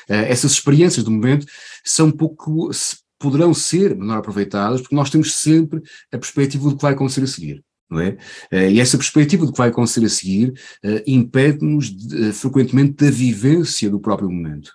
É? 0.08 0.28
Essas 0.30 0.52
experiências 0.52 1.04
do 1.04 1.10
momento 1.10 1.46
são 1.84 2.10
pouco, 2.10 2.70
poderão 3.18 3.54
ser 3.54 3.96
melhor 3.96 4.18
aproveitadas, 4.18 4.80
porque 4.80 4.94
nós 4.94 5.10
temos 5.10 5.34
sempre 5.34 5.82
a 6.12 6.18
perspectiva 6.18 6.68
do 6.68 6.76
que 6.76 6.82
vai 6.82 6.92
acontecer 6.92 7.22
a 7.22 7.26
seguir. 7.26 7.64
Não 7.90 8.00
é? 8.00 8.18
Eh, 8.50 8.72
e 8.72 8.80
essa 8.80 8.98
perspectiva 8.98 9.46
do 9.46 9.52
que 9.52 9.58
vai 9.58 9.70
acontecer 9.70 10.04
a 10.04 10.08
seguir 10.10 10.50
uh, 10.84 11.02
impede-nos 11.06 11.88
uh, 11.88 12.32
frequentemente 12.34 12.92
da 12.92 13.10
vivência 13.10 13.88
do 13.88 13.98
próprio 13.98 14.30
momento. 14.30 14.70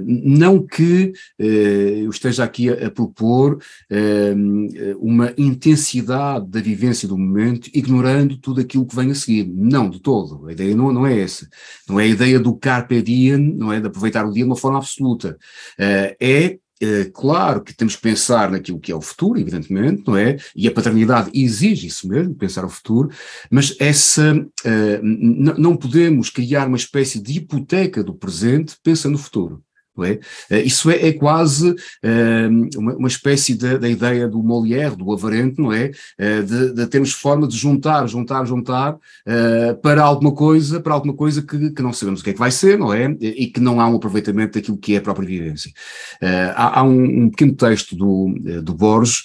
Não 0.00 0.64
que 0.64 1.12
eu 1.36 2.10
esteja 2.10 2.44
aqui 2.44 2.70
a, 2.70 2.86
a 2.86 2.90
propor 2.90 3.58
uma 5.00 5.34
intensidade 5.36 6.48
da 6.48 6.60
vivência 6.60 7.08
do 7.08 7.18
momento, 7.18 7.68
ignorando 7.74 8.36
tudo 8.36 8.60
aquilo 8.60 8.86
que 8.86 8.94
vem 8.94 9.10
a 9.10 9.14
seguir. 9.16 9.50
Não, 9.52 9.90
de 9.90 10.00
todo. 10.00 10.46
A 10.46 10.52
ideia 10.52 10.76
não, 10.76 10.92
não 10.92 11.04
é 11.04 11.20
essa. 11.20 11.48
Não 11.88 11.98
é 11.98 12.04
a 12.04 12.06
ideia 12.06 12.38
do 12.38 12.54
carpe 12.54 13.02
diem, 13.02 13.36
não 13.36 13.72
é 13.72 13.80
de 13.80 13.88
aproveitar 13.88 14.24
o 14.24 14.32
dia 14.32 14.44
de 14.44 14.48
uma 14.48 14.56
forma 14.56 14.78
absoluta. 14.78 15.36
é 15.76 16.58
claro 17.12 17.62
que 17.62 17.74
temos 17.74 17.96
que 17.96 18.02
pensar 18.02 18.50
naquilo 18.50 18.78
que 18.78 18.92
é 18.92 18.94
o 18.94 19.00
futuro, 19.00 19.38
evidentemente, 19.38 20.02
não 20.06 20.16
é? 20.16 20.36
E 20.54 20.68
a 20.68 20.72
paternidade 20.72 21.30
exige 21.34 21.86
isso 21.86 22.08
mesmo, 22.08 22.34
pensar 22.34 22.64
o 22.64 22.68
futuro, 22.68 23.10
mas 23.50 23.74
essa 23.78 24.34
uh, 24.34 25.02
não 25.02 25.76
podemos 25.76 26.30
criar 26.30 26.66
uma 26.66 26.76
espécie 26.76 27.20
de 27.20 27.38
hipoteca 27.38 28.02
do 28.02 28.14
presente 28.14 28.76
pensando 28.82 29.12
no 29.12 29.18
futuro. 29.18 29.62
É? 30.04 30.18
Eh, 30.50 30.62
isso 30.62 30.90
é, 30.90 31.08
é 31.08 31.12
quase 31.12 31.70
uh, 31.70 32.78
uma, 32.78 32.94
uma, 32.94 33.08
espécie 33.08 33.54
da 33.54 33.88
ideia 33.88 34.28
do 34.28 34.42
Molière, 34.42 34.96
do 34.96 35.12
avarente, 35.12 35.60
não 35.60 35.72
é? 35.72 35.90
Uh, 36.18 36.42
de, 36.44 36.74
de, 36.74 36.86
termos 36.86 37.12
forma 37.12 37.46
de 37.46 37.56
juntar, 37.56 38.06
juntar, 38.06 38.44
juntar 38.44 38.94
uh, 38.94 39.80
para 39.82 40.02
alguma 40.02 40.32
coisa, 40.32 40.80
para 40.80 40.94
alguma 40.94 41.14
coisa 41.14 41.42
que, 41.42 41.70
que, 41.70 41.82
não 41.82 41.92
sabemos 41.92 42.20
o 42.20 42.24
que 42.24 42.30
é 42.30 42.32
que 42.32 42.38
vai 42.38 42.50
ser, 42.50 42.78
não 42.78 42.92
é? 42.92 43.16
E 43.20 43.46
que 43.46 43.60
não 43.60 43.80
há 43.80 43.88
um 43.88 43.96
aproveitamento 43.96 44.58
daquilo 44.58 44.78
que 44.78 44.94
é 44.94 44.98
a 44.98 45.02
própria 45.02 45.26
vivência. 45.26 45.72
há, 46.54 46.80
há 46.80 46.82
um, 46.82 47.24
um, 47.24 47.30
pequeno 47.30 47.54
texto 47.54 47.96
do, 47.96 48.34
do 48.62 48.74
Borges, 48.74 49.24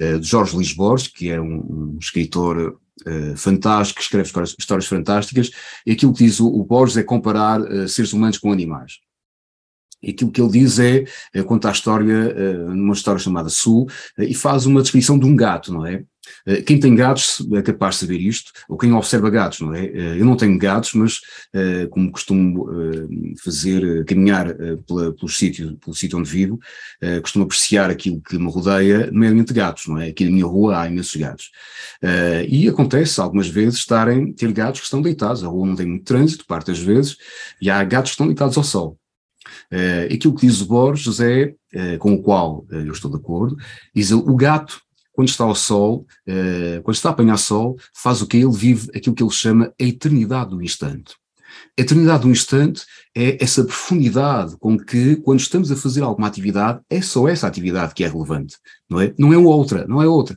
de 0.00 0.26
Jorge 0.26 0.54
Luís 0.54 0.72
Borges, 0.72 1.08
que 1.08 1.30
é 1.30 1.40
um, 1.40 1.94
um 1.94 1.98
escritor 2.00 2.78
Uh, 3.06 3.36
fantástico, 3.36 4.00
escreve 4.00 4.26
histórias, 4.26 4.54
histórias, 4.56 4.86
fantásticas, 4.86 5.50
e 5.84 5.92
aquilo 5.92 6.14
que 6.14 6.24
diz 6.24 6.38
o, 6.40 6.46
o 6.46 6.64
Borges 6.64 6.96
é 6.96 7.02
comparar 7.02 7.60
uh, 7.60 7.88
seres 7.88 8.12
humanos 8.12 8.38
com 8.38 8.52
animais. 8.52 9.00
Aquilo 10.08 10.30
que 10.30 10.40
ele 10.40 10.50
diz 10.50 10.78
é, 10.78 11.04
é 11.32 11.42
conta 11.42 11.68
a 11.68 11.72
história, 11.72 12.34
eh, 12.36 12.52
numa 12.68 12.94
história 12.94 13.18
chamada 13.18 13.48
Sul, 13.48 13.88
eh, 14.18 14.24
e 14.24 14.34
faz 14.34 14.66
uma 14.66 14.82
descrição 14.82 15.18
de 15.18 15.26
um 15.26 15.36
gato, 15.36 15.72
não 15.72 15.86
é? 15.86 16.04
Quem 16.66 16.80
tem 16.80 16.94
gatos 16.94 17.46
é 17.52 17.60
capaz 17.60 17.96
de 17.96 18.00
saber 18.00 18.18
isto, 18.18 18.50
ou 18.66 18.78
quem 18.78 18.92
observa 18.94 19.28
gatos, 19.28 19.60
não 19.60 19.74
é? 19.74 19.84
Eu 19.86 20.24
não 20.24 20.38
tenho 20.38 20.58
gatos, 20.58 20.94
mas 20.94 21.20
como 21.90 22.10
costumo 22.10 22.66
fazer, 23.44 24.06
caminhar 24.06 24.54
pela, 24.86 25.12
pelo, 25.12 25.28
sítio, 25.28 25.76
pelo 25.76 25.94
sítio 25.94 26.18
onde 26.18 26.30
vivo, 26.30 26.58
costumo 27.20 27.44
apreciar 27.44 27.90
aquilo 27.90 28.22
que 28.22 28.38
me 28.38 28.50
rodeia, 28.50 29.10
nomeadamente 29.10 29.52
gatos, 29.52 29.86
não 29.86 29.98
é? 29.98 30.08
Aqui 30.08 30.24
na 30.24 30.30
minha 30.30 30.46
rua 30.46 30.80
há 30.80 30.86
imensos 30.88 31.14
gatos. 31.14 31.50
E 32.48 32.68
acontece 32.68 33.20
algumas 33.20 33.48
vezes 33.48 33.80
estarem, 33.80 34.32
ter 34.32 34.50
gatos 34.50 34.80
que 34.80 34.86
estão 34.86 35.02
deitados, 35.02 35.44
a 35.44 35.48
rua 35.48 35.66
não 35.66 35.76
tem 35.76 35.86
muito 35.86 36.04
trânsito, 36.04 36.46
parte 36.46 36.68
das 36.68 36.78
vezes, 36.78 37.18
e 37.60 37.68
há 37.68 37.84
gatos 37.84 38.12
que 38.12 38.14
estão 38.14 38.26
deitados 38.26 38.56
ao 38.56 38.64
sol. 38.64 38.98
Uh, 39.74 40.14
aquilo 40.14 40.36
que 40.36 40.46
diz 40.46 40.60
o 40.60 40.66
Borges 40.66 41.18
é, 41.18 41.52
uh, 41.74 41.98
com 41.98 42.14
o 42.14 42.22
qual 42.22 42.58
uh, 42.70 42.74
eu 42.76 42.92
estou 42.92 43.10
de 43.10 43.16
acordo, 43.16 43.56
diz 43.92 44.12
o 44.12 44.36
gato, 44.36 44.80
quando 45.12 45.28
está 45.28 45.42
ao 45.44 45.54
sol, 45.54 46.04
quando 46.82 46.96
está 46.96 47.08
a 47.10 47.12
apanhar 47.12 47.36
sol, 47.36 47.76
faz 47.94 48.20
o 48.20 48.26
que 48.26 48.36
ele 48.36 48.50
vive, 48.50 48.90
aquilo 48.92 49.14
que 49.14 49.22
ele 49.22 49.30
chama 49.30 49.72
a 49.80 49.84
eternidade 49.84 50.50
do 50.50 50.60
instante. 50.60 51.14
A 51.76 51.82
eternidade 51.82 52.22
do 52.22 52.30
instante 52.30 52.84
é 53.16 53.42
essa 53.42 53.64
profundidade 53.64 54.56
com 54.58 54.78
que, 54.78 55.16
quando 55.16 55.40
estamos 55.40 55.72
a 55.72 55.76
fazer 55.76 56.02
alguma 56.02 56.28
atividade, 56.28 56.80
é 56.88 57.00
só 57.00 57.28
essa 57.28 57.48
atividade 57.48 57.94
que 57.94 58.04
é 58.04 58.08
relevante, 58.08 58.56
não 58.88 59.00
é? 59.00 59.12
Não 59.18 59.32
é 59.32 59.38
outra, 59.38 59.84
não 59.88 60.00
é 60.00 60.06
outra. 60.06 60.36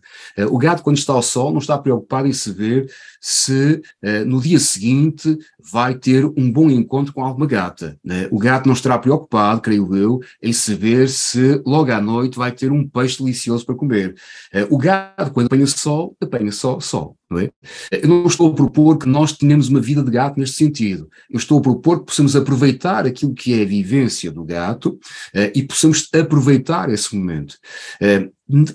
O 0.50 0.58
gato, 0.58 0.82
quando 0.82 0.97
está 0.97 1.13
ao 1.13 1.21
sol, 1.21 1.52
não 1.52 1.60
está 1.60 1.78
preocupado 1.78 2.28
em 2.28 2.34
saber 2.34 2.88
se 3.21 3.82
uh, 4.04 4.26
no 4.26 4.41
dia 4.41 4.60
seguinte 4.60 5.38
vai 5.71 5.95
ter 5.95 6.26
um 6.26 6.52
bom 6.52 6.69
encontro 6.69 7.13
com 7.13 7.23
alguma 7.23 7.45
gata. 7.45 8.00
Né? 8.04 8.28
O 8.32 8.39
gato 8.39 8.65
não 8.65 8.73
estará 8.73 8.97
preocupado, 8.97 9.62
creio 9.62 9.95
eu, 9.95 10.19
em 10.41 10.54
saber 10.54 11.10
se 11.10 11.62
logo 11.65 11.91
à 11.91 12.02
noite 12.02 12.38
vai 12.38 12.52
ter 12.52 12.71
um 12.71 12.88
peixe 12.88 13.19
delicioso 13.19 13.65
para 13.65 13.76
comer. 13.76 14.15
Uh, 14.54 14.73
o 14.73 14.78
gato, 14.78 15.32
quando 15.32 15.47
apanha 15.47 15.67
sol, 15.67 16.15
apanha 16.21 16.52
só 16.52 16.80
sol. 16.80 17.17
Não 17.30 17.39
é? 17.39 17.50
Eh, 17.91 18.02
eu 18.04 18.08
não 18.08 18.26
estou 18.26 18.50
a 18.50 18.56
propor 18.56 18.97
que 18.97 19.08
nós 19.08 19.34
tenhamos 19.34 19.67
uma 19.67 19.82
vida 19.82 20.02
de 20.02 20.10
gato 20.10 20.39
neste 20.39 20.56
sentido. 20.56 21.10
Eu 21.29 21.37
estou 21.37 21.59
a 21.59 21.61
propor 21.61 21.99
que 21.99 22.07
possamos 22.07 22.35
aproveitar 22.35 23.05
aquilo 23.05 23.33
que 23.33 23.53
é 23.59 23.63
a 23.63 23.67
vivência 23.67 24.31
do 24.31 24.43
gato 24.43 24.91
uh, 25.35 25.51
e 25.53 25.63
possamos 25.63 26.07
aproveitar 26.13 26.89
esse 26.89 27.15
momento, 27.15 27.57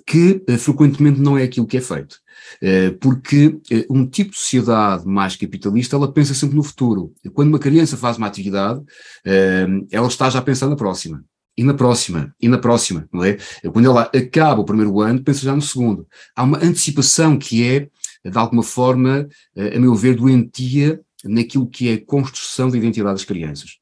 que 0.07 0.43
frequentemente 0.59 1.21
não 1.21 1.39
é 1.39 1.45
aquilo 1.45 1.67
que 1.67 1.77
é 1.77 1.81
feito. 1.81 2.23
Eh, 2.61 2.91
porque 3.01 3.59
eh, 3.71 3.87
um 3.91 4.07
tipo 4.07 4.33
de 4.33 4.39
sociedade 4.39 5.07
mais 5.07 5.37
capitalista, 5.37 5.97
ela 5.97 6.13
pensa 6.13 6.35
sempre 6.35 6.57
no 6.57 6.63
futuro. 6.63 7.13
Quando 7.35 7.49
uma 7.49 7.59
criança 7.59 7.97
faz 7.97 8.17
uma 8.17 8.27
atividade, 8.27 8.81
eh, 9.25 9.67
ela 9.91 10.09
está 10.09 10.29
já 10.31 10.39
a 10.39 10.43
pensar 10.43 10.69
na 10.69 10.77
próxima. 10.77 11.25
E 11.57 11.63
na 11.65 11.75
próxima, 11.75 12.35
e 12.41 12.49
na 12.49 12.57
próxima, 12.57 13.07
não 13.13 13.23
é? 13.23 13.37
Quando 13.73 13.85
ela 13.85 14.03
acaba 14.03 14.63
o 14.63 14.65
primeiro 14.65 15.01
ano, 15.01 15.23
pensa 15.23 15.41
já 15.45 15.55
no 15.55 15.61
segundo. 15.61 16.07
Há 16.35 16.45
uma 16.45 16.57
antecipação 16.57 17.39
que 17.39 17.63
é, 17.63 17.89
de 18.25 18.39
alguma 18.39 18.63
forma, 18.63 19.29
a 19.55 19.79
meu 19.79 19.95
ver, 19.95 20.17
doentia 20.17 20.99
naquilo 21.25 21.67
que 21.67 21.89
é 21.89 21.95
a 21.95 22.05
construção 22.05 22.71
da 22.71 22.77
identidade 22.77 23.15
das 23.15 23.25
crianças. 23.25 23.79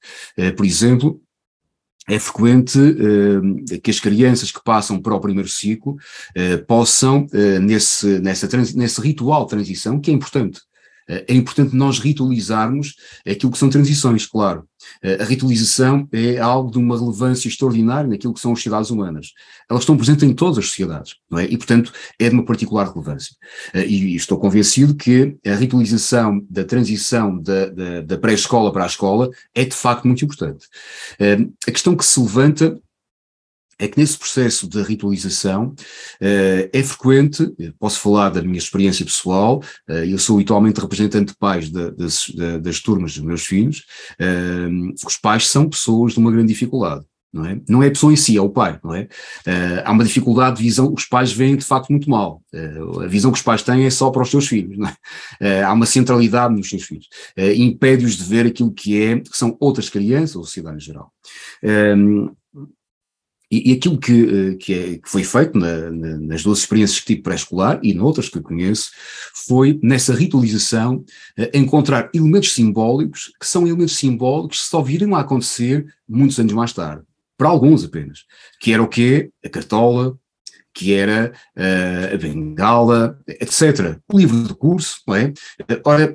Por 0.57 0.65
exemplo, 0.67 1.21
é 2.09 2.19
frequente 2.19 2.79
uh, 2.79 3.81
que 3.81 3.91
as 3.91 4.01
crianças 4.01 4.51
que 4.51 4.63
passam 4.63 5.01
para 5.01 5.15
o 5.15 5.21
primeiro 5.21 5.49
ciclo 5.49 5.93
uh, 5.93 6.67
possam, 6.67 7.27
uh, 7.27 7.61
nesse, 7.61 8.19
nessa 8.21 8.49
nesse 8.75 9.01
ritual 9.01 9.45
de 9.45 9.51
transição, 9.51 10.01
que 10.01 10.11
é 10.11 10.15
importante, 10.15 10.61
é 11.27 11.35
importante 11.35 11.75
nós 11.75 11.99
ritualizarmos 11.99 12.95
aquilo 13.27 13.51
que 13.51 13.59
são 13.59 13.69
transições, 13.69 14.27
claro. 14.27 14.65
A 15.21 15.25
ritualização 15.25 16.09
é 16.11 16.39
algo 16.39 16.71
de 16.71 16.79
uma 16.79 16.99
relevância 16.99 17.49
extraordinária 17.49 18.09
naquilo 18.09 18.33
que 18.33 18.41
são 18.41 18.53
as 18.53 18.59
sociedades 18.59 18.91
humanas. 18.91 19.33
Elas 19.69 19.83
estão 19.83 19.97
presentes 19.97 20.23
em 20.23 20.33
todas 20.33 20.59
as 20.59 20.67
sociedades, 20.67 21.17
não 21.31 21.39
é? 21.39 21.45
E, 21.45 21.57
portanto, 21.57 21.93
é 22.19 22.29
de 22.29 22.35
uma 22.35 22.45
particular 22.45 22.89
relevância. 22.89 23.35
E 23.75 24.15
estou 24.15 24.39
convencido 24.39 24.95
que 24.95 25.37
a 25.47 25.55
ritualização 25.55 26.45
da 26.49 26.65
transição 26.65 27.39
da, 27.39 27.67
da, 27.67 28.01
da 28.03 28.19
pré-escola 28.19 28.73
para 28.73 28.85
a 28.85 28.87
escola 28.87 29.31
é, 29.55 29.65
de 29.65 29.75
facto, 29.75 30.07
muito 30.07 30.25
importante. 30.25 30.67
A 31.67 31.71
questão 31.71 31.97
que 31.97 32.05
se 32.05 32.19
levanta 32.21 32.81
é 33.81 33.89
que 33.89 33.99
nesse 33.99 34.19
processo 34.19 34.69
de 34.69 34.83
ritualização 34.83 35.69
uh, 35.69 36.71
é 36.73 36.83
frequente, 36.83 37.51
posso 37.79 37.99
falar 37.99 38.29
da 38.29 38.43
minha 38.43 38.59
experiência 38.59 39.05
pessoal, 39.05 39.63
uh, 39.89 39.93
eu 39.93 40.19
sou 40.19 40.37
habitualmente 40.37 40.81
representante 40.81 41.33
de 41.33 41.39
pais 41.39 41.71
das, 41.71 42.31
das 42.61 42.81
turmas 42.81 43.15
dos 43.15 43.25
meus 43.25 43.47
filhos, 43.47 43.85
uh, 44.21 45.07
os 45.07 45.17
pais 45.17 45.49
são 45.49 45.69
pessoas 45.69 46.13
de 46.13 46.19
uma 46.19 46.31
grande 46.31 46.49
dificuldade. 46.49 47.05
não 47.33 47.47
é? 47.47 47.61
Não 47.69 47.83
é 47.83 47.87
a 47.87 47.91
pessoa 47.91 48.13
em 48.13 48.17
si, 48.17 48.37
é 48.37 48.43
o 48.43 48.51
pai, 48.51 48.79
não 48.85 48.95
é? 48.95 49.09
Há 49.85 49.93
uma 49.93 50.05
dificuldade 50.05 50.57
de 50.57 50.63
visão, 50.63 50.93
os 50.93 51.07
pais 51.07 51.33
veem 51.33 51.57
de 51.57 51.65
facto 51.65 51.89
muito 51.91 52.11
mal. 52.11 52.43
A 53.03 53.07
visão 53.07 53.31
que 53.31 53.39
os 53.39 53.45
pais 53.45 53.63
têm 53.63 53.87
é 53.87 53.91
só 53.91 54.11
para 54.11 54.23
os 54.23 54.31
seus 54.31 54.47
filhos, 54.49 54.77
não 54.77 54.91
é? 55.41 55.63
Há 55.63 55.73
uma 55.73 55.87
centralidade 55.87 56.55
nos 56.55 56.69
seus 56.69 56.83
filhos. 56.83 57.07
Impede-os 57.57 58.17
de 58.17 58.25
ver 58.25 58.47
aquilo 58.47 58.73
que 58.73 59.01
é, 59.01 59.21
que 59.21 59.37
são 59.37 59.57
outras 59.61 59.89
crianças, 59.89 60.37
ou 60.37 60.45
sociedade 60.45 60.79
em 60.79 60.81
geral. 60.81 61.13
E, 63.51 63.71
e, 63.71 63.73
aquilo 63.75 63.99
que, 63.99 64.57
que, 64.57 64.75
é, 64.75 64.99
que 64.99 65.09
foi 65.09 65.25
feito 65.25 65.59
na, 65.59 65.91
na, 65.91 66.17
nas 66.19 66.43
duas 66.43 66.61
experiências 66.61 67.01
que 67.01 67.07
tive 67.07 67.23
pré-escolar 67.23 67.81
e 67.83 67.93
noutras 67.93 68.29
que 68.29 68.39
eu 68.39 68.43
conheço, 68.43 68.91
foi 69.47 69.79
nessa 69.83 70.15
ritualização 70.15 71.05
encontrar 71.53 72.11
elementos 72.15 72.55
simbólicos 72.55 73.33
que 73.41 73.47
são 73.47 73.67
elementos 73.67 73.97
simbólicos 73.97 74.61
que 74.61 74.67
só 74.67 74.83
viram 74.83 75.15
a 75.15 75.21
acontecer 75.21 75.87
muitos 76.09 76.39
anos 76.39 76.53
mais 76.53 76.73
tarde 76.73 77.03
para 77.41 77.49
alguns 77.49 77.83
apenas, 77.83 78.27
que 78.61 78.71
era 78.71 78.83
o 78.83 78.87
quê? 78.87 79.31
A 79.43 79.49
cartola, 79.49 80.15
que 80.75 80.93
era 80.93 81.33
uh, 81.57 82.15
a 82.15 82.19
bengala, 82.19 83.19
etc. 83.27 83.99
O 84.13 84.19
livro 84.19 84.47
de 84.47 84.55
curso, 84.55 85.01
não 85.09 85.15
é? 85.15 85.33
Ora, 85.83 86.15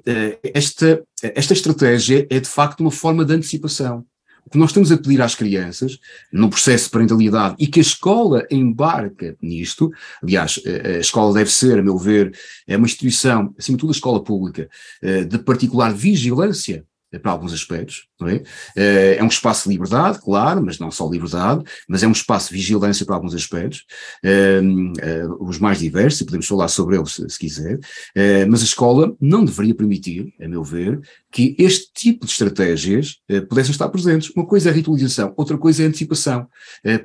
esta, 0.53 1.03
esta 1.23 1.53
estratégia 1.53 2.27
é 2.29 2.39
de 2.39 2.47
facto 2.47 2.81
uma 2.81 2.91
forma 2.91 3.25
de 3.25 3.33
antecipação. 3.33 4.05
O 4.45 4.49
que 4.51 4.57
nós 4.59 4.69
estamos 4.69 4.91
a 4.91 4.97
pedir 4.97 5.21
às 5.21 5.33
crianças, 5.33 5.97
no 6.31 6.49
processo 6.49 6.85
de 6.85 6.91
parentalidade, 6.91 7.55
e 7.57 7.65
que 7.65 7.79
a 7.79 7.81
escola 7.81 8.45
embarca 8.51 9.35
nisto, 9.41 9.91
aliás, 10.21 10.61
a 10.65 10.99
escola 10.99 11.33
deve 11.33 11.51
ser, 11.51 11.79
a 11.79 11.83
meu 11.83 11.97
ver, 11.97 12.31
é 12.67 12.77
uma 12.77 12.85
instituição, 12.85 13.53
acima 13.57 13.75
de 13.75 13.81
tudo 13.81 13.89
a 13.89 13.95
escola 13.95 14.23
pública, 14.23 14.69
uh, 15.03 15.25
de 15.25 15.39
particular 15.39 15.91
vigilância 15.93 16.85
para 17.19 17.31
alguns 17.31 17.53
aspectos, 17.53 18.07
não 18.19 18.27
é? 18.27 18.43
Eh, 18.75 19.17
é 19.17 19.23
um 19.23 19.27
espaço 19.27 19.63
de 19.63 19.73
liberdade, 19.73 20.19
claro, 20.19 20.63
mas 20.63 20.79
não 20.79 20.91
só 20.91 21.09
liberdade, 21.09 21.63
mas 21.87 22.03
é 22.03 22.07
um 22.07 22.11
espaço 22.11 22.49
de 22.49 22.55
vigilância 22.55 23.05
para 23.05 23.15
alguns 23.15 23.33
aspectos, 23.33 23.85
ehm, 24.23 24.93
eh, 24.99 25.25
os 25.39 25.59
mais 25.59 25.79
diversos, 25.79 26.21
e 26.21 26.25
podemos 26.25 26.47
falar 26.47 26.67
sobre 26.67 26.97
eles 26.97 27.21
se 27.27 27.39
quiser, 27.39 27.79
eh, 28.15 28.45
mas 28.45 28.61
a 28.61 28.65
escola 28.65 29.15
não 29.19 29.45
deveria 29.45 29.75
permitir, 29.75 30.33
a 30.41 30.47
meu 30.47 30.63
ver, 30.63 30.99
que 31.36 31.53
este 31.59 31.91
tipo 31.93 32.25
de 32.25 32.31
estratégias 32.31 33.17
pudessem 33.49 33.71
estar 33.71 33.89
presentes. 33.89 34.31
Uma 34.36 34.45
coisa 34.45 34.69
é 34.69 34.71
a 34.71 34.75
ritualização, 34.75 35.33
outra 35.36 35.57
coisa 35.57 35.83
é 35.83 35.86
a 35.86 35.89
antecipação. 35.89 36.47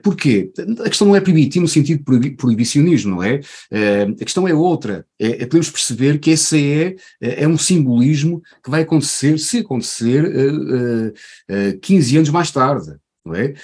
Porquê? 0.05 0.53
A 0.85 0.89
questão 0.89 1.09
não 1.09 1.17
é 1.17 1.21
permitir 1.21 1.59
no 1.59 1.67
sentido 1.67 2.05
proibicionismo, 2.37 3.17
não 3.17 3.23
é? 3.25 3.41
A 4.21 4.25
questão 4.25 4.47
é 4.47 4.55
outra, 4.55 5.05
é, 5.19 5.43
é 5.43 5.47
podemos 5.47 5.71
perceber 5.71 6.19
que 6.19 6.31
esse 6.31 6.97
é, 7.21 7.43
é 7.43 7.49
um 7.49 7.59
simbolismo 7.59 8.41
que 8.63 8.71
vai 8.71 8.83
acontecer, 8.83 9.39
se 9.39 9.59
acontecer, 9.59 9.81
acontecer 9.81 10.25
uh, 10.25 11.09
uh, 11.09 11.81
15 11.81 12.17
anos 12.17 12.31
mais 12.31 12.51
tarde, 12.51 12.95
não 13.25 13.35
é? 13.35 13.55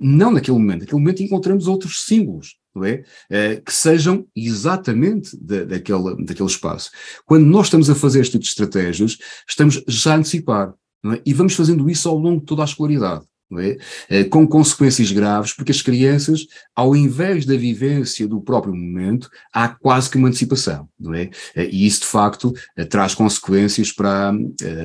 Não 0.00 0.30
naquele 0.30 0.58
momento, 0.58 0.80
naquele 0.80 1.00
momento 1.00 1.22
encontramos 1.22 1.66
outros 1.66 2.04
símbolos, 2.04 2.56
é? 2.84 3.04
Uh, 3.30 3.62
que 3.62 3.72
sejam 3.72 4.26
exatamente 4.34 5.36
de, 5.40 5.64
daquele, 5.64 6.24
daquele 6.24 6.48
espaço. 6.48 6.90
Quando 7.26 7.46
nós 7.46 7.66
estamos 7.66 7.88
a 7.90 7.94
fazer 7.94 8.20
este 8.20 8.32
tipo 8.32 8.44
de 8.44 8.50
estratégias, 8.50 9.18
estamos 9.48 9.82
já 9.86 10.14
a 10.14 10.16
antecipar, 10.16 10.74
é? 11.06 11.20
e 11.24 11.32
vamos 11.32 11.54
fazendo 11.54 11.88
isso 11.88 12.08
ao 12.08 12.18
longo 12.18 12.40
de 12.40 12.46
toda 12.46 12.62
a 12.62 12.66
escolaridade 12.66 13.24
é? 13.58 13.76
Eh, 14.08 14.24
com 14.24 14.46
consequências 14.46 15.10
graves, 15.10 15.52
porque 15.52 15.72
as 15.72 15.82
crianças, 15.82 16.46
ao 16.74 16.94
invés 16.94 17.44
da 17.44 17.56
vivência 17.56 18.28
do 18.28 18.40
próprio 18.40 18.74
momento, 18.74 19.28
há 19.52 19.68
quase 19.68 20.08
que 20.08 20.16
uma 20.16 20.28
antecipação, 20.28 20.88
é? 21.14 21.30
Eh, 21.56 21.68
e 21.70 21.86
isso, 21.86 22.00
de 22.00 22.06
facto, 22.06 22.52
eh, 22.76 22.84
traz 22.84 23.14
consequências 23.14 23.90
para, 23.90 24.32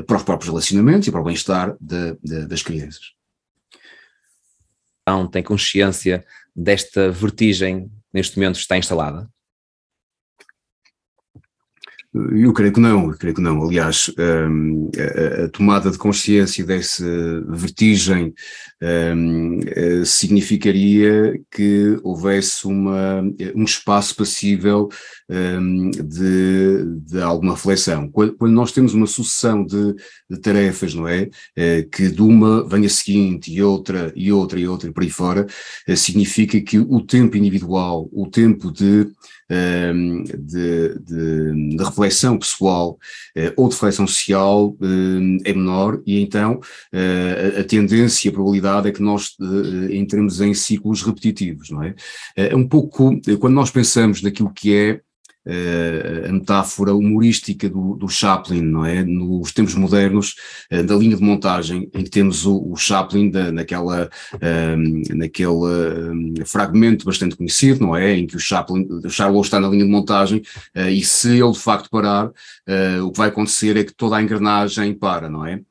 para 0.08 0.18
os 0.18 0.24
próprios 0.24 0.50
relacionamentos 0.50 1.08
e 1.08 1.12
para 1.12 1.22
o 1.22 1.24
bem-estar 1.24 1.76
das 1.80 2.64
crianças. 2.64 3.14
Então, 5.08 5.28
tem 5.28 5.44
consciência 5.44 6.26
desta 6.56 7.12
vertigem 7.12 7.92
neste 8.14 8.38
momento 8.38 8.56
está 8.58 8.78
instalada? 8.78 9.30
Eu 12.32 12.54
creio 12.54 12.72
que 12.72 12.80
não, 12.80 13.12
eu 13.12 13.18
creio 13.18 13.36
que 13.36 13.42
não. 13.42 13.62
Aliás, 13.62 14.10
um, 14.18 14.90
a, 14.98 15.44
a, 15.44 15.50
tomada 15.50 15.92
de 15.92 15.98
consciência 15.98 16.66
dessa 16.66 17.04
vertigem 17.50 18.34
um, 18.82 19.60
eh, 19.66 20.06
significaria 20.06 21.38
que 21.52 22.00
houvesse 22.04 22.68
uma, 22.68 23.22
um 23.54 23.64
espaço 23.64 24.16
passível 24.16 24.88
um, 25.30 25.92
de, 25.92 26.86
de 27.06 27.22
alguma 27.22 27.54
reflexão. 27.54 28.10
Quando, 28.10 28.34
quando, 28.38 28.54
nós 28.54 28.72
temos 28.72 28.94
uma 28.94 29.08
sucessão 29.08 29.66
de, 29.66 29.96
de 30.30 30.40
tarefas, 30.40 30.94
não 30.94 31.08
é? 31.08 31.30
é? 31.54 31.84
Que 31.84 32.10
de 32.10 32.22
uma 32.22 32.66
vem 32.66 32.86
a 32.86 32.90
seguinte 32.90 33.52
e 33.52 33.62
outra 33.62 34.14
e 34.16 34.32
outra 34.32 34.58
e 34.58 34.68
outra 34.68 34.90
e 34.90 34.94
por 34.94 35.04
aí 35.04 35.10
fora, 35.10 35.46
significa 35.98 36.62
que 36.62 36.80
o 36.80 37.02
tempo 37.02 37.36
individual, 37.36 38.08
o 38.14 38.28
tempo 38.30 38.72
de 38.72 39.08
de, 39.50 40.38
de, 40.38 41.76
de, 41.76 41.84
reflexão 41.84 42.38
pessoal 42.38 42.98
eh, 43.36 43.54
ou 43.56 43.68
de 43.70 43.76
reflexão 43.76 44.08
social 44.08 44.76
ehm, 44.82 45.38
é 45.46 45.54
menor 45.54 46.02
e 46.06 46.20
então 46.20 46.60
eh, 46.92 47.58
a 47.60 47.64
tendência, 47.64 48.30
a 48.30 48.34
probabilidade 48.34 48.90
é 48.90 48.92
que 48.92 49.04
nós 49.04 49.36
eh, 49.40 49.96
entremos 49.96 50.42
em 50.42 50.54
ciclos 50.54 51.04
repetitivos, 51.04 51.70
não 51.70 51.84
é? 51.84 51.94
É 52.36 52.56
um 52.56 52.68
pouco, 52.68 53.20
quando 53.40 53.54
nós 53.54 53.70
pensamos 53.70 54.22
naquilo 54.22 54.52
que 54.52 54.74
é 54.74 55.02
a 56.28 56.32
metáfora 56.32 56.94
humorística 56.94 57.70
do, 57.70 57.96
do, 57.96 58.10
Chaplin, 58.10 58.62
não 58.62 58.86
é? 58.86 59.04
Nos 59.04 59.52
tempos 59.52 59.76
modernos, 59.76 60.36
uh, 60.72 60.84
da 60.84 60.96
linha 60.96 61.16
de 61.16 61.22
montagem, 61.22 61.90
em 61.94 62.04
que 62.04 62.10
temos 62.10 62.46
o, 62.46 62.72
o 62.72 62.76
Chaplin 62.76 63.30
da, 63.30 63.52
naquela, 63.52 64.10
uh, 64.34 65.16
naquele 65.16 65.50
um, 65.50 66.34
fragmento 66.46 67.06
bastante 67.06 67.36
conhecido, 67.36 67.86
não 67.86 67.96
é? 67.96 68.18
Em 68.18 68.26
que 68.26 68.36
o 68.36 68.40
Chaplin, 68.40 68.88
o 68.90 69.10
Charlot 69.10 69.46
está 69.46 69.60
na 69.60 69.68
linha 69.68 69.86
de 69.86 69.92
montagem 69.92 70.42
e 70.76 71.04
se 71.04 71.40
ele 71.40 71.52
de 71.52 71.60
facto 71.60 71.90
parar, 71.90 72.32
o 73.04 73.12
que 73.12 73.18
vai 73.18 73.30
acontecer 73.30 73.78
é 73.78 73.84
que 73.84 73.94
toda 73.94 74.18
a 74.18 74.22
engrenagem 74.22 74.94
para, 74.94 75.30
não 75.30 75.46
é? 75.46 75.62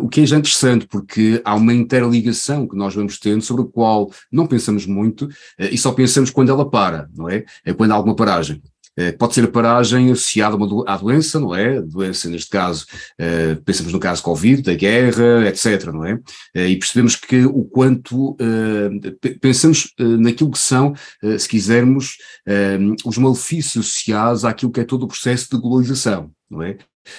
o 0.00 0.08
que 0.08 0.22
é 0.22 0.26
já 0.26 0.36
interessante, 0.36 0.86
porque 0.86 1.40
há 1.44 1.54
uma 1.54 1.74
interligação 1.74 2.66
que 2.66 2.76
nós 2.76 2.94
vamos 2.94 3.18
tendo 3.18 3.42
sobre 3.42 3.64
a 3.64 3.66
qual 3.66 4.10
não 4.30 4.46
pensamos 4.46 4.86
muito 4.86 5.28
e 5.58 5.76
só 5.76 5.92
pensamos 5.92 6.30
quando 6.30 6.50
ela 6.50 6.68
para, 6.68 7.08
não 7.14 7.28
é? 7.28 7.44
É 7.64 7.72
quando 7.72 7.92
há 7.92 7.94
alguma 7.94 8.16
paragem. 8.16 8.62
Eh, 8.98 9.12
pode 9.12 9.34
ser 9.34 9.44
a 9.44 9.48
paragem 9.48 10.10
associada 10.10 10.56
à 10.88 10.96
doença, 10.96 11.38
não 11.38 11.54
é? 11.54 11.80
Doença, 11.80 12.28
neste 12.28 12.50
caso, 12.50 12.84
eh, 13.16 13.56
pensamos 13.64 13.92
no 13.92 14.00
caso 14.00 14.24
Covid, 14.24 14.62
da 14.62 14.74
guerra, 14.74 15.46
etc., 15.46 15.84
não 15.92 16.04
é? 16.04 16.18
Eh, 16.52 16.70
e 16.70 16.76
percebemos 16.76 17.14
que 17.14 17.46
o 17.46 17.64
quanto, 17.64 18.36
pensamos 19.40 19.92
naquilo 19.98 20.50
que 20.50 20.58
são, 20.58 20.94
se 21.38 21.48
quisermos, 21.48 22.16
os 23.04 23.18
malefícios 23.18 23.86
associados 23.86 24.44
àquilo 24.44 24.72
que 24.72 24.80
é 24.80 24.84
todo 24.84 25.04
o 25.04 25.08
processo 25.08 25.48
de 25.50 25.60
globalização, 25.60 26.30
não 26.50 26.62
é? 26.62 26.78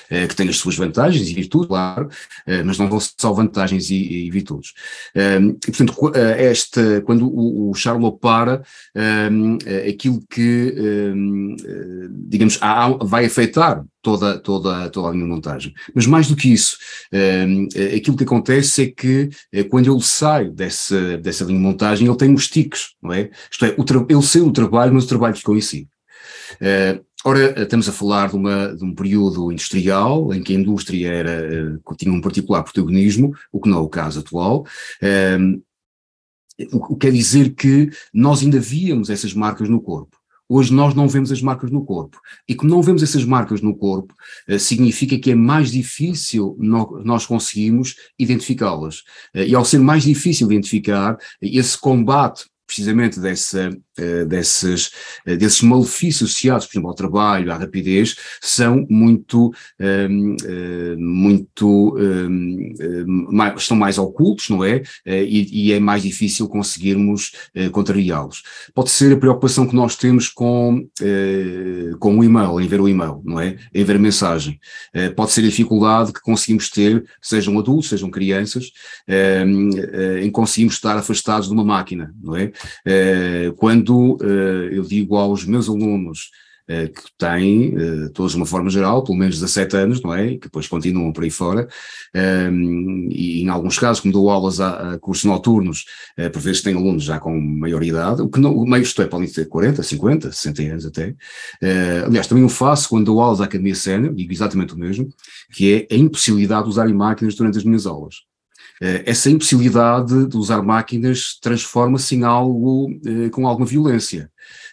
Eh, 0.09 0.27
que 0.27 0.35
tem 0.35 0.47
as 0.49 0.57
suas 0.57 0.75
vantagens 0.75 1.29
e 1.29 1.33
virtudes, 1.33 1.67
claro, 1.67 2.09
eh, 2.45 2.63
mas 2.63 2.77
não 2.77 2.89
vão 2.89 2.99
só 2.99 3.33
vantagens 3.33 3.89
e, 3.89 4.27
e 4.27 4.31
virtudes. 4.31 4.73
Ehm, 5.15 5.57
e, 5.67 5.71
portanto, 5.71 6.11
eh, 6.15 6.45
esta, 6.45 7.01
quando 7.01 7.27
o, 7.27 7.71
o 7.71 7.73
Charlot 7.73 8.17
para, 8.19 8.61
ehm, 8.95 9.57
aquilo 9.87 10.21
que, 10.29 10.73
ehm, 10.77 11.55
digamos, 12.27 12.59
vai 13.01 13.25
afetar 13.25 13.83
toda, 14.01 14.37
toda, 14.39 14.89
toda 14.89 15.09
a 15.09 15.13
minha 15.13 15.25
montagem. 15.25 15.73
Mas 15.93 16.05
mais 16.05 16.27
do 16.27 16.35
que 16.35 16.51
isso, 16.51 16.77
aquilo 17.95 18.17
que 18.17 18.23
acontece 18.23 18.83
é 18.83 18.87
que 18.87 19.29
quando 19.69 19.91
ele 19.91 20.01
sai 20.01 20.49
dessa, 20.49 21.17
dessa 21.17 21.43
linha 21.43 21.57
de 21.57 21.63
montagem, 21.63 22.07
ele 22.07 22.17
tem 22.17 22.33
os 22.33 22.47
tiques, 22.47 22.93
não 23.01 23.13
é? 23.13 23.29
Isto 23.51 23.65
é, 23.65 23.75
o 23.77 23.85
ele 24.09 24.23
saiu 24.23 24.45
do 24.45 24.53
trabalho, 24.53 24.93
mas 24.93 25.03
o 25.05 25.07
trabalho 25.07 25.35
ficou 25.35 25.57
em 25.57 25.61
si. 25.61 25.87
Ora, 27.25 27.63
estamos 27.63 27.89
a 27.89 27.91
falar 27.91 28.29
de, 28.29 28.35
uma, 28.37 28.73
de, 28.73 28.83
um 28.83 28.95
período 28.95 29.51
industrial 29.51 30.33
em 30.33 30.41
que 30.41 30.55
a 30.55 30.59
indústria 30.59 31.11
era, 31.11 31.79
uh, 31.85 31.95
tinha 31.95 32.13
um 32.13 32.21
particular 32.21 32.63
protagonismo, 32.63 33.35
o 33.51 33.59
que 33.59 33.69
não 33.69 33.79
é 33.79 33.81
o 33.81 33.89
caso 33.89 34.21
atual. 34.21 34.65
Um, 35.37 35.61
o 36.71 36.95
que 36.95 37.07
quer 37.07 37.11
dizer 37.11 37.55
que 37.55 37.89
nós 38.13 38.41
ainda 38.41 38.59
víamos 38.59 39.09
essas 39.09 39.33
marcas 39.33 39.67
no 39.67 39.81
corpo. 39.81 40.17
Hoje 40.47 40.73
nós 40.73 40.95
não 40.95 41.07
vemos 41.09 41.31
as 41.31 41.41
marcas 41.41 41.69
no 41.69 41.85
corpo. 41.85 42.19
E 42.47 42.55
como 42.55 42.71
não 42.71 42.81
vemos 42.81 43.03
essas 43.03 43.25
marcas 43.25 43.61
no 43.61 43.75
corpo, 43.75 44.15
uh, 44.47 44.57
significa 44.57 45.19
que 45.19 45.31
é 45.31 45.35
mais 45.35 45.71
difícil 45.71 46.55
nós 46.57 47.25
conseguirmos 47.25 47.97
identificá-las. 48.17 49.03
E 49.35 49.53
ao 49.53 49.65
ser 49.65 49.79
mais 49.79 50.03
difícil 50.03 50.49
identificar, 50.49 51.17
esse 51.41 51.77
combate 51.77 52.45
precisamente 52.69 53.19
dessa, 53.19 53.75
desses, 54.27 54.91
desses 55.25 55.61
malefícios 55.61 56.29
associados, 56.29 56.65
por 56.65 56.73
exemplo, 56.73 56.89
ao 56.89 56.95
trabalho, 56.95 57.51
à 57.51 57.55
rapidez, 57.55 58.15
são 58.41 58.85
muito, 58.89 59.53
muito, 60.97 61.97
estão 63.57 63.77
mais 63.77 63.97
ocultos, 63.97 64.49
não 64.49 64.63
é? 64.63 64.81
E, 65.05 65.67
e 65.67 65.73
é 65.73 65.79
mais 65.79 66.03
difícil 66.03 66.47
conseguirmos 66.47 67.31
contrariá-los. 67.71 68.43
Pode 68.73 68.89
ser 68.89 69.13
a 69.13 69.17
preocupação 69.17 69.67
que 69.67 69.75
nós 69.75 69.95
temos 69.95 70.29
com, 70.29 70.87
com 71.99 72.17
o 72.17 72.23
e-mail, 72.23 72.59
em 72.59 72.67
ver 72.67 72.81
o 72.81 72.87
e-mail, 72.87 73.21
não 73.23 73.39
é? 73.39 73.57
Em 73.73 73.83
ver 73.83 73.95
a 73.95 73.99
mensagem. 73.99 74.59
Pode 75.15 75.31
ser 75.31 75.41
a 75.41 75.45
dificuldade 75.45 76.13
que 76.13 76.21
conseguimos 76.21 76.69
ter, 76.69 77.03
sejam 77.21 77.57
adultos, 77.59 77.89
sejam 77.89 78.09
crianças, 78.09 78.71
em 80.21 80.29
conseguirmos 80.31 80.75
estar 80.75 80.97
afastados 80.97 81.47
de 81.47 81.53
uma 81.53 81.63
máquina, 81.63 82.13
não 82.21 82.35
é? 82.35 82.51
Quando 83.57 83.88
eu 84.71 84.83
digo 84.83 85.15
aos 85.15 85.45
meus 85.45 85.67
alunos 85.69 86.29
eh, 86.69 86.87
que 86.87 87.01
têm, 87.17 87.73
eh, 87.75 88.09
todos 88.13 88.33
de 88.33 88.37
uma 88.37 88.45
forma 88.45 88.69
geral, 88.69 89.03
pelo 89.03 89.17
menos 89.17 89.39
17 89.39 89.75
anos, 89.75 90.03
não 90.03 90.13
é? 90.13 90.35
Que 90.35 90.41
depois 90.41 90.67
continuam 90.67 91.11
por 91.11 91.23
aí 91.23 91.31
fora, 91.31 91.67
ehm, 92.13 93.09
e 93.09 93.41
em 93.41 93.49
alguns 93.49 93.79
casos, 93.79 94.01
como 94.01 94.13
dou 94.13 94.29
aulas 94.29 94.61
a, 94.61 94.93
a 94.93 94.99
cursos 94.99 95.25
noturnos, 95.25 95.85
eh, 96.15 96.29
por 96.29 96.39
vezes 96.39 96.61
têm 96.61 96.75
alunos 96.75 97.03
já 97.03 97.19
com 97.19 97.35
maior 97.41 97.81
idade, 97.81 98.21
o 98.21 98.29
que 98.29 98.39
não, 98.39 98.53
meio 98.65 98.83
isto 98.83 99.01
é, 99.01 99.07
podem 99.07 99.27
ter 99.27 99.45
40, 99.47 99.81
50, 99.81 100.31
60 100.31 100.61
anos 100.61 100.85
até. 100.85 101.15
Aliás, 102.05 102.27
também 102.27 102.43
o 102.43 102.49
faço 102.49 102.89
quando 102.89 103.05
dou 103.05 103.19
aulas 103.19 103.41
à 103.41 103.45
Academia 103.45 103.73
Sénior, 103.73 104.13
digo 104.13 104.31
exatamente 104.31 104.75
o 104.75 104.77
mesmo, 104.77 105.09
que 105.51 105.87
é 105.89 105.95
a 105.95 105.97
impossibilidade 105.97 106.65
de 106.65 106.69
usarem 106.69 106.93
máquinas 106.93 107.33
durante 107.33 107.57
as 107.57 107.63
minhas 107.63 107.87
aulas. 107.87 108.28
Essa 108.81 109.29
impossibilidade 109.29 110.27
de 110.27 110.37
usar 110.37 110.61
máquinas 110.61 111.37
transforma-se 111.41 112.15
em 112.15 112.23
algo 112.23 112.87
com 113.31 113.47
alguma 113.47 113.65
violência. 113.65 114.31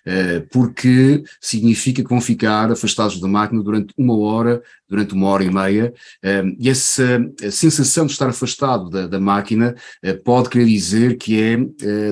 Eh, 0.08 0.40
porque 0.52 1.24
significa 1.40 2.00
que 2.00 2.08
vão 2.08 2.20
ficar 2.20 2.70
afastados 2.70 3.20
da 3.20 3.26
máquina 3.26 3.60
durante 3.60 3.92
uma 3.98 4.16
hora, 4.16 4.62
durante 4.88 5.14
uma 5.14 5.26
hora 5.26 5.42
e 5.42 5.52
meia, 5.52 5.92
eh, 6.22 6.44
e 6.60 6.70
essa 6.70 7.18
sensação 7.50 8.06
de 8.06 8.12
estar 8.12 8.28
afastado 8.28 8.88
da, 8.88 9.08
da 9.08 9.18
máquina 9.18 9.74
eh, 10.00 10.14
pode 10.14 10.48
querer 10.48 10.66
dizer 10.66 11.16
que 11.16 11.42
é, 11.42 11.56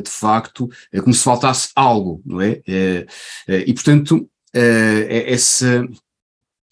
de 0.00 0.10
facto, 0.10 0.68
é 0.92 1.00
como 1.00 1.14
se 1.14 1.22
faltasse 1.22 1.68
algo, 1.76 2.20
não 2.26 2.40
é? 2.40 2.60
E, 3.48 3.72
portanto, 3.72 4.28
essa, 4.52 5.86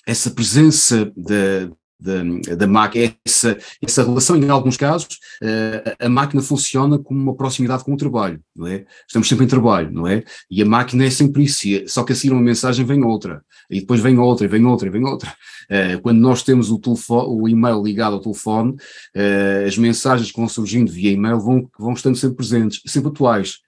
essa 0.07 0.31
presença 0.31 1.13
da, 1.17 1.71
da, 2.03 2.55
da 2.57 2.67
máquina, 2.67 3.15
essa, 3.25 3.57
essa 3.81 4.03
relação, 4.03 4.37
em 4.37 4.49
alguns 4.49 4.77
casos, 4.77 5.19
uh, 5.43 6.05
a 6.05 6.09
máquina 6.09 6.43
funciona 6.43 6.99
como 6.99 7.21
uma 7.21 7.37
proximidade 7.37 7.85
com 7.85 7.95
o 7.95 7.97
trabalho, 7.97 8.41
não 8.57 8.67
é? 8.67 8.85
Estamos 9.07 9.29
sempre 9.29 9.45
em 9.45 9.49
trabalho, 9.49 9.93
não 9.93 10.07
é? 10.07 10.25
E 10.51 10.61
a 10.61 10.67
máquina 10.67 11.05
é 11.05 11.11
sempre 11.11 11.45
isso, 11.45 11.69
só 11.87 12.03
que 12.03 12.13
a 12.13 12.17
seguir 12.17 12.33
uma 12.33 12.43
mensagem 12.43 12.85
vem 12.85 13.05
outra, 13.05 13.43
e 13.71 13.81
depois 13.81 14.01
vem 14.01 14.19
outra, 14.19 14.47
e 14.47 14.49
vem 14.49 14.65
outra, 14.67 14.89
e 14.89 14.91
vem 14.91 15.05
outra. 15.05 15.33
Uh, 15.71 16.01
quando 16.03 16.19
nós 16.19 16.43
temos 16.43 16.71
o, 16.71 16.79
telefone, 16.79 17.29
o 17.29 17.49
e-mail 17.49 17.81
ligado 17.83 18.15
ao 18.15 18.21
telefone, 18.21 18.73
uh, 18.73 19.67
as 19.67 19.79
mensagens 19.79 20.33
que 20.33 20.39
vão 20.39 20.49
surgindo 20.49 20.91
via 20.91 21.13
e-mail 21.13 21.39
vão, 21.39 21.71
vão 21.79 21.93
estando 21.93 22.17
sempre 22.17 22.37
presentes, 22.37 22.83
sempre 22.87 23.11
atuais. 23.11 23.59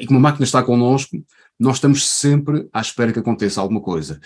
e 0.00 0.06
como 0.06 0.18
a 0.18 0.22
máquina 0.22 0.44
está 0.44 0.62
connosco, 0.62 1.16
nós 1.58 1.76
estamos 1.76 2.06
sempre 2.06 2.68
à 2.72 2.80
espera 2.80 3.12
que 3.12 3.18
aconteça 3.18 3.60
alguma 3.60 3.80
coisa. 3.80 4.20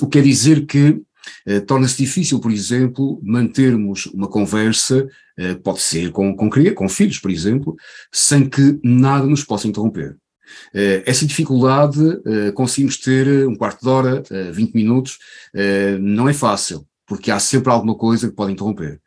o 0.00 0.06
que 0.06 0.18
quer 0.18 0.22
dizer 0.22 0.66
que 0.66 0.78
eh, 0.88 0.96
torna-se 1.66 1.96
difícil, 1.96 2.40
por 2.40 2.50
exemplo, 2.50 3.20
mantermos 3.22 4.06
uma 4.06 4.28
conversa, 4.28 5.08
eh, 5.38 5.54
pode 5.54 5.80
ser 5.80 6.10
com, 6.10 6.34
com, 6.34 6.50
com 6.50 6.88
filhos, 6.88 7.18
por 7.18 7.30
exemplo, 7.30 7.76
sem 8.12 8.48
que 8.48 8.78
nada 8.82 9.24
nos 9.24 9.44
possa 9.44 9.68
interromper. 9.68 10.16
Uh, 10.74 11.04
essa 11.04 11.26
dificuldade, 11.26 12.00
conseguimos 12.54 12.96
ter 12.96 13.46
um 13.46 13.54
quarto 13.54 13.82
de 13.82 13.88
hora, 13.88 14.22
uh, 14.30 14.52
20 14.52 14.74
minutos, 14.74 15.18
não 16.00 16.28
é 16.28 16.32
fácil, 16.32 16.86
porque 17.06 17.30
há 17.30 17.38
sempre 17.38 17.70
alguma 17.70 17.94
coisa 17.94 18.28
que 18.28 18.34
pode 18.34 18.52
interromper. 18.52 19.00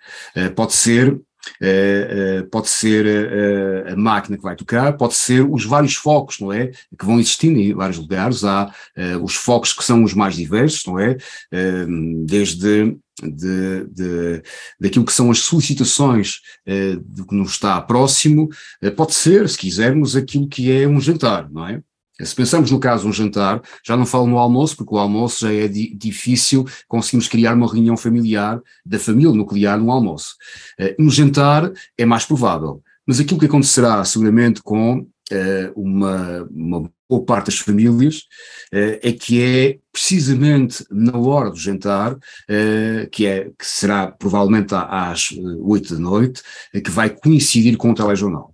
pode 0.55 0.73
ser 0.73 1.19
Uh, 1.61 2.41
uh, 2.41 2.49
pode 2.49 2.69
ser 2.69 3.05
uh, 3.05 3.93
a 3.93 3.95
máquina 3.95 4.37
que 4.37 4.43
vai 4.43 4.55
tocar, 4.55 4.93
pode 4.93 5.15
ser 5.15 5.41
os 5.41 5.65
vários 5.65 5.95
focos, 5.95 6.39
não 6.39 6.51
é? 6.51 6.67
Que 6.97 7.05
vão 7.05 7.19
existindo 7.19 7.59
em 7.59 7.73
vários 7.73 7.97
lugares. 7.97 8.43
Há 8.43 8.73
os 9.21 9.35
focos 9.35 9.73
que 9.73 9.83
são 9.83 10.03
os 10.03 10.13
mais 10.13 10.35
diversos, 10.35 10.85
não 10.85 10.99
é? 10.99 11.17
desde 12.25 12.95
de, 13.23 13.85
de, 13.85 14.41
daquilo 14.79 15.05
que 15.05 15.13
são 15.13 15.29
as 15.29 15.39
solicitações 15.39 16.39
do 17.03 17.25
que 17.25 17.35
nos 17.35 17.51
está 17.51 17.79
próximo, 17.81 18.49
pode 18.95 19.13
ser, 19.13 19.47
se 19.49 19.57
quisermos, 19.57 20.15
aquilo 20.15 20.47
que 20.47 20.71
é 20.71 20.87
um 20.87 20.99
jantar, 20.99 21.49
não 21.51 21.67
é? 21.67 21.81
Se 22.23 22.35
pensamos 22.35 22.71
no 22.71 22.79
caso 22.79 23.07
um 23.07 23.13
jantar, 23.13 23.61
já 23.85 23.97
não 23.97 24.05
falo 24.05 24.27
no 24.27 24.37
almoço, 24.37 24.75
porque 24.77 24.93
o 24.93 24.97
almoço 24.97 25.45
já 25.45 25.53
é 25.53 25.67
di 25.67 25.93
difícil 25.95 26.65
conseguimos 26.87 27.27
criar 27.27 27.53
uma 27.53 27.71
reunião 27.71 27.97
familiar 27.97 28.61
da 28.85 28.99
família 28.99 29.31
nuclear 29.31 29.79
no 29.79 29.91
almoço. 29.91 30.35
Uh, 30.79 31.03
um 31.03 31.09
jantar 31.09 31.71
é 31.97 32.05
mais 32.05 32.25
provável, 32.25 32.81
mas 33.05 33.19
aquilo 33.19 33.39
que 33.39 33.45
acontecerá 33.45 34.03
seguramente 34.03 34.61
com 34.61 34.99
uh, 34.99 35.07
uma, 35.75 36.47
uma 36.51 36.91
boa 37.09 37.25
parte 37.25 37.47
das 37.47 37.59
famílias 37.59 38.19
uh, 38.73 38.99
é 39.01 39.11
que 39.11 39.41
é 39.41 39.77
precisamente 39.91 40.85
na 40.89 41.17
hora 41.17 41.49
do 41.49 41.57
jantar, 41.57 42.17
que, 43.11 43.25
é, 43.25 43.51
que 43.59 43.65
será 43.65 44.07
provavelmente 44.07 44.73
às 44.73 45.31
oito 45.59 45.93
da 45.93 45.99
noite, 45.99 46.41
que 46.71 46.89
vai 46.89 47.09
coincidir 47.09 47.75
com 47.75 47.91
o 47.91 47.93
telejornal. 47.93 48.50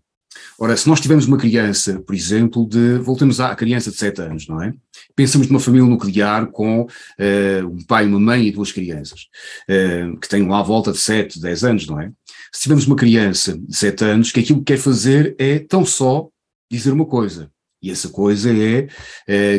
Ora, 0.60 0.76
se 0.76 0.88
nós 0.88 1.00
tivermos 1.00 1.28
uma 1.28 1.38
criança, 1.38 2.00
por 2.00 2.16
exemplo, 2.16 2.68
de, 2.68 2.98
voltamos 2.98 3.40
à 3.40 3.56
criança 3.56 3.92
de 3.92 3.98
7 3.98 4.22
anos, 4.24 4.48
não 4.48 4.60
é? 4.60 4.74
Pensamos 5.16 5.48
numa 5.48 5.60
família 5.60 5.88
nuclear 5.88 6.48
com 6.48 6.82
uh, 6.82 7.68
um 7.68 7.86
pai, 7.86 8.08
uma 8.08 8.20
mãe 8.20 8.48
e 8.48 8.52
duas 8.52 8.72
crianças, 8.72 9.28
uh, 9.70 10.18
que 10.20 10.28
têm 10.28 10.48
lá 10.48 10.60
à 10.60 10.64
volta 10.64 10.92
de 10.92 10.98
7, 10.98 11.40
10 11.40 11.64
anos, 11.64 11.86
não 11.86 12.02
é? 12.02 12.12
Se 12.52 12.64
tivermos 12.64 12.88
uma 12.88 12.96
criança 12.96 13.56
de 13.56 13.76
7 13.76 14.04
anos 14.04 14.32
que 14.32 14.40
aquilo 14.40 14.60
que 14.60 14.74
quer 14.74 14.80
fazer 14.80 15.36
é 15.38 15.60
tão 15.60 15.86
só 15.86 16.28
dizer 16.72 16.92
uma 16.92 17.06
coisa, 17.06 17.52
e 17.80 17.92
essa 17.92 18.10
coisa 18.10 18.52
é 18.52 18.88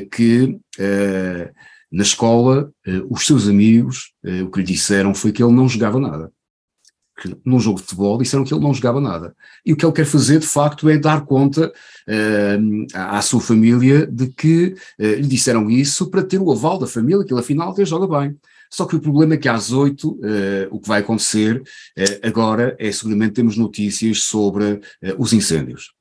uh, 0.03 0.11
que 0.11 0.59
na 1.91 2.03
escola 2.03 2.71
os 3.09 3.27
seus 3.27 3.49
amigos 3.49 4.13
o 4.45 4.51
que 4.51 4.61
lhe 4.61 4.67
disseram 4.67 5.15
foi 5.15 5.33
que 5.33 5.43
ele 5.43 5.55
não 5.55 5.67
jogava 5.67 5.99
nada 5.99 6.31
que 7.21 7.37
num 7.45 7.59
jogo 7.59 7.79
de 7.79 7.83
futebol 7.85 8.17
disseram 8.17 8.45
que 8.45 8.55
ele 8.55 8.63
não 8.63 8.73
jogava 8.73 9.01
nada. 9.01 9.35
E 9.67 9.73
o 9.73 9.77
que 9.77 9.85
ele 9.85 9.93
quer 9.93 10.07
fazer, 10.07 10.39
de 10.39 10.47
facto, 10.47 10.89
é 10.89 10.97
dar 10.97 11.25
conta 11.25 11.67
uh, 11.69 12.87
à, 12.95 13.21
sua 13.21 13.41
família 13.41 14.07
de 14.07 14.29
que 14.29 14.75
uh, 14.99 15.03
lhe 15.03 15.27
disseram 15.27 15.69
isso 15.69 16.09
para 16.11 16.23
ter 16.23 16.39
o 16.39 16.53
aval 16.53 16.79
da 16.79 16.87
família, 16.87 17.25
que 17.25 17.33
ele 17.33 17.41
afinal 17.41 17.73
até 17.73 17.85
joga 17.85 18.21
bem. 18.21 18.37
Só 18.71 18.85
que 18.85 18.95
o 18.95 19.01
problema 19.01 19.35
é 19.35 19.37
que 19.37 19.49
às 19.49 19.73
oito 19.73 20.13
uh, 20.13 20.69
o 20.71 20.79
que 20.79 20.89
vai 20.89 21.01
acontecer 21.01 21.63
agora 22.23 22.77
é 22.79 22.93
seguramente 22.93 23.33
temos 23.33 23.57
notícias 23.57 24.23
sobre 24.23 24.81
os 25.19 25.33
incêndios. 25.33 25.98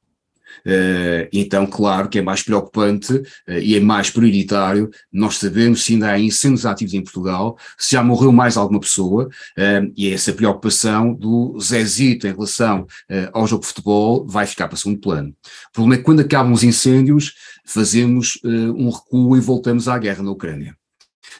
Uh, 0.66 1.28
então, 1.32 1.66
claro 1.66 2.10
que 2.10 2.20
é 2.20 2.22
mais 2.22 2.42
preocupante 2.42 3.14
uh, 3.14 3.24
e 3.62 3.76
é 3.76 3.80
mais 3.80 4.10
prioritário 4.10 4.90
nós 5.12 5.38
sabemos 5.38 5.84
se 5.84 5.94
ainda 5.94 6.12
há 6.12 6.20
incêndios 6.20 6.66
ativos 6.66 6.94
em 6.94 7.04
Portugal, 7.04 7.58
se 7.78 7.94
já 7.94 8.04
morreu 8.04 8.32
mais 8.32 8.58
alguma 8.58 8.80
pessoa, 8.80 9.26
uh, 9.28 9.94
e 9.96 10.12
essa 10.12 10.34
preocupação 10.34 11.14
do 11.14 11.60
Zezito 11.60 12.28
em 12.28 12.32
relação 12.32 12.86
ao 13.34 13.48
jogo 13.48 13.62
de 13.62 13.68
futebol 13.68 14.26
vai 14.28 14.46
ficar 14.46 14.68
para 14.68 14.78
segundo 14.78 15.00
plano. 15.00 15.30
O 15.30 15.74
problema 15.74 15.96
é 15.96 15.98
que 15.98 16.04
quando 16.04 16.20
acabam 16.20 16.54
os 16.54 16.64
incêndios, 16.64 17.34
fazemos 17.66 18.40
um 18.44 18.90
recuo 18.90 19.36
e 19.36 19.40
voltamos 19.40 19.88
à 19.88 19.98
guerra 19.98 20.24
na 20.24 20.32
Ucrânia 20.32 20.76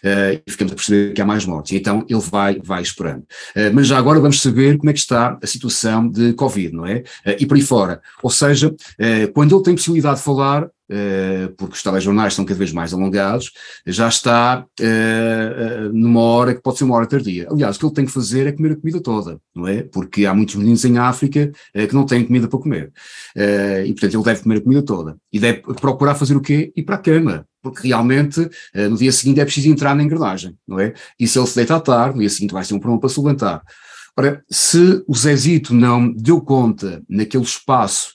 uh, 0.04 0.42
e 0.46 0.52
ficamos 0.52 0.74
a 0.74 0.76
perceber 0.76 1.14
que 1.14 1.22
há 1.22 1.26
mais 1.26 1.46
mortes. 1.46 1.72
E 1.72 1.78
então 1.78 2.06
ele 2.10 2.22
vai, 2.22 2.60
vai 2.64 2.82
esperando. 2.82 3.22
Uh, 3.22 3.74
mas 3.74 3.88
já 3.88 3.98
agora 3.98 4.20
vamos 4.20 4.42
saber 4.42 4.78
como 4.78 4.90
é 4.90 4.94
que 4.94 5.00
está 5.00 5.38
a 5.42 5.48
situação 5.48 6.08
de 6.08 6.34
Covid, 6.34 6.74
não 6.74 6.86
é? 6.86 7.04
Uh, 7.26 7.36
e 7.40 7.46
por 7.46 7.56
aí 7.56 7.62
fora. 7.62 8.02
Ou 8.22 8.30
seja, 8.30 8.74
quando 9.34 9.56
ele 9.56 9.64
tem 9.64 9.76
possibilidade 9.76 10.18
de 10.18 10.24
falar, 10.24 10.70
Uh, 10.90 11.54
porque 11.58 11.74
os 11.74 11.84
telejornais 11.84 12.32
estão 12.32 12.46
cada 12.46 12.58
vez 12.58 12.72
mais 12.72 12.94
alongados, 12.94 13.52
já 13.86 14.08
está 14.08 14.66
uh, 14.80 15.90
uh, 15.90 15.94
numa 15.94 16.22
hora 16.22 16.56
que 16.56 16.62
pode 16.62 16.78
ser 16.78 16.86
uma 16.86 16.96
hora 16.96 17.06
tardia. 17.06 17.46
Aliás, 17.52 17.76
o 17.76 17.80
que 17.80 17.86
ele 17.86 17.94
tem 17.94 18.06
que 18.06 18.12
fazer 18.12 18.48
é 18.48 18.54
comer 18.54 18.72
a 18.72 18.76
comida 18.78 19.02
toda, 19.02 19.38
não 19.54 19.68
é? 19.68 19.84
Porque 19.84 20.26
há 20.26 20.34
muitos 20.34 20.56
meninos 20.56 20.86
em 20.86 20.98
África 20.98 21.52
que 21.74 21.94
não 21.94 22.06
têm 22.06 22.26
comida 22.26 22.48
para 22.48 22.60
comer. 22.60 22.92
e, 23.86 23.92
portanto, 23.92 24.14
ele 24.14 24.24
deve 24.24 24.44
comer 24.44 24.58
a 24.58 24.62
comida 24.62 24.82
toda. 24.82 25.18
E 25.32 25.40
deve 25.40 25.62
procurar 25.62 26.16
fazer 26.16 26.36
o 26.38 26.42
quê? 26.42 26.72
Ir 26.76 26.84
para 26.84 26.96
a 26.96 27.00
cama 27.00 27.46
porque 27.70 27.88
realmente 27.88 28.50
no 28.74 28.98
dia 28.98 29.12
seguinte 29.12 29.40
é 29.40 29.46
preciso 29.46 29.70
entrar 29.70 29.96
na 29.96 30.04
engrenagem, 30.04 30.56
não 30.68 30.80
é? 30.80 30.94
E 31.20 31.28
se 31.28 31.38
ele 31.40 31.48
se 31.48 31.56
deita 31.56 31.76
à 31.76 31.80
tarde, 31.80 32.16
no 32.16 32.22
dia 32.22 32.30
seguinte 32.30 32.54
vai 32.54 32.64
ser 32.64 32.74
um 32.74 32.80
problema 32.80 33.02
para 33.02 33.10
se 33.10 33.20
levantar. 33.20 33.62
Ora, 34.18 34.44
se 34.50 35.04
o 35.08 35.16
Zezito 35.16 35.74
não 35.74 36.12
deu 36.12 36.42
conta 36.42 37.04
naquele 37.08 37.44
espaço 37.44 38.14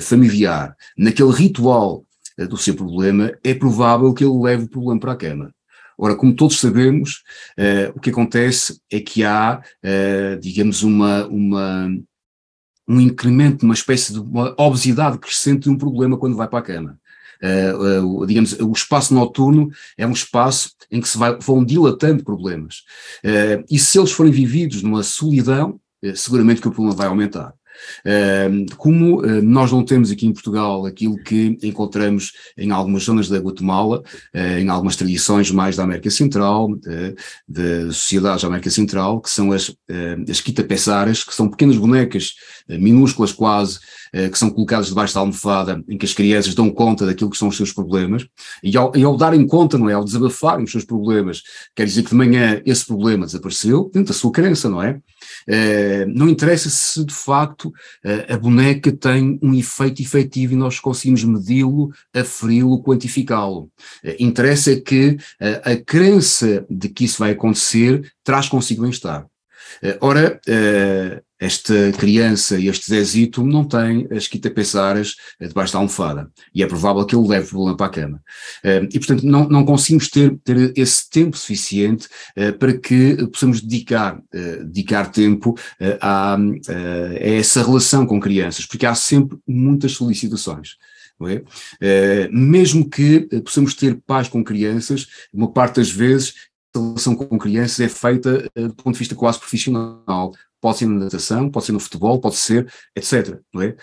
familiar, 0.00 0.74
naquele 0.96 1.30
ritual 1.30 2.04
eh, 2.36 2.46
do 2.46 2.56
seu 2.56 2.74
problema, 2.74 3.32
é 3.44 3.54
provável 3.54 4.12
que 4.12 4.24
ele 4.24 4.42
leve 4.42 4.64
o 4.64 4.68
problema 4.68 5.00
para 5.00 5.12
a 5.12 5.16
cama. 5.16 5.54
Ora, 5.96 6.16
como 6.16 6.34
todos 6.34 6.58
sabemos, 6.58 7.22
uh, 7.56 7.96
o 7.96 8.00
que 8.00 8.10
acontece 8.10 8.80
é 8.90 8.98
que 8.98 9.22
há, 9.22 9.62
uh, 9.84 10.40
digamos, 10.40 10.82
uma, 10.82 11.24
uma, 11.28 11.88
um 12.88 13.00
incremento, 13.00 13.64
uma 13.64 13.74
espécie 13.74 14.12
de 14.12 14.18
uma 14.18 14.52
obesidade 14.58 15.18
crescente 15.18 15.62
de 15.64 15.70
um 15.70 15.78
problema 15.78 16.18
quando 16.18 16.36
vai 16.36 16.48
para 16.48 16.58
a 16.58 16.62
cama. 16.62 16.98
Uh, 17.42 18.26
digamos, 18.26 18.52
o 18.60 18.72
espaço 18.72 19.14
noturno 19.14 19.70
é 19.96 20.06
um 20.06 20.12
espaço 20.12 20.70
em 20.90 21.00
que 21.00 21.08
se 21.08 21.18
vai, 21.18 21.36
vão 21.38 21.64
dilatando 21.64 22.24
problemas. 22.24 22.82
Uh, 23.24 23.64
e 23.70 23.78
se 23.78 23.98
eles 23.98 24.12
forem 24.12 24.32
vividos 24.32 24.82
numa 24.82 25.02
solidão, 25.02 25.80
seguramente 26.14 26.60
que 26.60 26.68
o 26.68 26.70
problema 26.70 26.96
vai 26.96 27.06
aumentar. 27.06 27.54
Como 28.76 29.22
nós 29.42 29.72
não 29.72 29.82
temos 29.82 30.10
aqui 30.10 30.26
em 30.26 30.32
Portugal 30.32 30.84
aquilo 30.84 31.16
que 31.16 31.58
encontramos 31.62 32.32
em 32.58 32.70
algumas 32.70 33.04
zonas 33.04 33.26
da 33.26 33.38
Guatemala, 33.38 34.02
em 34.34 34.68
algumas 34.68 34.96
tradições 34.96 35.50
mais 35.50 35.76
da 35.76 35.82
América 35.82 36.10
Central, 36.10 36.68
de, 37.48 37.86
sociedades 37.86 38.42
da 38.42 38.48
América 38.48 38.70
Central, 38.70 39.20
que 39.20 39.30
são 39.30 39.50
as, 39.50 39.74
as 40.28 40.40
quitapeçaras, 40.42 41.24
que 41.24 41.34
são 41.34 41.48
pequenas 41.48 41.78
bonecas, 41.78 42.34
minúsculas 42.68 43.32
quase, 43.32 43.80
que 44.30 44.38
são 44.38 44.50
colocadas 44.50 44.88
debaixo 44.88 45.14
da 45.14 45.20
almofada, 45.20 45.82
em 45.88 45.98
que 45.98 46.06
as 46.06 46.12
crianças 46.12 46.54
dão 46.54 46.70
conta 46.70 47.06
daquilo 47.06 47.30
que 47.30 47.38
são 47.38 47.48
os 47.48 47.56
seus 47.56 47.72
problemas, 47.72 48.26
e 48.62 48.76
ao, 48.76 48.94
e 48.96 49.02
ao 49.02 49.16
darem 49.16 49.46
conta, 49.46 49.76
não 49.76 49.90
é, 49.90 49.94
ao 49.94 50.04
desabafarem 50.04 50.64
os 50.64 50.70
seus 50.70 50.84
problemas, 50.84 51.42
quer 51.74 51.84
dizer 51.84 52.02
que 52.02 52.10
de 52.10 52.16
manhã 52.16 52.62
esse 52.64 52.86
problema 52.86 53.26
desapareceu, 53.26 53.90
dentro 53.92 54.12
da 54.12 54.18
sua 54.18 54.32
crença, 54.32 54.68
não 54.68 54.82
é? 54.82 55.00
não 56.08 56.28
interessa 56.28 56.68
se 56.70 57.04
de 57.04 57.14
facto 57.14 57.72
a 58.28 58.36
boneca 58.36 58.92
tem 58.92 59.38
um 59.42 59.54
efeito 59.54 60.02
efetivo 60.02 60.52
e 60.52 60.56
nós 60.56 60.78
conseguimos 60.78 61.24
medi-lo, 61.24 61.90
aferi-lo, 62.14 62.82
quantificá-lo. 62.82 63.70
Interessa 64.18 64.72
é 64.72 64.76
que 64.76 65.16
a 65.64 65.76
crença 65.76 66.64
de 66.70 66.88
que 66.88 67.04
isso 67.04 67.18
vai 67.18 67.32
acontecer 67.32 68.12
traz 68.22 68.48
consigo 68.48 68.82
bem-estar. 68.82 69.26
Ora, 70.00 70.40
esta 71.44 71.92
criança, 71.92 72.58
este 72.58 72.88
Zezito, 72.88 73.44
não 73.44 73.64
tem 73.64 74.06
as 74.10 74.26
quitapeçaras 74.26 75.14
debaixo 75.40 75.72
da 75.72 75.78
almofada. 75.78 76.30
E 76.54 76.62
é 76.62 76.66
provável 76.66 77.04
que 77.04 77.14
ele 77.14 77.28
leve 77.28 77.46
o 77.46 77.50
problema 77.50 77.76
para 77.76 77.86
a 77.86 77.90
cama. 77.90 78.22
E, 78.90 78.98
portanto, 78.98 79.24
não, 79.24 79.48
não 79.48 79.64
conseguimos 79.64 80.08
ter, 80.08 80.36
ter 80.42 80.72
esse 80.76 81.08
tempo 81.10 81.36
suficiente 81.36 82.08
para 82.58 82.76
que 82.76 83.26
possamos 83.28 83.60
dedicar, 83.60 84.20
dedicar 84.64 85.10
tempo 85.10 85.54
a, 86.00 86.34
a 86.34 86.38
essa 87.20 87.62
relação 87.62 88.06
com 88.06 88.20
crianças, 88.20 88.66
porque 88.66 88.86
há 88.86 88.94
sempre 88.94 89.38
muitas 89.46 89.92
solicitações. 89.92 90.76
É? 91.80 92.28
mesmo 92.30 92.90
que 92.90 93.20
possamos 93.44 93.72
ter 93.72 93.98
paz 94.06 94.28
com 94.28 94.42
crianças, 94.42 95.06
uma 95.32 95.50
parte 95.50 95.76
das 95.76 95.90
vezes 95.90 96.34
a 96.74 96.80
relação 96.80 97.14
com 97.14 97.38
crianças 97.38 97.80
é 97.80 97.88
feita 97.88 98.50
do 98.54 98.74
ponto 98.74 98.94
de 98.94 98.98
vista 98.98 99.14
quase 99.14 99.38
profissional 99.38 100.32
pode 100.64 100.78
ser 100.78 100.86
na 100.86 101.04
natação, 101.04 101.50
pode 101.50 101.66
ser 101.66 101.72
no 101.72 101.78
futebol, 101.78 102.18
pode 102.18 102.36
ser, 102.36 102.72
etc. 102.96 103.38
Não 103.52 103.60
é? 103.60 103.76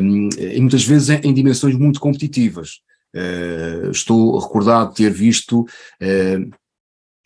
Um, 0.00 0.28
e 0.38 0.60
muitas 0.60 0.84
vezes 0.84 1.08
em, 1.08 1.34
dimensões 1.34 1.74
muito 1.74 1.98
competitivas. 1.98 2.80
Uh, 3.12 3.90
estou 3.90 4.38
recordado 4.38 4.90
de 4.90 4.94
ter 4.94 5.10
visto 5.10 5.62
uh, 5.62 6.56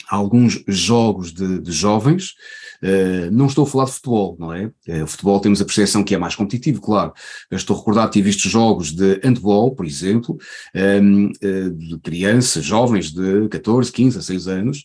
alguns 0.09 0.63
jogos 0.67 1.33
de, 1.33 1.61
de 1.61 1.73
jovens 1.73 2.35
Uh, 2.83 3.31
não 3.31 3.47
estou 3.47 3.65
a 3.65 3.67
falar 3.67 3.85
de 3.87 3.93
futebol, 3.93 4.37
não 4.39 4.53
é? 4.53 4.67
Uh, 4.89 5.05
o 5.05 5.07
futebol 5.07 5.41
temos 5.41 5.61
a 5.61 5.65
percepção 5.65 6.05
que 6.05 6.15
é 6.15 6.19
mais 6.19 6.35
competitivo, 6.35 6.81
claro. 6.81 7.13
Eu 7.51 7.57
estou 7.57 7.77
recordado 7.77 8.09
de 8.09 8.13
ter 8.15 8.23
visto 8.23 8.49
jogos 8.49 8.93
de 8.93 9.21
handball, 9.23 9.75
por 9.75 9.87
exemplo, 9.87 10.37
um, 10.75 10.79
ehm, 10.79 11.27
uh, 11.27 11.31
eh, 11.43 11.71
de 11.71 11.99
crianças, 12.01 12.65
jovens 12.65 13.13
de 13.13 13.49
14, 13.49 13.91
15, 13.91 14.19
16 14.19 14.49
anos, 14.49 14.85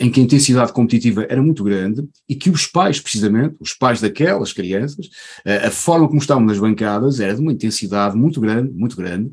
em 0.00 0.10
que 0.10 0.20
a 0.20 0.22
intensidade 0.22 0.72
competitiva 0.72 1.26
era 1.28 1.42
muito 1.42 1.64
grande 1.64 2.06
e 2.28 2.34
que 2.34 2.50
os 2.50 2.66
pais, 2.66 3.00
precisamente, 3.00 3.56
os 3.60 3.72
pais 3.72 4.00
daquelas 4.00 4.52
crianças, 4.52 5.08
a 5.44 5.70
forma 5.70 6.06
como 6.06 6.20
estavam 6.20 6.44
nas 6.44 6.58
bancadas 6.58 7.20
era 7.20 7.34
de 7.34 7.40
uma 7.40 7.52
intensidade 7.52 8.16
muito 8.16 8.40
grande, 8.40 8.72
muito 8.72 8.96
grande, 8.96 9.30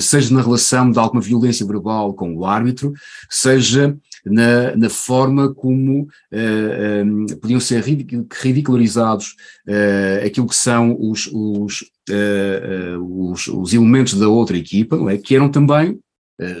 seja 0.00 0.34
na 0.34 0.42
relação 0.42 0.90
de 0.90 0.98
alguma 0.98 1.20
violência 1.20 1.66
verbal 1.66 2.14
com 2.14 2.34
o 2.34 2.44
árbitro, 2.44 2.92
seja 3.30 3.96
na, 4.24 4.76
na 4.76 4.90
forma 4.90 5.54
como 5.54 6.02
uh, 6.02 6.08
eh, 6.32 7.02
um, 7.04 7.26
eh, 7.28 7.36
podiam 7.36 7.60
ser 7.60 7.82
ridicularizados 7.82 9.34
uh, 9.66 10.26
aquilo 10.26 10.46
que 10.46 10.56
são 10.56 10.96
os, 10.98 11.26
os, 11.32 11.82
uh, 12.10 13.30
os, 13.30 13.48
os, 13.48 13.72
elementos 13.72 14.14
da 14.14 14.28
outra 14.28 14.56
equipa, 14.56 14.96
é? 15.10 15.16
que 15.16 15.34
eram 15.34 15.50
também 15.50 15.98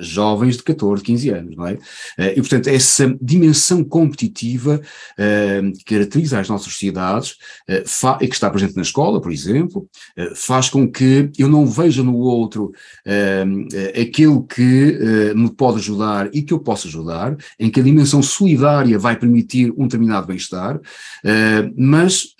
jovens 0.00 0.56
de 0.56 0.62
14, 0.62 1.02
15 1.02 1.30
anos, 1.30 1.56
não 1.56 1.66
é? 1.66 1.74
Uh, 1.74 2.32
e, 2.36 2.36
portanto, 2.36 2.68
essa 2.68 3.16
dimensão 3.20 3.84
competitiva 3.84 4.80
uh, 4.80 5.72
que 5.78 5.84
caracteriza 5.84 6.40
as 6.40 6.48
nossas 6.48 6.72
sociedades 6.72 7.36
e 8.20 8.28
que 8.28 8.34
está 8.34 8.50
presente 8.50 8.76
na 8.76 8.82
escola, 8.82 9.20
por 9.20 9.32
exemplo, 9.32 9.88
faz 10.34 10.68
com 10.68 10.90
que 10.90 11.30
eu 11.38 11.48
não 11.48 11.66
veja 11.66 12.02
no 12.02 12.16
outro 12.16 12.72
aquele 14.00 14.42
que 14.48 14.98
me 15.34 15.50
pode 15.50 15.78
ajudar 15.78 16.28
e 16.32 16.42
que 16.42 16.52
eu 16.52 16.58
possa 16.58 16.88
ajudar, 16.88 17.36
em 17.58 17.70
que 17.70 17.80
a 17.80 17.82
dimensão 17.82 18.22
solidária 18.22 18.98
vai 18.98 19.18
permitir 19.18 19.72
um 19.76 19.84
determinado 19.84 20.26
bem-estar, 20.26 20.80
mas, 21.76 22.34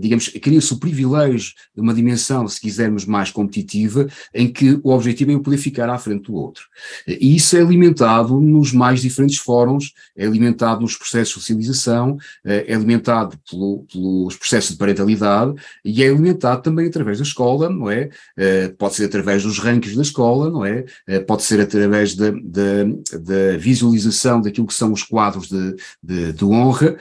digamos, 0.00 0.28
cria-se 0.28 0.72
o 0.72 0.78
privilégio 0.78 1.52
de 1.74 1.80
uma 1.80 1.94
dimensão, 1.94 2.46
se 2.46 2.60
quisermos, 2.60 3.04
mais 3.04 3.30
competitiva, 3.30 4.06
em 4.34 4.48
que 4.48 4.78
o 4.82 4.90
objetivo 4.90 5.30
é 5.30 5.34
eu 5.34 5.40
poder 5.40 5.58
ficar 5.58 5.88
à 5.88 5.98
frente 5.98 6.19
do 6.22 6.34
outro. 6.34 6.64
E 7.06 7.36
isso 7.36 7.56
é 7.56 7.60
alimentado 7.60 8.40
nos 8.40 8.72
mais 8.72 9.00
diferentes 9.00 9.38
fóruns, 9.38 9.92
é 10.16 10.26
alimentado 10.26 10.80
nos 10.80 10.96
processos 10.96 11.28
de 11.28 11.40
socialização, 11.40 12.18
eh, 12.44 12.66
é 12.68 12.74
alimentado 12.74 13.38
pelo, 13.48 13.86
pelos 13.92 14.36
processos 14.36 14.72
de 14.72 14.76
parentalidade 14.76 15.54
e 15.84 16.02
é 16.02 16.08
alimentado 16.08 16.62
também 16.62 16.86
através 16.86 17.18
da 17.18 17.24
escola, 17.24 17.68
não 17.68 17.90
é? 17.90 18.10
Eh, 18.36 18.68
pode 18.78 18.94
ser 18.94 19.04
através 19.04 19.42
dos 19.42 19.58
rankings 19.58 19.96
da 19.96 20.02
escola, 20.02 20.50
não 20.50 20.64
é? 20.64 20.84
Eh, 21.06 21.20
pode 21.20 21.42
ser 21.42 21.60
através 21.60 22.14
da, 22.14 22.30
da, 22.30 22.84
da 23.18 23.56
visualização 23.58 24.40
daquilo 24.40 24.66
que 24.66 24.74
são 24.74 24.92
os 24.92 25.02
quadros 25.02 25.48
de, 25.48 25.76
de, 26.02 26.32
de 26.32 26.44
honra 26.44 26.96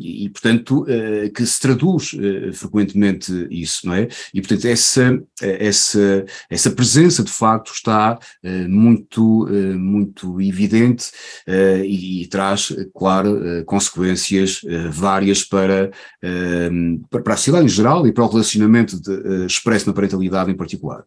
e, 0.00 0.28
portanto, 0.30 0.86
que 1.34 1.46
se 1.46 1.60
traduz 1.60 2.12
frequentemente 2.52 3.46
isso, 3.50 3.86
não 3.86 3.94
é? 3.94 4.08
E, 4.32 4.40
portanto, 4.40 4.64
essa, 4.66 5.22
essa, 5.40 6.24
essa 6.48 6.70
presença 6.70 7.22
de 7.22 7.30
facto 7.30 7.69
está 7.72 8.18
uh, 8.18 8.68
muito, 8.68 9.44
uh, 9.44 9.78
muito 9.78 10.40
evidente 10.40 11.10
uh, 11.48 11.84
e, 11.84 12.22
e, 12.22 12.26
traz, 12.26 12.74
claro, 12.94 13.64
consequências 13.64 14.60
várias 14.90 15.44
para, 15.44 15.90
para 17.10 17.34
a 17.34 17.36
sociedade 17.36 17.66
em 17.66 17.68
geral 17.68 18.06
e 18.06 18.12
para 18.12 18.24
o 18.24 18.28
relacionamento 18.28 19.00
de, 19.00 19.46
expresso 19.46 19.86
na 19.86 19.92
parentalidade 19.92 20.50
em 20.50 20.56
particular. 20.56 21.04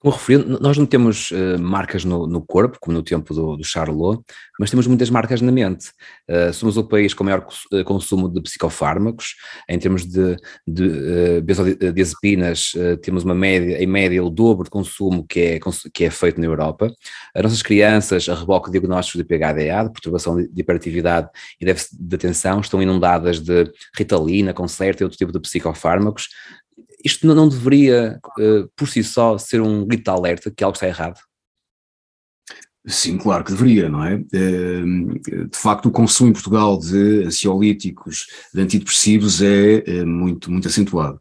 Como 0.00 0.14
referi, 0.14 0.42
nós 0.60 0.78
não 0.78 0.86
temos 0.86 1.30
uh, 1.30 1.60
marcas 1.60 2.06
no, 2.06 2.26
no, 2.26 2.40
corpo, 2.40 2.78
como 2.80 2.96
no 2.96 3.02
tempo 3.02 3.34
do, 3.34 3.54
do 3.58 3.62
Charlot, 3.62 4.22
mas 4.58 4.70
temos 4.70 4.86
muitas 4.86 5.10
marcas 5.10 5.42
na 5.42 5.52
mente. 5.52 5.90
Uh, 6.26 6.54
somos 6.54 6.78
o 6.78 6.84
país 6.84 7.12
com 7.12 7.22
maior 7.22 7.46
eh, 7.74 7.84
consumo 7.84 8.26
de 8.26 8.40
psicofármacos, 8.40 9.34
em 9.68 9.78
termos 9.78 10.06
de, 10.06 10.36
de 10.66 10.86
uh, 10.86 11.42
benzodiazepinas, 11.42 12.72
temos 13.02 13.24
uma 13.24 13.34
média, 13.34 13.82
em 13.82 13.86
média 13.86 14.24
o 14.24 14.30
dobro 14.30 14.64
de 14.64 14.70
consumo 14.70 15.26
que 15.26 15.40
é, 15.40 15.60
que 15.92 16.04
é 16.04 16.10
feito 16.10 16.40
na 16.40 16.46
Europa. 16.46 16.90
As 17.34 17.42
nossas 17.42 17.60
crianças, 17.60 18.26
a 18.26 18.34
reboque 18.34 18.70
de 18.70 18.78
diagnósticos 18.78 19.22
de 19.22 19.24
PHDA, 19.24 19.84
de 19.84 19.92
perturbação 19.92 20.36
de, 20.36 20.48
de 20.48 20.60
hiperatividade 20.62 21.28
e 21.60 21.66
de 21.66 22.16
atenção, 22.16 22.60
estão 22.60 22.82
inundadas 22.82 23.38
de 23.38 23.70
ritalina, 23.94 24.54
concerto 24.54 25.02
e 25.02 25.04
outro 25.04 25.18
tipo 25.18 25.30
de 25.30 25.40
psicofármacos, 25.40 26.28
isto 27.04 27.26
não 27.26 27.48
deveria, 27.48 28.18
uh, 28.38 28.68
por 28.76 28.88
si 28.88 29.02
só, 29.02 29.38
ser 29.38 29.60
um 29.60 29.86
grito 29.86 30.04
de 30.04 30.10
alerta 30.10 30.50
que 30.50 30.64
algo 30.64 30.76
está 30.76 30.86
errado? 30.86 31.18
Sim, 32.86 33.18
claro 33.18 33.44
que 33.44 33.52
deveria, 33.52 33.90
não 33.90 34.02
é? 34.02 34.14
Ehm, 34.32 35.08
de 35.50 35.56
facto, 35.56 35.86
o 35.86 35.90
consumo 35.92 36.30
em 36.30 36.32
Portugal 36.32 36.78
de 36.78 37.24
ansiolíticos, 37.26 38.26
de 38.54 38.60
antidepressivos 38.62 39.42
é, 39.42 39.84
é 39.86 40.04
muito, 40.04 40.50
muito 40.50 40.66
acentuado. 40.66 41.20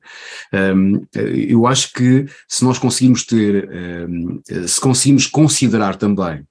Ehm, 0.54 1.02
eu 1.14 1.68
acho 1.68 1.92
que 1.92 2.26
se 2.48 2.64
nós 2.64 2.80
conseguimos 2.80 3.26
ter, 3.26 3.70
ehm, 3.70 4.40
se 4.66 4.80
conseguimos 4.80 5.28
considerar 5.28 5.98
também 5.98 6.46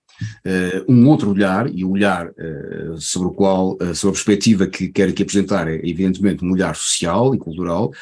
um 0.88 1.08
outro 1.08 1.30
olhar, 1.30 1.68
e 1.72 1.84
o 1.84 1.90
olhar 1.90 2.28
uh, 2.28 2.98
sobre 2.98 3.28
o 3.28 3.32
qual, 3.32 3.74
uh, 3.74 3.94
sobre 3.94 4.10
a 4.10 4.12
perspectiva 4.12 4.66
que 4.66 4.88
quero 4.88 5.10
aqui 5.10 5.22
apresentar 5.22 5.68
é 5.68 5.76
evidentemente 5.76 6.44
um 6.44 6.52
olhar 6.52 6.74
social 6.76 7.34
e 7.34 7.38
cultural, 7.38 7.92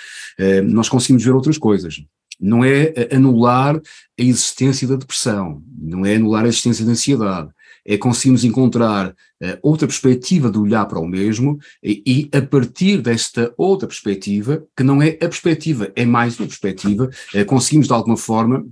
nós 0.64 0.88
conseguimos 0.88 1.24
ver 1.24 1.32
outras 1.32 1.58
coisas. 1.58 2.02
Não 2.38 2.64
é 2.64 2.92
anular 3.10 3.76
a 3.76 4.22
existência 4.22 4.86
da 4.86 4.96
depressão, 4.96 5.62
não 5.78 6.04
é 6.04 6.16
anular 6.16 6.44
a 6.44 6.48
existência 6.48 6.84
da 6.84 6.92
ansiedade, 6.92 7.48
é 7.84 7.96
conseguirmos 7.96 8.44
encontrar 8.44 9.14
outra 9.62 9.86
perspectiva 9.86 10.50
de 10.50 10.58
olhar 10.58 10.84
para 10.86 10.98
o 10.98 11.06
mesmo 11.06 11.58
e, 11.82 12.02
e, 12.06 12.36
a 12.36 12.42
partir 12.42 13.00
desta 13.00 13.54
outra 13.56 13.88
perspectiva, 13.88 14.62
que 14.76 14.82
não 14.82 15.00
é 15.02 15.10
a 15.10 15.28
perspectiva, 15.28 15.90
é 15.96 16.04
mais 16.04 16.38
uma 16.38 16.46
perspectiva, 16.46 17.08
conseguimos 17.46 17.86
de 17.86 17.92
alguma 17.92 18.16
forma 18.16 18.66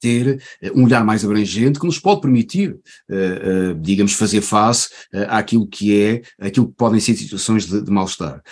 ter 0.00 0.42
eh, 0.62 0.70
um 0.74 0.84
olhar 0.84 1.04
mais 1.04 1.24
abrangente 1.24 1.78
que 1.78 1.86
nos 1.86 1.98
pode 1.98 2.20
permitir, 2.20 2.70
uh, 2.70 3.72
uh, 3.72 3.74
digamos, 3.80 4.12
fazer 4.12 4.40
face 4.40 4.88
àquilo 5.28 5.66
que 5.66 6.00
é, 6.00 6.22
aquilo 6.40 6.68
que 6.68 6.74
podem 6.74 7.00
ser 7.00 7.14
situações 7.14 7.66
de, 7.66 7.82
de 7.82 7.90
mal-estar. 7.90 8.42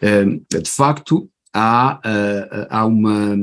de 0.00 0.70
facto, 0.70 1.28
há, 1.52 2.00
há 2.70 2.86
uma. 2.86 3.34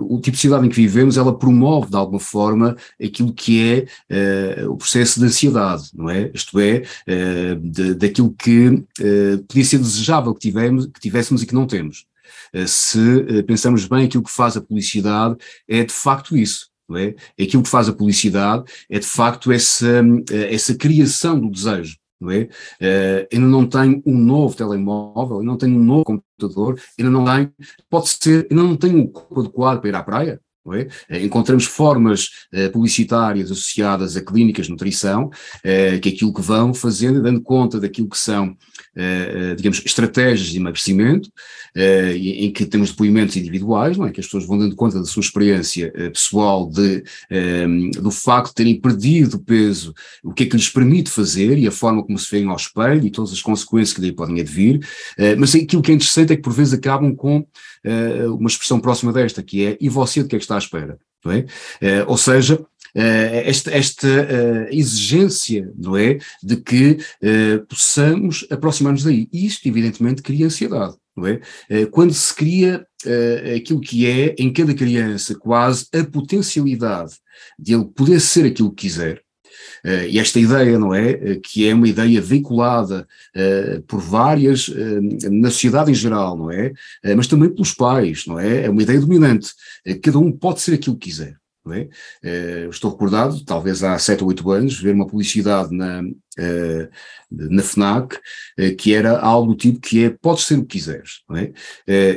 O 0.00 0.20
tipo 0.20 0.32
de 0.32 0.36
sociedade 0.36 0.66
em 0.66 0.70
que 0.70 0.76
vivemos, 0.76 1.16
ela 1.16 1.36
promove 1.36 1.90
de 1.90 1.96
alguma 1.96 2.20
forma 2.20 2.76
aquilo 3.02 3.32
que 3.32 3.86
é 4.08 4.66
o 4.66 4.76
processo 4.76 5.20
de 5.20 5.26
ansiedade, 5.26 5.90
não 5.94 6.08
é? 6.08 6.30
Isto 6.34 6.58
é, 6.58 6.82
de, 7.60 7.94
daquilo 7.94 8.34
que 8.38 8.82
podia 9.48 9.64
ser 9.64 9.78
desejável 9.78 10.34
que, 10.34 10.40
tivemos, 10.40 10.86
que 10.86 11.00
tivéssemos 11.00 11.42
e 11.42 11.46
que 11.46 11.54
não 11.54 11.66
temos. 11.66 12.06
se 12.66 13.42
pensamos 13.46 13.86
bem, 13.86 14.06
aquilo 14.06 14.24
que 14.24 14.32
faz 14.32 14.56
a 14.56 14.60
publicidade 14.60 15.36
é 15.68 15.84
de 15.84 15.92
facto 15.92 16.36
isso. 16.36 16.69
Não 16.90 16.98
é? 16.98 17.14
Aquilo 17.40 17.62
que 17.62 17.68
faz 17.68 17.88
a 17.88 17.92
publicidade 17.92 18.64
é 18.90 18.98
de 18.98 19.06
facto 19.06 19.52
essa, 19.52 20.02
essa 20.50 20.74
criação 20.74 21.38
do 21.38 21.48
desejo 21.48 21.96
não 22.20 22.30
é? 22.30 22.42
Uh, 22.42 23.28
ainda 23.32 23.46
não 23.46 23.66
tenho 23.66 24.02
um 24.04 24.18
novo 24.18 24.54
telemóvel, 24.54 25.38
ainda 25.38 25.50
não 25.50 25.56
tenho 25.56 25.76
um 25.76 25.82
novo 25.82 26.04
computador, 26.04 26.78
ainda 26.98 27.10
não 27.10 27.24
tenho, 27.24 27.52
pode 27.88 28.10
ser, 28.10 28.46
ainda 28.50 28.62
não 28.62 28.76
tenho 28.76 28.98
um 28.98 29.06
corpo 29.06 29.40
adequado 29.40 29.80
para 29.80 29.88
ir 29.88 29.94
à 29.94 30.02
praia, 30.02 30.40
é? 30.74 30.88
Eh, 31.08 31.24
encontramos 31.24 31.64
formas 31.64 32.30
uh, 32.52 32.70
publicitárias 32.72 33.50
associadas 33.50 34.16
a 34.16 34.20
clínicas 34.20 34.66
de 34.66 34.72
nutrição, 34.72 35.26
uh, 35.26 36.00
que 36.00 36.08
é 36.08 36.12
aquilo 36.12 36.32
que 36.32 36.42
vão 36.42 36.72
fazendo, 36.74 37.22
dando 37.22 37.40
conta 37.40 37.80
daquilo 37.80 38.08
que 38.08 38.18
são, 38.18 38.56
digamos, 39.56 39.80
estratégias 39.84 40.48
de 40.48 40.56
emagrecimento, 40.58 41.30
em 41.76 42.52
que 42.52 42.66
temos 42.66 42.90
depoimentos 42.90 43.36
individuais, 43.36 43.96
não 43.96 44.06
é? 44.06 44.10
que 44.10 44.20
as 44.20 44.26
pessoas 44.26 44.44
vão 44.44 44.58
dando 44.58 44.74
conta 44.74 44.98
da 44.98 45.04
sua 45.04 45.20
experiência 45.20 45.92
pessoal, 46.12 46.68
de, 46.68 47.02
do 48.00 48.10
facto 48.10 48.48
de 48.48 48.54
terem 48.56 48.80
perdido 48.80 49.38
peso, 49.38 49.94
o 50.24 50.32
que 50.32 50.42
é 50.42 50.46
que 50.46 50.56
lhes 50.56 50.68
permite 50.68 51.08
fazer 51.08 51.56
e 51.56 51.66
a 51.66 51.70
forma 51.70 52.02
como 52.02 52.18
se 52.18 52.30
veem 52.30 52.48
ao 52.48 52.56
espelho 52.56 53.06
e 53.06 53.10
todas 53.10 53.32
as 53.32 53.40
consequências 53.40 53.94
que 53.94 54.00
daí 54.00 54.12
podem 54.12 54.40
advir, 54.40 54.80
mas 55.38 55.54
aquilo 55.54 55.82
que 55.82 55.92
é 55.92 55.94
interessante 55.94 56.32
é 56.32 56.36
que 56.36 56.42
por 56.42 56.52
vezes 56.52 56.74
acabam 56.74 57.14
com 57.14 57.46
uma 58.38 58.48
expressão 58.48 58.80
próxima 58.80 59.12
desta, 59.12 59.42
que 59.42 59.64
é, 59.64 59.78
e 59.80 59.88
você 59.88 60.22
de 60.22 60.28
que 60.28 60.36
é 60.36 60.38
que 60.38 60.44
está 60.44 60.56
espera, 60.60 60.98
não 61.24 61.32
é? 61.32 61.40
Uh, 61.40 62.04
ou 62.06 62.16
seja, 62.16 62.54
uh, 62.54 62.66
esta, 62.94 63.70
esta 63.70 64.08
uh, 64.08 64.68
exigência, 64.70 65.70
não 65.76 65.96
é, 65.96 66.18
de 66.42 66.56
que 66.56 66.98
possamos 67.68 68.46
aproximar-nos 68.50 69.04
daí. 69.04 69.28
Isto, 69.32 69.66
evidentemente, 69.68 70.22
cria 70.22 70.46
ansiedade, 70.46 70.94
não 71.16 71.26
é? 71.26 71.40
quando 71.90 72.14
se 72.14 72.34
cria 72.34 72.86
aquilo 73.56 73.80
que 73.80 74.06
é, 74.06 74.34
em 74.38 74.52
cada 74.52 74.74
criança, 74.74 75.34
quase 75.34 75.86
a 75.94 76.04
potencialidade 76.04 77.14
de 77.58 77.74
ele 77.74 77.84
poder 77.84 78.20
ser 78.20 78.46
aquilo 78.46 78.70
que 78.70 78.88
quiser, 78.88 79.22
e 80.08 80.18
esta 80.18 80.38
ideia, 80.38 80.78
não 80.78 80.94
é? 80.94 81.12
Uh, 81.12 81.40
que 81.40 81.68
é 81.68 81.74
uma 81.74 81.88
ideia 81.88 82.20
veiculada 82.20 83.06
uh, 83.34 83.82
por 83.82 84.00
várias, 84.00 84.70
na 85.30 85.50
sociedade 85.50 85.90
em 85.90 85.94
geral, 85.94 86.36
não 86.36 86.50
é? 86.50 86.72
mas 87.16 87.26
também 87.26 87.48
pelos 87.48 87.72
pais, 87.72 88.26
não 88.26 88.38
é? 88.38 88.64
É 88.64 88.70
uma 88.70 88.82
ideia 88.82 89.00
dominante. 89.00 89.50
cada 90.02 90.18
um 90.18 90.30
pode 90.32 90.60
ser 90.60 90.74
aquilo 90.74 90.96
que 90.96 91.08
quiser. 91.08 91.36
É? 91.72 92.66
estou 92.68 92.90
recordado, 92.90 93.44
talvez 93.44 93.84
há 93.84 93.96
7 93.96 94.22
ou 94.22 94.28
8 94.30 94.50
anos, 94.50 94.80
ver 94.80 94.94
uma 94.94 95.06
publicidade 95.06 95.72
na, 95.72 96.02
na 97.30 97.62
FNAC, 97.62 98.16
uh, 98.16 98.76
que 98.76 98.94
era 98.94 99.18
algo 99.18 99.52
do 99.52 99.56
tipo 99.56 99.80
que 99.80 100.04
é 100.04 100.10
podes 100.10 100.44
ser 100.44 100.58
o 100.58 100.62
que 100.62 100.78
quiseres, 100.78 101.22
não 101.28 101.36
é? 101.36 101.52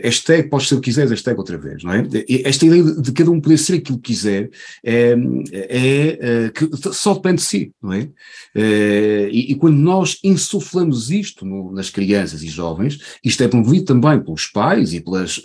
Hashtag 0.03 0.49
podes 0.49 0.67
ser 0.67 0.75
o 0.75 0.81
que 0.81 0.85
quiseres, 0.85 1.11
hashtag 1.11 1.37
outra 1.37 1.57
vez, 1.57 1.83
não 1.83 1.93
é? 1.93 2.03
Esta 2.43 2.65
ideia 2.65 2.83
de, 2.83 3.01
de 3.01 3.11
cada 3.11 3.31
um 3.31 3.39
poder 3.39 3.57
ser 3.57 3.75
aquilo 3.75 3.99
que 3.99 4.13
quiser 4.13 4.49
é, 4.83 5.15
é 5.51 6.49
que 6.49 6.69
só 6.93 7.13
depende 7.13 7.37
de 7.37 7.43
si, 7.43 7.73
não 7.81 7.93
é? 7.93 8.09
E, 8.55 9.51
e, 9.51 9.55
quando 9.55 9.77
nós 9.77 10.19
insuflamos 10.23 11.09
isto 11.09 11.45
no, 11.45 11.71
nas 11.71 11.89
crianças 11.89 12.43
e 12.43 12.47
jovens, 12.47 12.99
isto 13.23 13.43
é 13.43 13.47
promovido 13.47 13.85
também 13.85 14.21
pelos 14.21 14.47
pais 14.47 14.93
e, 14.93 15.01
pelas, 15.01 15.41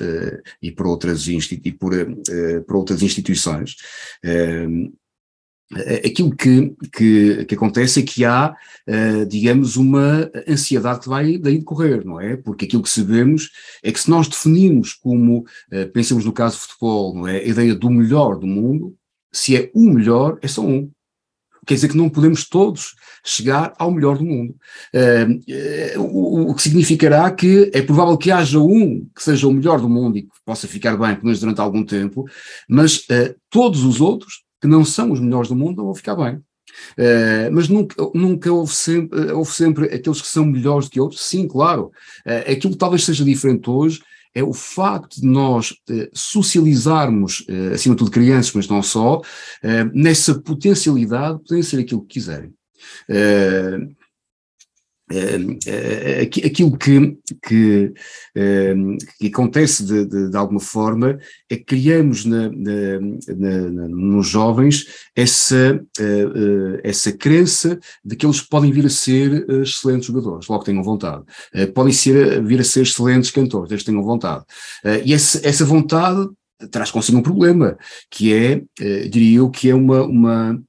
e, 0.62 0.70
por, 0.70 0.86
outras 0.86 1.26
e 1.26 1.72
por, 1.72 1.92
por 2.66 2.76
outras 2.76 3.02
instituições, 3.02 3.76
aquilo 5.76 6.34
que, 6.34 6.74
que, 6.92 7.44
que, 7.44 7.54
acontece 7.54 8.00
é 8.00 8.02
que 8.02 8.24
há, 8.24 8.54
uh, 8.88 9.26
digamos, 9.26 9.76
uma 9.76 10.30
ansiedade 10.48 11.00
que 11.00 11.08
vai 11.08 11.36
daí 11.36 11.58
decorrer, 11.58 12.04
não 12.06 12.20
é? 12.20 12.36
Porque 12.36 12.64
aquilo 12.64 12.82
que 12.82 12.88
sabemos 12.88 13.50
é 13.82 13.92
que 13.92 14.00
se 14.00 14.08
nós 14.08 14.28
definimos 14.28 14.94
como, 14.94 15.40
uh, 15.40 15.92
pensemos 15.92 16.24
no 16.24 16.32
caso 16.32 16.56
do 16.56 16.60
futebol, 16.60 17.14
não 17.14 17.28
é? 17.28 17.38
A 17.38 17.46
ideia 17.46 17.74
do 17.74 17.90
melhor 17.90 18.38
do 18.38 18.46
mundo, 18.46 18.96
se 19.30 19.56
é 19.56 19.70
o 19.74 19.90
melhor, 19.90 20.38
é 20.40 20.48
só 20.48 20.62
um. 20.62 20.90
Quer 21.66 21.74
dizer 21.74 21.88
que 21.88 21.98
não 21.98 22.08
podemos 22.08 22.48
todos 22.48 22.94
chegar 23.22 23.74
ao 23.78 23.90
melhor 23.90 24.16
do 24.16 24.24
mundo. 24.24 24.56
Uh, 24.94 26.00
o, 26.00 26.50
o, 26.50 26.54
que 26.54 26.62
significará 26.62 27.30
que 27.30 27.70
é 27.74 27.82
provável 27.82 28.16
que 28.16 28.30
haja 28.30 28.58
um 28.58 29.06
que 29.14 29.22
seja 29.22 29.46
o 29.46 29.52
melhor 29.52 29.78
do 29.78 29.88
mundo 29.88 30.16
e 30.16 30.22
que 30.22 30.28
possa 30.46 30.66
ficar 30.66 30.96
bem, 30.96 31.14
pelo 31.14 31.26
menos 31.26 31.40
durante 31.40 31.60
algum 31.60 31.84
tempo, 31.84 32.24
mas 32.66 33.04
todos 33.50 33.84
os 33.84 34.00
outros 34.00 34.47
que 34.60 34.66
não 34.66 34.84
são 34.84 35.12
os 35.12 35.20
melhores 35.20 35.48
do 35.48 35.56
mundo 35.56 35.76
não 35.76 35.84
vão 35.86 35.94
ficar 35.94 36.16
bem. 36.16 36.36
Uh, 36.98 37.50
mas 37.52 37.68
nunca, 37.68 37.96
nunca 38.14 38.52
houve, 38.52 38.72
sempre, 38.72 39.32
houve 39.32 39.50
sempre 39.50 39.86
aqueles 39.86 40.20
que 40.20 40.28
são 40.28 40.44
melhores 40.44 40.86
do 40.86 40.92
que 40.92 41.00
outros, 41.00 41.22
sim, 41.22 41.48
claro. 41.48 41.90
Uh, 42.26 42.52
aquilo 42.52 42.72
que 42.72 42.78
talvez 42.78 43.04
seja 43.04 43.24
diferente 43.24 43.68
hoje 43.70 44.00
é 44.34 44.42
o 44.42 44.52
facto 44.52 45.20
de 45.20 45.26
nós 45.26 45.74
socializarmos, 46.12 47.44
acima 47.72 47.94
de 47.94 47.98
tudo 47.98 48.10
crianças, 48.10 48.52
mas 48.52 48.68
não 48.68 48.82
só, 48.82 49.20
nessa 49.92 50.38
potencialidade, 50.38 51.40
podem 51.48 51.62
ser 51.62 51.80
aquilo 51.80 52.02
que 52.02 52.20
quiserem. 52.20 52.52
Uh, 53.08 53.96
aquilo 56.22 56.76
que, 56.76 57.16
que, 57.42 57.92
uh, 58.36 58.96
que 59.18 59.26
acontece 59.26 59.84
de, 59.84 60.04
de, 60.04 60.30
de, 60.30 60.36
alguma 60.36 60.60
forma 60.60 61.18
é 61.48 61.56
que 61.56 61.64
criamos 61.64 62.24
na, 62.24 62.50
na, 62.50 63.00
na, 63.36 63.88
nos 63.88 64.28
jovens 64.28 64.86
essa, 65.16 65.80
uh, 66.00 66.80
essa 66.82 67.12
crença 67.12 67.78
de 68.04 68.16
que 68.16 68.26
eles 68.26 68.42
podem 68.42 68.70
vir 68.70 68.86
a 68.86 68.90
ser 68.90 69.48
excelentes 69.62 70.06
jogadores, 70.06 70.46
logo 70.48 70.64
tenham 70.64 70.82
vontade. 70.82 71.24
podem 71.74 71.92
ser, 71.92 72.44
vir 72.44 72.60
a 72.60 72.64
ser 72.64 72.82
excelentes 72.82 73.30
cantores, 73.30 73.68
desde 73.68 73.86
tenham 73.86 74.02
vontade. 74.02 74.44
e 75.04 75.14
essa, 75.14 75.40
essa 75.46 75.64
vontade 75.64 76.28
traz 76.70 76.90
consigo 76.90 77.18
um 77.18 77.22
problema, 77.22 77.78
que 78.10 78.34
é, 78.34 78.62
diria 79.08 79.38
eu, 79.38 79.50
que 79.50 79.70
é 79.70 79.74
uma, 79.74 80.02
uma 80.02 80.60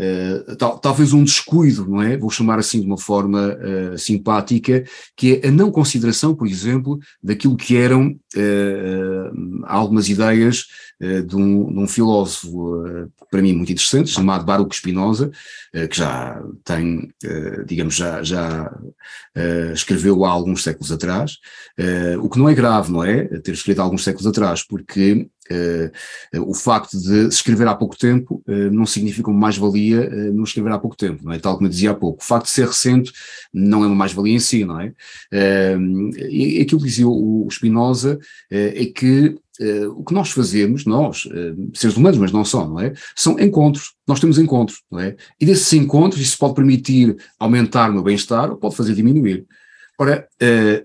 Uh, 0.00 0.56
tal, 0.56 0.78
talvez 0.78 1.12
um 1.12 1.22
descuido, 1.22 1.86
não 1.86 2.00
é? 2.00 2.16
Vou 2.16 2.30
chamar 2.30 2.58
assim 2.58 2.80
de 2.80 2.86
uma 2.86 2.96
forma 2.96 3.54
uh, 3.54 3.98
simpática, 3.98 4.82
que 5.14 5.42
é 5.42 5.48
a 5.48 5.50
não 5.50 5.70
consideração, 5.70 6.34
por 6.34 6.46
exemplo, 6.46 6.98
daquilo 7.22 7.54
que 7.54 7.76
eram 7.76 8.18
uh, 8.34 9.64
algumas 9.64 10.08
ideias 10.08 10.66
de 11.26 11.34
um, 11.34 11.72
de, 11.72 11.78
um, 11.78 11.88
filósofo, 11.88 12.84
para 13.30 13.40
mim 13.40 13.54
muito 13.54 13.72
interessante, 13.72 14.10
chamado 14.10 14.44
Baruch 14.44 14.76
Spinoza, 14.76 15.30
que 15.88 15.96
já 15.96 16.42
tem, 16.62 17.10
digamos, 17.64 17.94
já, 17.94 18.22
já 18.22 18.70
escreveu 19.72 20.26
há 20.26 20.30
alguns 20.30 20.62
séculos 20.62 20.92
atrás, 20.92 21.38
o 22.22 22.28
que 22.28 22.38
não 22.38 22.50
é 22.50 22.54
grave, 22.54 22.92
não 22.92 23.02
é? 23.02 23.24
Ter 23.40 23.52
escrito 23.52 23.80
há 23.80 23.82
alguns 23.82 24.04
séculos 24.04 24.26
atrás, 24.26 24.62
porque 24.62 25.26
o 26.38 26.54
facto 26.54 26.98
de 26.98 27.26
escrever 27.28 27.66
há 27.66 27.74
pouco 27.74 27.96
tempo 27.96 28.42
uh, 28.46 28.70
não 28.70 28.86
significa 28.86 29.30
uma 29.30 29.38
mais-valia 29.38 30.08
uh, 30.08 30.32
não 30.32 30.44
escrever 30.44 30.72
há 30.72 30.78
pouco 30.78 30.96
tempo, 30.96 31.24
não 31.24 31.32
é? 31.32 31.38
Tal 31.38 31.54
como 31.54 31.66
eu 31.66 31.70
dizia 31.70 31.90
há 31.90 31.94
pouco. 31.94 32.22
O 32.22 32.24
facto 32.24 32.46
de 32.46 32.52
ser 32.52 32.66
recente 32.66 33.12
não 33.52 33.82
é 33.82 33.86
uma 33.86 33.96
mais-valia 33.96 34.34
em 34.34 34.40
si, 34.40 34.64
não 34.64 34.80
é? 34.80 34.92
e 36.30 36.60
aquilo 36.60 36.80
que 36.80 36.86
dizia 36.86 37.08
o, 37.08 37.46
Spinoza 37.50 38.18
é 38.50 38.84
que 38.86 39.36
o 39.96 40.04
que 40.04 40.14
nós 40.14 40.30
fazemos, 40.30 40.84
nós, 40.84 41.28
seres 41.74 41.96
humanos, 41.96 42.18
mas 42.18 42.32
não 42.32 42.44
só, 42.44 42.66
não 42.66 42.80
é? 42.80 42.92
São 43.14 43.38
encontros. 43.38 43.94
Nós 44.06 44.20
temos 44.20 44.38
encontros, 44.38 44.82
não 44.90 45.00
é? 45.00 45.16
E 45.40 45.46
desses 45.46 45.72
encontros, 45.72 46.20
isso 46.20 46.38
pode 46.38 46.54
permitir 46.54 47.16
aumentar 47.38 47.90
o 47.90 47.94
meu 47.94 48.02
bem-estar 48.02 48.50
ou 48.50 48.56
pode 48.56 48.76
fazer 48.76 48.94
diminuir. 48.94 49.46
Ora, 49.98 50.28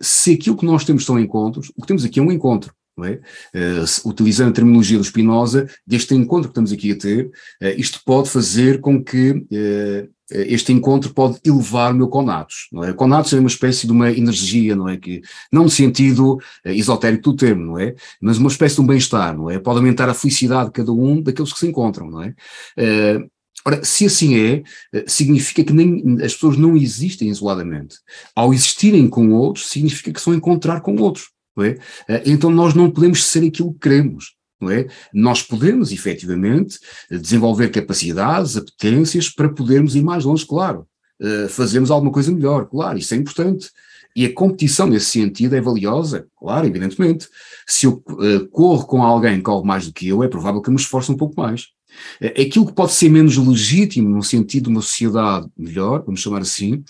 se 0.01 0.33
aquilo 0.33 0.57
que 0.57 0.65
nós 0.65 0.83
temos 0.83 1.05
são 1.05 1.19
encontros, 1.19 1.71
o 1.75 1.81
que 1.81 1.87
temos 1.87 2.03
aqui 2.03 2.19
é 2.19 2.23
um 2.23 2.31
encontro 2.31 2.73
é? 3.03 3.19
Uh, 3.53 4.09
utilizando 4.09 4.49
a 4.49 4.53
terminologia 4.53 4.97
do 4.97 5.03
Spinoza, 5.03 5.67
deste 5.85 6.15
encontro 6.15 6.43
que 6.43 6.51
estamos 6.51 6.71
aqui 6.71 6.93
a 6.93 6.97
ter, 6.97 7.25
uh, 7.25 7.67
isto 7.77 7.99
pode 8.05 8.29
fazer 8.29 8.79
com 8.79 9.03
que 9.03 9.31
uh, 9.31 10.09
este 10.31 10.71
encontro 10.71 11.13
pode 11.13 11.39
elevar 11.45 11.91
o 11.91 11.95
meu 11.95 12.07
conatos, 12.07 12.67
não 12.71 12.83
é? 12.83 12.93
Conatos 12.93 13.33
é 13.33 13.39
uma 13.39 13.49
espécie 13.49 13.85
de 13.85 13.91
uma 13.91 14.09
energia, 14.09 14.75
não 14.75 14.87
é? 14.87 14.97
Que, 14.97 15.21
não 15.51 15.63
no 15.63 15.69
sentido 15.69 16.39
esotérico 16.63 17.31
do 17.31 17.35
termo, 17.35 17.65
não 17.65 17.79
é? 17.79 17.93
Mas 18.21 18.37
uma 18.37 18.49
espécie 18.49 18.75
de 18.75 18.81
um 18.81 18.87
bem-estar, 18.87 19.37
não 19.37 19.51
é? 19.51 19.59
Pode 19.59 19.77
aumentar 19.77 20.09
a 20.09 20.15
felicidade 20.15 20.67
de 20.67 20.71
cada 20.71 20.91
um 20.91 21.21
daqueles 21.21 21.53
que 21.53 21.59
se 21.59 21.67
encontram, 21.67 22.09
não 22.09 22.23
é? 22.23 22.33
Ora, 23.63 23.83
se 23.83 24.05
assim 24.05 24.35
é, 24.35 24.63
significa 25.05 25.63
que 25.63 25.73
nem, 25.73 26.17
as 26.23 26.33
pessoas 26.33 26.57
não 26.57 26.75
existem 26.75 27.29
isoladamente. 27.29 27.97
Ao 28.35 28.51
existirem 28.51 29.07
com 29.07 29.29
outros, 29.31 29.67
significa 29.67 30.11
que 30.11 30.21
são 30.21 30.33
encontrar 30.33 30.81
com 30.81 30.95
outros. 30.95 31.34
É? 31.63 31.77
Eh, 32.07 32.23
então 32.25 32.49
nós 32.49 32.73
não 32.73 32.91
podemos 32.91 33.25
ser 33.25 33.45
aquilo 33.45 33.73
que 33.73 33.79
queremos. 33.79 34.35
Não 34.59 34.69
é? 34.69 34.87
Nós 35.13 35.41
podemos, 35.41 35.91
efetivamente, 35.91 36.79
desenvolver 37.09 37.69
capacidades, 37.69 38.55
apetências 38.55 39.29
para 39.29 39.49
podermos 39.49 39.95
ir 39.95 40.03
mais 40.03 40.23
longe, 40.25 40.45
claro. 40.45 40.87
Uh, 41.21 41.47
fazermos 41.49 41.91
alguma 41.91 42.11
coisa 42.11 42.31
melhor, 42.31 42.65
claro, 42.65 42.97
isso 42.97 43.13
é 43.13 43.17
importante. 43.17 43.69
E 44.15 44.25
a 44.25 44.33
competição 44.33 44.87
nesse 44.87 45.07
sentido 45.07 45.55
é 45.55 45.61
valiosa, 45.61 46.25
claro, 46.39 46.65
evidentemente. 46.65 47.27
Se 47.67 47.85
eu 47.85 48.01
corro 48.49 48.85
com 48.85 49.03
alguém 49.03 49.37
que 49.37 49.43
corre 49.43 49.67
mais 49.67 49.87
do 49.87 49.93
que 49.93 50.07
eu, 50.07 50.23
é 50.23 50.27
provável 50.29 50.61
que 50.61 50.69
eu 50.69 50.73
me 50.73 50.79
esforce 50.79 51.11
um 51.11 51.17
pouco 51.17 51.39
mais. 51.39 51.67
Aquilo 52.21 52.65
que 52.65 52.73
pode 52.73 52.93
ser 52.93 53.09
menos 53.09 53.35
legítimo 53.35 54.09
no 54.09 54.23
sentido 54.23 54.65
de 54.65 54.69
uma 54.69 54.81
sociedade 54.81 55.47
melhor, 55.57 56.03
vamos 56.05 56.21
chamar 56.21 56.41
assim, 56.41 56.81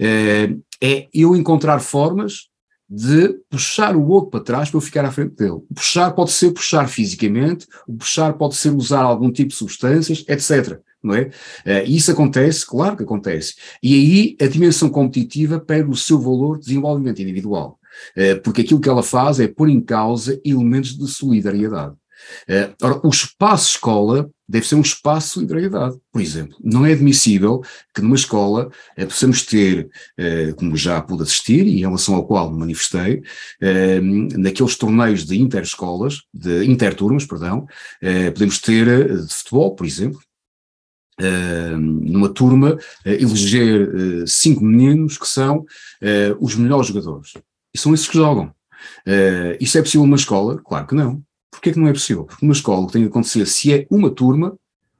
é 0.00 1.08
eu 1.14 1.36
encontrar 1.36 1.78
formas 1.78 2.51
de 2.94 3.40
puxar 3.48 3.96
o 3.96 4.06
outro 4.06 4.32
para 4.32 4.44
trás 4.44 4.68
para 4.68 4.76
eu 4.76 4.82
ficar 4.82 5.02
à 5.06 5.10
frente 5.10 5.34
dele. 5.34 5.52
O 5.52 5.74
puxar 5.74 6.10
pode 6.10 6.30
ser 6.30 6.50
puxar 6.50 6.86
fisicamente, 6.86 7.66
o 7.88 7.94
puxar 7.94 8.34
pode 8.34 8.54
ser 8.54 8.68
usar 8.68 9.00
algum 9.00 9.32
tipo 9.32 9.48
de 9.48 9.54
substâncias, 9.54 10.22
etc. 10.28 10.78
Não 11.02 11.14
é? 11.14 11.30
Uh, 11.64 11.86
isso 11.86 12.12
acontece, 12.12 12.66
claro 12.66 12.94
que 12.94 13.02
acontece. 13.02 13.54
E 13.82 13.94
aí 13.94 14.36
a 14.46 14.46
dimensão 14.46 14.90
competitiva 14.90 15.58
perde 15.58 15.90
o 15.90 15.96
seu 15.96 16.20
valor 16.20 16.58
de 16.58 16.66
desenvolvimento 16.66 17.22
individual. 17.22 17.78
Uh, 18.14 18.38
porque 18.42 18.60
aquilo 18.60 18.80
que 18.80 18.90
ela 18.90 19.02
faz 19.02 19.40
é 19.40 19.48
pôr 19.48 19.70
em 19.70 19.80
causa 19.80 20.38
elementos 20.44 20.94
de 20.96 21.08
solidariedade. 21.08 21.94
Uh, 22.48 22.74
ora, 22.82 23.00
o 23.06 23.10
espaço 23.10 23.70
escola 23.70 24.30
deve 24.52 24.66
ser 24.66 24.74
um 24.74 24.82
espaço 24.82 25.28
de 25.28 25.32
solidariedade, 25.34 25.96
por 26.12 26.20
exemplo. 26.20 26.58
Não 26.62 26.84
é 26.84 26.92
admissível 26.92 27.62
que 27.94 28.02
numa 28.02 28.14
escola 28.14 28.70
uh, 28.98 29.06
possamos 29.06 29.46
ter, 29.46 29.88
uh, 30.18 30.54
como 30.56 30.76
já 30.76 31.00
pude 31.00 31.22
assistir 31.22 31.66
e 31.66 31.78
em 31.78 31.80
relação 31.80 32.14
ao 32.14 32.26
qual 32.26 32.52
me 32.52 32.58
manifestei, 32.58 33.22
uh, 33.62 34.38
naqueles 34.38 34.76
torneios 34.76 35.24
de 35.24 35.40
interescolas, 35.40 36.20
de 36.34 36.66
interturmas, 36.66 37.24
perdão, 37.24 37.66
podemos 38.34 38.58
ter 38.58 39.16
de 39.24 39.34
futebol, 39.34 39.74
por 39.74 39.86
exemplo, 39.86 40.20
numa 41.78 42.28
turma, 42.28 42.76
eleger 43.04 44.26
cinco 44.26 44.64
meninos 44.64 45.16
que 45.16 45.26
são 45.26 45.64
os 46.40 46.56
melhores 46.56 46.88
jogadores. 46.88 47.34
E 47.72 47.78
são 47.78 47.94
esses 47.94 48.08
que 48.08 48.16
jogam. 48.16 48.52
isso 49.60 49.78
é 49.78 49.82
possível 49.82 50.04
numa 50.06 50.16
escola? 50.16 50.60
Claro 50.62 50.86
que 50.86 50.94
não. 50.94 51.22
Porquê 51.52 51.70
que 51.70 51.78
não 51.78 51.86
é 51.86 51.92
possível? 51.92 52.24
Porque 52.24 52.44
uma 52.44 52.54
escola 52.54 52.86
que 52.86 52.94
tem 52.94 53.02
que 53.02 53.08
acontecer, 53.08 53.46
se 53.46 53.72
é 53.72 53.86
uma 53.90 54.10
turma, 54.10 54.56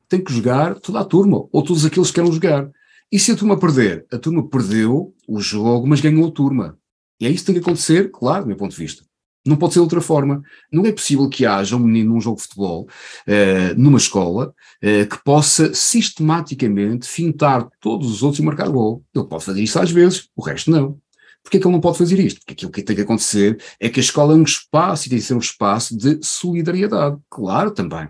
tem 0.08 0.22
que 0.22 0.32
jogar 0.32 0.78
toda 0.78 1.00
a 1.00 1.04
turma, 1.04 1.48
ou 1.50 1.64
todos 1.64 1.86
aqueles 1.86 2.10
que 2.10 2.16
querem 2.16 2.30
jogar. 2.30 2.70
E 3.10 3.18
se 3.18 3.32
a 3.32 3.36
turma 3.36 3.58
perder? 3.58 4.06
A 4.12 4.18
turma 4.18 4.46
perdeu 4.46 5.14
o 5.26 5.40
jogo, 5.40 5.86
mas 5.86 6.00
ganhou 6.00 6.28
a 6.28 6.30
turma. 6.30 6.78
E 7.18 7.26
é 7.26 7.30
isso 7.30 7.44
que 7.44 7.52
tem 7.52 7.54
que 7.54 7.60
acontecer, 7.66 8.10
claro, 8.10 8.44
do 8.44 8.48
meu 8.48 8.56
ponto 8.56 8.72
de 8.72 8.76
vista. 8.76 9.02
Não 9.44 9.56
pode 9.56 9.72
ser 9.72 9.80
de 9.80 9.84
outra 9.84 10.00
forma. 10.00 10.42
Não 10.70 10.84
é 10.86 10.92
possível 10.92 11.28
que 11.28 11.44
haja 11.44 11.74
um 11.74 11.80
menino 11.80 12.14
num 12.14 12.20
jogo 12.20 12.36
de 12.36 12.42
futebol, 12.42 12.86
uh, 13.26 13.74
numa 13.76 13.98
escola, 13.98 14.54
uh, 14.82 15.08
que 15.08 15.24
possa 15.24 15.74
sistematicamente 15.74 17.08
fintar 17.08 17.68
todos 17.80 18.10
os 18.10 18.22
outros 18.22 18.40
e 18.40 18.44
marcar 18.44 18.68
gol. 18.68 19.02
Ele 19.14 19.26
pode 19.26 19.44
fazer 19.44 19.62
isso 19.62 19.80
às 19.80 19.90
vezes, 19.90 20.28
o 20.36 20.42
resto 20.42 20.70
não. 20.70 20.98
Porquê 21.42 21.56
é 21.56 21.60
que 21.60 21.66
ele 21.66 21.72
não 21.72 21.80
pode 21.80 21.98
fazer 21.98 22.18
isto? 22.18 22.40
Porque 22.40 22.52
aquilo 22.52 22.70
que 22.70 22.82
tem 22.82 22.96
que 22.96 23.02
acontecer 23.02 23.60
é 23.80 23.88
que 23.88 24.00
a 24.00 24.02
escola 24.02 24.32
é 24.32 24.36
um 24.36 24.42
espaço 24.42 25.06
e 25.06 25.10
tem 25.10 25.18
que 25.18 25.24
ser 25.24 25.34
um 25.34 25.38
espaço 25.38 25.96
de 25.96 26.18
solidariedade. 26.22 27.16
Claro, 27.28 27.72
também. 27.72 28.08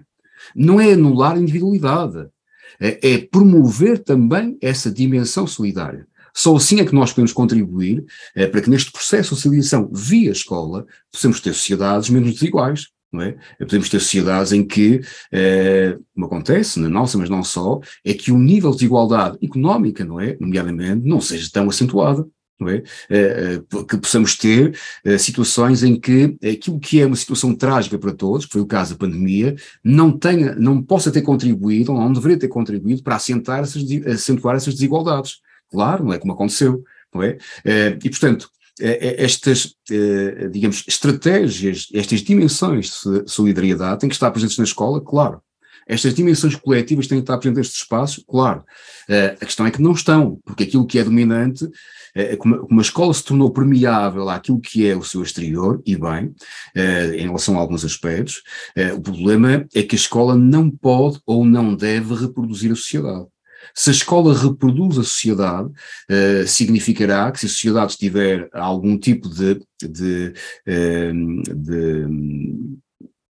Não 0.55 0.81
é 0.81 0.93
anular 0.93 1.37
a 1.37 1.41
individualidade, 1.41 2.29
é, 2.81 3.13
é 3.13 3.19
promover 3.19 3.99
também 3.99 4.59
essa 4.61 4.91
dimensão 4.91 5.47
solidária. 5.47 6.07
Só 6.35 6.57
assim 6.57 6.81
é 6.81 6.85
que 6.85 6.95
nós 6.95 7.11
podemos 7.11 7.33
contribuir 7.33 8.05
é, 8.35 8.47
para 8.47 8.63
que 8.63 8.71
neste 8.71 8.91
processo 8.91 9.31
de 9.31 9.41
socialização 9.41 9.91
via 9.93 10.31
escola 10.31 10.87
possamos 11.11 11.41
ter 11.41 11.53
sociedades 11.53 12.09
menos 12.09 12.33
desiguais. 12.33 12.89
Não 13.13 13.21
é? 13.21 13.37
Podemos 13.59 13.91
ter 13.91 14.01
sociedades 14.01 14.53
em 14.53 14.67
que, 14.67 15.03
é, 15.31 15.99
como 16.15 16.25
acontece 16.25 16.81
na 16.81 16.89
nossa, 16.89 17.19
mas 17.19 17.29
não 17.29 17.45
só, 17.45 17.79
é 18.03 18.15
que 18.15 18.33
o 18.33 18.39
nível 18.39 18.71
de 18.71 18.79
desigualdade 18.79 19.37
económica, 19.43 20.03
não 20.03 20.19
é, 20.19 20.35
nomeadamente, 20.41 21.07
não 21.07 21.21
seja 21.21 21.51
tão 21.53 21.69
acentuado 21.69 22.33
é? 22.69 22.83
Eh, 23.09 23.61
eh, 23.71 23.85
que 23.89 23.97
possamos 23.97 24.37
ter 24.37 24.79
eh, 25.05 25.19
situações 25.19 25.83
em 25.83 25.99
que 25.99 26.37
aquilo 26.43 26.79
que 26.79 27.01
é 27.01 27.07
uma 27.07 27.17
situação 27.17 27.55
trágica 27.55 27.99
para 27.99 28.13
todos, 28.13 28.47
que 28.47 28.53
foi 28.53 28.61
o 28.61 28.67
caso 28.67 28.93
da 28.93 28.99
pandemia, 28.99 29.57
não 29.85 30.17
tenha, 30.17 30.55
não 30.55 30.83
possa 30.83 31.11
ter 31.11 31.23
contribuído, 31.23 31.93
ou 31.93 31.99
não 31.99 32.13
deveria 32.13 32.39
ter 32.39 32.49
contribuído 32.49 33.03
para 33.03 33.17
acentuar 33.17 33.61
essas, 33.61 33.83
acentuar 34.07 34.57
essas 34.57 34.75
desigualdades. 34.75 35.37
Claro, 35.71 36.05
não 36.05 36.13
é 36.13 36.19
como 36.19 36.33
aconteceu, 36.33 36.83
não 37.15 37.23
é? 37.23 37.39
E, 38.05 38.11
portanto, 38.11 38.51
estas, 38.79 39.75
digamos, 40.51 40.85
estratégias, 40.87 41.89
estas 41.95 42.21
dimensões 42.21 43.01
de 43.03 43.31
solidariedade 43.31 44.01
têm 44.01 44.09
que 44.09 44.15
estar 44.15 44.31
presentes 44.31 44.59
na 44.59 44.65
escola, 44.65 45.01
claro. 45.01 45.41
Estas 45.93 46.15
dimensões 46.15 46.57
coletivas 46.57 47.07
têm 47.07 47.19
que 47.19 47.23
estar 47.23 47.39
presentes 47.39 47.59
nestes 47.59 47.83
espaços, 47.83 48.25
claro. 48.27 48.65
A 49.41 49.45
questão 49.45 49.67
é 49.67 49.71
que 49.71 49.83
não 49.83 49.93
estão, 49.93 50.39
porque 50.45 50.65
aquilo 50.65 50.87
que 50.87 50.99
é 50.99 51.05
dominante 51.05 51.69
é, 52.15 52.33
é 52.33 52.37
como, 52.37 52.67
a 52.79 52.83
escola 52.83 53.13
se 53.13 53.25
tornou 53.25 53.51
permeável 53.51 54.29
àquilo 54.29 54.61
que 54.61 54.87
é 54.87 54.97
o 54.97 55.03
seu 55.03 55.23
exterior, 55.23 55.83
e 55.85 55.97
bem, 55.97 56.35
em 56.75 57.27
relação 57.27 57.57
a 57.57 57.61
alguns 57.61 57.85
aspectos, 57.85 58.43
o 58.97 59.01
problema 59.01 59.67
é 59.75 59.83
que 59.83 59.95
a 59.95 59.99
escola 59.99 60.35
não 60.37 60.71
pode 60.71 61.21
ou 61.27 61.45
não 61.45 61.75
deve 61.75 62.15
reproduzir 62.15 62.73
a 62.73 62.77
sociedade. 62.77 63.27
Se 63.75 63.91
a 63.91 63.93
escola 63.93 64.37
reproduz 64.37 64.99
a 64.99 65.03
sociedade, 65.03 65.69
uh, 65.69 66.47
significará 66.47 67.31
que 67.31 67.41
se 67.41 67.47
a 67.47 67.49
sociedade 67.49 67.97
tiver 67.97 68.49
algum 68.53 68.99
tipo 68.99 69.29
de, 69.29 69.61
de, 69.83 70.33
uh, 70.69 71.55
de 71.55 72.07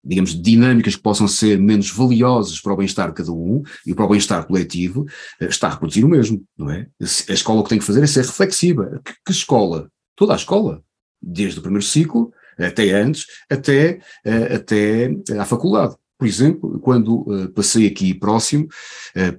digamos, 0.03 0.41
dinâmicas 0.41 0.97
que 0.97 1.03
possam 1.03 1.29
ser 1.29 1.59
menos 1.59 1.91
valiosas 1.91 2.61
para 2.61 2.73
o 2.73 2.77
bem-estar 2.77 3.09
de 3.09 3.15
cada 3.15 3.33
um 3.33 3.63
e 3.87 3.95
para 3.95 4.05
o 4.05 4.09
bem-estar 4.09 4.47
coletivo, 4.47 5.07
eh, 5.41 5.47
está 5.47 5.69
a 5.69 5.71
reproduzir 5.71 6.05
o 6.05 6.09
mesmo, 6.09 6.43
não 6.57 6.71
é? 6.71 6.87
A 7.01 7.33
escola 7.33 7.61
o 7.61 7.63
que 7.63 7.71
tem 7.71 7.79
que 7.79 7.85
fazer 7.85 8.03
é 8.03 8.07
ser 8.07 8.25
reflexiva. 8.25 9.01
Que, 9.05 9.13
que 9.27 9.33
escola? 9.33 9.91
Toda 10.17 10.33
a 10.33 10.37
escola. 10.37 10.83
Desde 11.23 11.59
o 11.59 11.63
primeiro 11.63 11.85
ciclo, 11.85 12.33
até 12.59 12.93
antes, 12.93 13.27
até, 13.51 14.01
eh, 14.25 14.55
até 14.55 15.11
à 15.39 15.45
faculdade. 15.45 15.95
Por 16.19 16.27
exemplo, 16.27 16.79
quando 16.81 17.25
passei 17.55 17.87
aqui 17.87 18.13
próximo, 18.13 18.69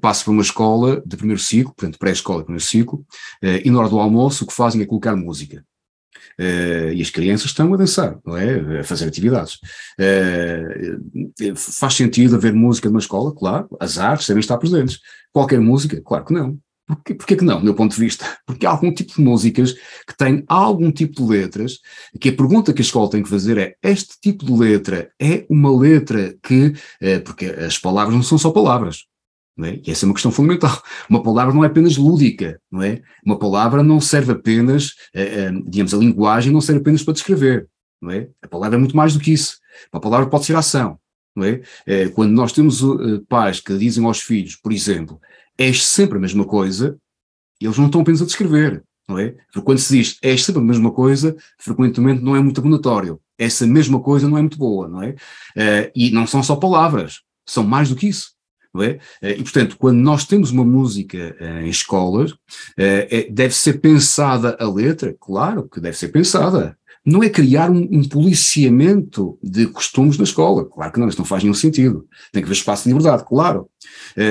passo 0.01 0.23
para 0.23 0.33
uma 0.33 0.41
escola 0.41 0.99
de 1.05 1.15
primeiro 1.15 1.39
ciclo, 1.39 1.75
portanto 1.75 1.99
pré-escola 1.99 2.39
de 2.39 2.45
primeiro 2.45 2.65
ciclo, 2.65 3.05
e 3.63 3.69
na 3.69 3.77
hora 3.77 3.89
do 3.89 3.99
almoço 3.99 4.43
o 4.43 4.47
que 4.47 4.53
fazem 4.53 4.81
é 4.81 4.85
colocar 4.87 5.15
música. 5.15 5.63
Uh, 6.39 6.93
e 6.93 7.01
as 7.01 7.09
crianças 7.09 7.47
estão 7.47 7.73
a 7.73 7.77
dançar, 7.77 8.17
não 8.25 8.37
é? 8.37 8.79
A 8.79 8.83
fazer 8.83 9.07
atividades. 9.07 9.59
Uh, 9.99 11.55
faz 11.55 11.93
sentido 11.95 12.35
haver 12.35 12.53
música 12.53 12.89
numa 12.89 12.99
escola? 12.99 13.33
Claro. 13.33 13.67
As 13.79 13.97
artes 13.97 14.27
devem 14.27 14.41
estar 14.41 14.57
presentes. 14.57 14.99
Qualquer 15.31 15.59
música? 15.59 16.01
Claro 16.01 16.25
que 16.25 16.33
não. 16.33 16.57
Porquê, 16.95 17.13
porquê 17.13 17.35
que 17.37 17.45
não, 17.45 17.59
do 17.59 17.65
meu 17.65 17.73
ponto 17.73 17.93
de 17.93 17.99
vista? 18.01 18.25
Porque 18.45 18.65
há 18.65 18.71
algum 18.71 18.93
tipo 18.93 19.13
de 19.13 19.21
músicas 19.21 19.73
que 19.73 20.17
têm 20.17 20.43
algum 20.47 20.91
tipo 20.91 21.15
de 21.15 21.23
letras, 21.23 21.79
que 22.19 22.29
a 22.29 22.35
pergunta 22.35 22.73
que 22.73 22.81
a 22.81 22.83
escola 22.83 23.09
tem 23.09 23.23
que 23.23 23.29
fazer 23.29 23.57
é, 23.57 23.75
este 23.81 24.19
tipo 24.21 24.45
de 24.45 24.51
letra 24.51 25.09
é 25.19 25.45
uma 25.49 25.75
letra 25.75 26.35
que, 26.43 26.73
uh, 27.01 27.21
porque 27.23 27.45
as 27.45 27.77
palavras 27.77 28.15
não 28.15 28.23
são 28.23 28.37
só 28.37 28.51
palavras, 28.51 29.05
é? 29.59 29.79
E 29.85 29.91
essa 29.91 30.05
é 30.05 30.07
uma 30.07 30.13
questão 30.13 30.31
fundamental. 30.31 30.81
Uma 31.09 31.21
palavra 31.21 31.53
não 31.53 31.63
é 31.63 31.67
apenas 31.67 31.97
lúdica, 31.97 32.59
não 32.71 32.81
é? 32.81 33.01
Uma 33.25 33.37
palavra 33.37 33.83
não 33.83 33.99
serve 33.99 34.31
apenas, 34.31 34.93
eh, 35.13 35.45
eh, 35.45 35.51
digamos, 35.67 35.93
a 35.93 35.97
linguagem 35.97 36.51
não 36.51 36.61
serve 36.61 36.81
apenas 36.81 37.03
para 37.03 37.13
descrever, 37.13 37.67
não 38.01 38.11
é? 38.11 38.29
A 38.41 38.47
palavra 38.47 38.77
é 38.77 38.79
muito 38.79 38.95
mais 38.95 39.13
do 39.13 39.19
que 39.19 39.31
isso. 39.31 39.57
Uma 39.93 40.01
palavra 40.01 40.29
pode 40.29 40.45
ser 40.45 40.55
ação, 40.55 40.97
não 41.35 41.45
é? 41.45 41.61
Eh, 41.85 42.09
quando 42.09 42.31
nós 42.31 42.53
temos 42.53 42.81
pais 43.27 43.59
que 43.59 43.77
dizem 43.77 44.05
aos 44.05 44.19
filhos, 44.21 44.55
por 44.55 44.71
exemplo, 44.71 45.19
és 45.57 45.85
sempre 45.85 46.17
a 46.17 46.21
mesma 46.21 46.45
coisa, 46.45 46.97
eles 47.59 47.77
não 47.77 47.85
estão 47.85 48.01
apenas 48.01 48.21
a 48.21 48.25
descrever, 48.25 48.83
não 49.07 49.19
é? 49.19 49.35
Porque 49.51 49.61
quando 49.61 49.79
se 49.79 49.97
diz 49.97 50.17
és 50.21 50.43
sempre 50.43 50.61
a 50.61 50.65
mesma 50.65 50.91
coisa, 50.91 51.35
frequentemente 51.59 52.23
não 52.23 52.35
é 52.35 52.41
muito 52.41 52.59
abonatório. 52.59 53.19
Essa 53.37 53.67
mesma 53.67 53.99
coisa 53.99 54.29
não 54.29 54.37
é 54.37 54.41
muito 54.41 54.57
boa, 54.57 54.87
não 54.87 55.03
é? 55.03 55.15
E 55.95 56.11
não 56.11 56.25
são 56.25 56.41
só 56.41 56.55
palavras, 56.55 57.21
são 57.45 57.63
mais 57.63 57.89
do 57.89 57.95
que 57.95 58.07
isso 58.07 58.31
não 58.73 58.83
é? 58.83 58.99
Eh, 59.21 59.37
e, 59.37 59.43
portanto, 59.43 59.75
quando 59.77 59.97
nós 59.97 60.25
temos 60.25 60.51
uma 60.51 60.63
música 60.63 61.35
eh, 61.39 61.65
em 61.65 61.69
escolas, 61.69 62.33
eh, 62.77 63.27
deve 63.29 63.53
ser 63.53 63.79
pensada 63.79 64.55
a 64.59 64.69
letra? 64.69 65.15
Claro 65.19 65.67
que 65.67 65.79
deve 65.79 65.97
ser 65.97 66.09
pensada. 66.09 66.77
Não 67.03 67.23
é 67.23 67.29
criar 67.29 67.71
um, 67.71 67.87
um, 67.91 68.07
policiamento 68.07 69.37
de 69.41 69.65
costumes 69.65 70.17
na 70.19 70.23
escola. 70.23 70.65
Claro 70.65 70.91
que 70.91 70.99
não, 70.99 71.07
isso 71.07 71.17
não 71.17 71.25
faz 71.25 71.41
nenhum 71.41 71.55
sentido. 71.55 72.05
Tem 72.31 72.43
que 72.43 72.45
haver 72.45 72.53
espaço 72.53 72.83
de 72.83 72.89
liberdade, 72.89 73.25
claro. 73.27 73.67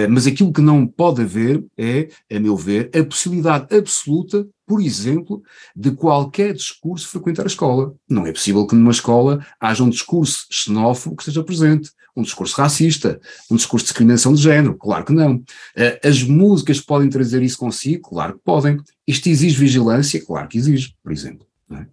mas 0.09 0.25
aquilo 0.25 0.53
que 0.53 0.61
não 0.61 0.87
pode 0.87 1.23
haver 1.23 1.65
é, 1.77 2.09
a 2.33 2.39
meu 2.39 2.57
ver, 2.57 2.89
a 2.95 3.03
possibilidade 3.03 3.77
absoluta 3.77 4.47
por 4.71 4.81
exemplo, 4.81 5.43
de 5.75 5.91
qualquer 5.91 6.55
discurso 6.55 7.09
frequentar 7.09 7.43
a 7.43 7.49
escola. 7.49 7.93
Não 8.09 8.25
é 8.25 8.31
possível 8.31 8.65
que 8.69 8.77
numa 8.77 8.93
escola 8.93 9.45
haja 9.59 9.83
um 9.83 9.91
discurso 9.91 10.47
xenófobo 10.49 11.17
que 11.17 11.23
esteja 11.23 11.43
presente, 11.43 11.91
um 12.17 12.23
discurso 12.23 12.57
racista, 12.57 13.21
um 13.51 13.57
discurso 13.57 13.85
de 13.85 13.89
discriminação 13.89 14.35
de 14.35 14.43
género. 14.43 14.77
Claro 14.77 15.05
que 15.05 15.13
não. 15.13 15.43
Eh, 15.77 16.01
as 16.05 16.23
músicas 16.23 16.81
podem 16.81 17.09
trazer 17.09 17.43
isso 17.43 17.59
consigo? 17.59 18.11
Claro 18.11 18.35
que 18.35 18.41
podem. 18.45 18.79
Isto 19.07 19.29
exige 19.29 19.59
vigilância? 19.59 20.25
Claro 20.25 20.49
que 20.49 20.59
exige, 20.59 20.95
por 21.03 21.13
exemplo. 21.13 21.47
É? 21.73 21.87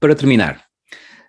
Para 0.00 0.14
terminar, 0.14 0.64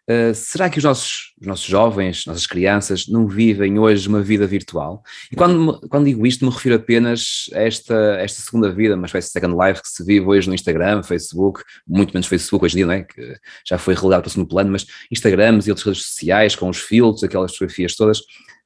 Uh, 0.10 0.36
será 0.36 0.70
que 0.70 0.78
os 0.78 0.84
nossos, 0.84 1.34
os 1.39 1.47
nossos 1.47 1.66
jovens, 1.66 2.26
nossas 2.26 2.45
crianças, 2.45 3.08
não 3.08 3.28
vivem 3.28 3.80
hoje 3.80 4.08
uma 4.08 4.22
vida 4.22 4.45
virtual? 4.45 5.01
E 5.32 5.36
quando, 5.36 5.80
quando 5.89 6.06
digo 6.06 6.28
isto, 6.28 6.45
me 6.45 6.51
refiro 6.51 6.76
apenas 6.76 7.49
a 7.54 7.60
esta, 7.60 7.95
esta 8.20 8.41
segunda 8.41 8.70
vida, 8.70 8.95
uma 8.95 9.06
espécie 9.06 9.28
de 9.28 9.34
second 9.34 9.56
life 9.56 9.82
que 9.82 9.88
se 9.88 10.04
vive 10.04 10.26
hoje 10.26 10.47
no 10.47 10.56
Instagram, 10.56 11.04
Facebook, 11.04 11.62
muito 11.88 12.14
menos 12.14 12.28
Facebook 12.28 12.66
hoje 12.66 12.76
em 12.76 12.78
dia, 12.78 12.86
não 12.86 12.93
é? 12.93 13.04
Que 13.04 13.38
já 13.66 13.78
foi 13.78 13.95
relegado 13.95 14.24
para 14.24 14.28
o 14.28 14.32
segundo 14.32 14.49
plano, 14.49 14.72
mas 14.72 14.86
Instagrams 15.10 15.68
e 15.68 15.72
outras 15.72 15.88
redes 15.88 16.06
sociais, 16.06 16.56
com 16.56 16.70
os 16.70 16.80
filtros, 16.80 17.24
aquelas 17.24 17.54
fotografias 17.54 17.95
todas, 17.95 18.22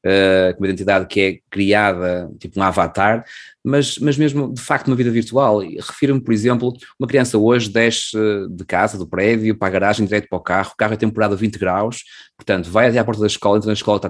uh, 0.07 0.55
com 0.55 0.63
uma 0.63 0.67
identidade 0.67 1.05
que 1.07 1.19
é 1.19 1.39
criada, 1.49 2.31
tipo 2.39 2.59
um 2.59 2.63
avatar, 2.63 3.25
mas, 3.63 3.97
mas 3.97 4.17
mesmo 4.17 4.53
de 4.53 4.61
facto 4.61 4.87
uma 4.87 4.95
vida 4.95 5.11
virtual. 5.11 5.59
Refiro-me, 5.59 6.21
por 6.21 6.33
exemplo, 6.33 6.73
uma 6.97 7.07
criança 7.07 7.37
hoje 7.37 7.69
desce 7.69 8.17
de 8.49 8.65
casa, 8.65 8.97
do 8.97 9.05
prédio, 9.05 9.57
para 9.57 9.67
a 9.67 9.71
garagem, 9.71 10.05
direto 10.05 10.29
para 10.29 10.37
o 10.37 10.41
carro, 10.41 10.71
o 10.73 10.77
carro 10.77 10.93
é 10.93 10.97
temperado 10.97 11.33
a 11.33 11.37
20 11.37 11.59
graus, 11.59 12.03
portanto, 12.37 12.69
vai 12.69 12.87
até 12.87 12.99
à 12.99 13.03
porta 13.03 13.21
da 13.21 13.27
escola, 13.27 13.57
entra 13.57 13.67
na 13.67 13.73
escola, 13.73 13.97
está 13.97 14.09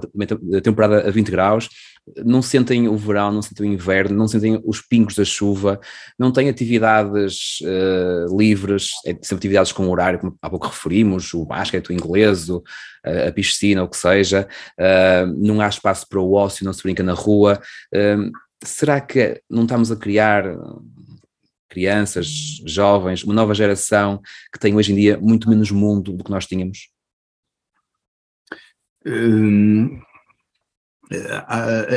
temperada 0.62 1.08
a 1.08 1.12
20 1.12 1.32
graus, 1.32 1.70
não 2.26 2.42
sentem 2.42 2.88
o 2.88 2.96
verão, 2.96 3.32
não 3.32 3.42
sentem 3.42 3.70
o 3.70 3.74
inverno, 3.74 4.18
não 4.18 4.28
sentem 4.28 4.62
os 4.66 4.82
pingos 4.82 5.16
da 5.16 5.26
chuva, 5.26 5.80
não 6.20 6.32
têm 6.32 6.50
atividades 6.50 7.60
uh, 7.62 8.38
livres, 8.38 8.92
é 9.06 9.12
sempre 9.14 9.38
atividades 9.38 9.72
com 9.72 9.90
horário, 9.90 10.20
como 10.20 10.38
há 10.42 10.50
pouco 10.50 10.68
referimos, 10.68 11.34
o 11.34 11.46
basquete, 11.46 11.90
o 11.90 11.94
inglês, 11.94 12.50
o, 12.50 12.64
a 13.28 13.32
piscina, 13.32 13.84
o 13.84 13.88
que 13.88 13.98
seja, 13.98 14.48
uh, 14.80 15.34
não 15.38 15.62
há 15.62 15.68
espaço 15.68 16.06
para 16.08 16.20
o 16.20 16.34
ócio, 16.34 16.66
não 16.66 16.74
se 16.74 16.84
brinca 16.84 17.04
na 17.04 17.14
rua. 17.14 17.62
Uh, 17.94 18.32
será 18.64 19.00
que 19.02 19.42
não 19.50 19.64
estamos 19.64 19.92
a 19.92 19.96
criar 19.96 20.46
crianças, 21.70 22.28
jovens, 22.66 23.24
uma 23.24 23.34
nova 23.34 23.54
geração 23.54 24.22
que 24.52 24.60
tem 24.60 24.76
hoje 24.76 24.94
em 24.94 24.96
dia 24.96 25.18
muito 25.18 25.50
menos 25.50 25.72
mundo 25.72 26.14
do 26.14 26.24
que 26.24 26.32
nós 26.32 26.46
tínhamos? 26.46 26.90
Hum, 29.08 29.99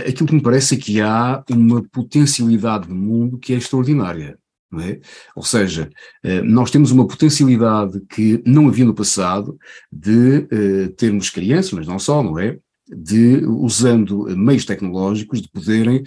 aquilo 0.06 0.28
que 0.28 0.34
me 0.34 0.42
parece 0.42 0.74
é 0.76 0.78
que 0.78 1.00
há 1.00 1.42
uma 1.50 1.82
potencialidade 1.90 2.88
no 2.88 2.94
mundo 2.94 3.38
que 3.38 3.52
é 3.52 3.56
extraordinária. 3.56 4.38
É? 4.78 5.00
Ou 5.34 5.42
seja, 5.42 5.90
eh, 6.22 6.42
nós 6.42 6.70
temos 6.70 6.92
uma 6.92 7.04
potencialidade 7.04 8.00
que 8.08 8.40
não 8.46 8.68
havia 8.68 8.84
no 8.84 8.94
passado 8.94 9.58
de 9.90 10.46
uh, 10.46 10.88
termos 10.96 11.28
crianças, 11.28 11.72
mas 11.72 11.88
não 11.88 11.98
só, 11.98 12.22
não 12.22 12.38
é? 12.38 12.56
De, 12.86 13.44
usando 13.46 14.26
meios 14.36 14.64
tecnológicos, 14.64 15.42
de 15.42 15.48
poderem 15.48 16.04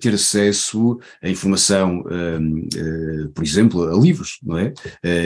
ter 0.00 0.14
acesso 0.14 1.00
à 1.20 1.28
informação, 1.28 2.00
uh, 2.02 3.28
por 3.34 3.42
exemplo, 3.42 3.82
a 3.82 4.00
livros, 4.00 4.38
não 4.42 4.56
é? 4.56 4.72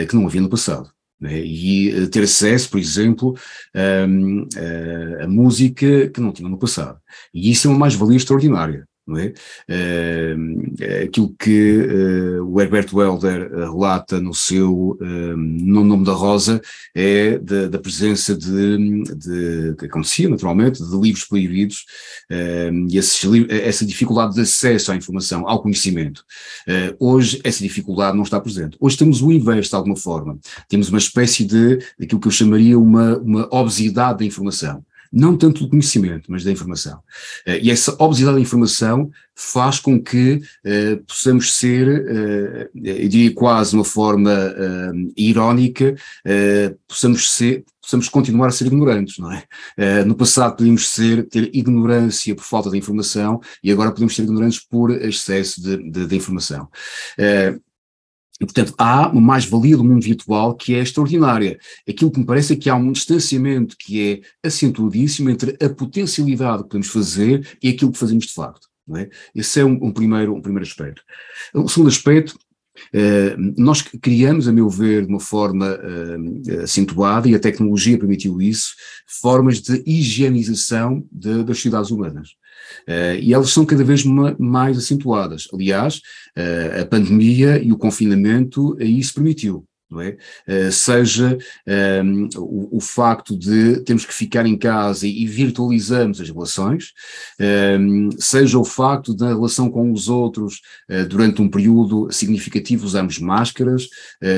que 0.07 0.15
não 0.15 0.25
havia 0.25 0.41
no 0.41 0.49
passado. 0.49 0.89
Né? 1.19 1.39
E 1.39 2.07
ter 2.07 2.23
acesso, 2.23 2.69
por 2.69 2.79
exemplo, 2.79 3.35
a, 3.73 5.21
a, 5.21 5.23
a 5.25 5.27
música 5.27 6.09
que 6.09 6.19
não 6.21 6.31
tinham 6.31 6.49
no 6.49 6.59
passado. 6.59 6.99
E 7.33 7.51
isso 7.51 7.67
é 7.67 7.71
uma 7.71 7.79
mais-valia 7.79 8.17
extraordinária 8.17 8.87
não 9.07 9.17
é? 9.17 9.33
Uh, 9.69 11.03
aquilo 11.03 11.33
que 11.37 11.77
uh, 11.77 12.43
o 12.43 12.59
Herbert 12.59 12.87
Welder 12.91 13.51
eh, 13.53 13.65
relata 13.65 14.19
no 14.19 14.33
seu 14.33 14.97
No 14.99 15.83
Nome 15.83 16.05
da 16.05 16.13
Rosa 16.13 16.61
é 16.93 17.37
da, 17.37 17.67
da 17.67 17.79
presença 17.79 18.35
de, 18.35 19.03
de, 19.03 19.75
que 19.77 19.85
acontecia 19.85 20.29
naturalmente, 20.29 20.83
de 20.83 20.97
livros 20.97 21.25
proibidos 21.25 21.85
e 22.89 22.97
esses, 22.97 23.21
essa 23.49 23.85
dificuldade 23.85 24.35
de 24.35 24.41
acesso 24.41 24.91
à 24.91 24.95
informação, 24.95 25.47
ao 25.47 25.61
conhecimento. 25.61 26.23
hoje 26.99 27.39
essa 27.43 27.63
dificuldade 27.63 28.15
não 28.15 28.23
está 28.23 28.39
presente. 28.39 28.77
Hoje 28.79 28.97
temos 28.97 29.21
o 29.21 29.31
inverso 29.31 29.69
de 29.69 29.75
alguma 29.75 29.95
forma. 29.95 30.37
Temos 30.69 30.89
uma 30.89 30.97
espécie 30.97 31.45
de, 31.45 31.79
aquilo 32.01 32.19
que 32.19 32.27
eu 32.27 32.31
chamaria 32.31 32.77
uma, 32.79 33.17
uma 33.17 33.47
obesidade 33.51 34.19
da 34.19 34.25
informação 34.25 34.83
não 35.15 35.37
tanto 35.37 35.63
do 35.63 35.69
conhecimento, 35.69 36.29
mas 36.29 36.43
da 36.43 36.51
informação. 36.51 36.99
Uh, 37.47 37.57
e 37.61 37.71
essa 37.71 37.95
obesidade 37.97 38.35
da 38.35 38.41
informação 38.41 39.09
faz 39.33 39.79
com 39.79 40.01
que 40.01 40.41
uh, 40.65 41.03
possamos 41.05 41.53
ser, 41.53 41.87
uh, 41.87 42.69
eu 42.75 43.07
diria 43.07 43.33
quase 43.33 43.69
de 43.71 43.77
uma 43.77 43.85
forma 43.85 44.35
irónica, 45.15 45.95
possamos 46.87 47.31
ser, 47.31 47.63
possamos 47.81 48.09
continuar 48.09 48.47
a 48.47 48.51
ser 48.51 48.65
ignorantes, 48.65 49.17
não 49.17 49.31
é? 49.31 49.43
no 50.03 50.15
passado 50.15 50.57
podíamos 50.57 50.89
ser, 50.89 51.27
ter 51.27 51.49
ignorância 51.53 52.35
por 52.35 52.43
falta 52.43 52.69
de 52.69 52.77
informação 52.77 53.39
e 53.63 53.71
agora 53.71 53.91
podemos 53.91 54.15
ser 54.15 54.23
ignorantes 54.23 54.59
por 54.59 54.91
excesso 54.91 55.61
de, 55.61 55.89
de, 55.89 56.05
de 56.05 56.15
informação. 56.15 56.67
E, 58.39 58.45
portanto, 58.45 58.73
há 58.77 59.07
uma 59.09 59.21
mais-valia 59.21 59.77
do 59.77 59.83
mundo 59.83 60.03
virtual 60.03 60.55
que 60.55 60.75
é 60.75 60.79
extraordinária. 60.79 61.57
Aquilo 61.87 62.11
que 62.11 62.19
me 62.19 62.25
parece 62.25 62.53
é 62.53 62.55
que 62.55 62.69
há 62.69 62.75
um 62.75 62.91
distanciamento 62.91 63.75
que 63.77 64.21
é 64.43 64.47
acentuadíssimo 64.47 65.29
entre 65.29 65.57
a 65.63 65.69
potencialidade 65.69 66.63
que 66.63 66.69
podemos 66.69 66.87
fazer 66.87 67.57
e 67.63 67.69
aquilo 67.69 67.91
que 67.91 67.97
fazemos 67.97 68.25
de 68.25 68.33
facto. 68.33 68.67
É? 68.95 69.09
Esse 69.33 69.61
é 69.61 69.65
um, 69.65 69.85
um, 69.85 69.91
primeiro, 69.91 70.35
um 70.35 70.41
primeiro 70.41 70.67
aspecto. 70.67 71.01
O 71.53 71.67
segundo 71.67 71.87
aspecto 71.87 72.37
Uh, 72.93 73.53
nós 73.57 73.81
criamos, 73.81 74.49
a 74.49 74.51
meu 74.51 74.69
ver, 74.69 75.05
de 75.05 75.09
uma 75.09 75.19
forma 75.19 75.75
uh, 75.75 76.63
acentuada, 76.63 77.27
e 77.27 77.35
a 77.35 77.39
tecnologia 77.39 77.97
permitiu 77.97 78.41
isso, 78.41 78.73
formas 79.21 79.61
de 79.61 79.81
higienização 79.85 81.07
de, 81.11 81.43
das 81.43 81.59
cidades 81.61 81.89
humanas. 81.89 82.35
Uh, 82.87 83.19
e 83.21 83.33
elas 83.33 83.51
são 83.51 83.65
cada 83.65 83.83
vez 83.83 84.03
mais 84.03 84.77
acentuadas. 84.77 85.47
Aliás, 85.53 85.97
uh, 86.37 86.81
a 86.81 86.85
pandemia 86.85 87.61
e 87.61 87.71
o 87.71 87.77
confinamento 87.77 88.77
isso 88.79 89.13
permitiu. 89.13 89.65
É? 90.01 90.17
Uh, 90.67 90.71
seja 90.71 91.37
um, 91.65 91.71
ehm, 91.71 92.29
o, 92.37 92.77
o, 92.77 92.81
facto 92.81 93.37
de 93.37 93.81
termos 93.81 94.03
que 94.03 94.13
ficar 94.13 94.45
em 94.45 94.57
casa 94.57 95.07
e, 95.07 95.23
e 95.23 95.27
virtualizamos 95.27 96.19
as 96.19 96.27
relações, 96.27 96.91
um, 97.39 97.45
ehm, 97.45 98.09
seja 98.19 98.57
o 98.57 98.65
facto 98.65 99.15
da 99.15 99.27
relação 99.27 99.69
com 99.69 99.91
os 99.91 100.09
outros 100.09 100.59
durante 101.07 101.41
um 101.41 101.47
período 101.47 102.11
significativo 102.11 102.85
usamos 102.85 103.19
máscaras, 103.19 103.87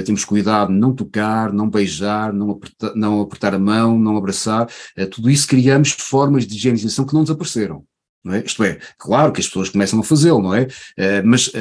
temos 0.05 0.25
cuidado 0.25 0.71
de 0.71 0.78
não 0.78 0.93
tocar, 0.93 1.51
não 1.53 1.69
beijar, 1.69 2.34
não 2.34 2.59
não 2.93 3.21
apertar 3.21 3.55
a 3.55 3.59
mão, 3.59 3.97
não 3.97 4.17
abraçar, 4.17 4.69
tudo 5.11 5.30
isso 5.30 5.47
criamos 5.47 5.91
formas 5.91 6.45
de 6.45 6.55
higienização 6.55 7.05
que 7.05 7.13
não 7.13 7.23
desapareceram. 7.23 7.86
É? 8.34 8.43
Isto 8.45 8.63
é, 8.63 8.80
claro 8.97 9.32
que 9.32 9.39
as 9.39 9.47
pessoas 9.47 9.69
começam 9.69 9.99
a 9.99 10.03
fazê-lo, 10.03 10.41
não 10.41 10.53
é? 10.53 10.63
Uh, 10.63 11.25
mas, 11.25 11.47
uh, 11.47 11.51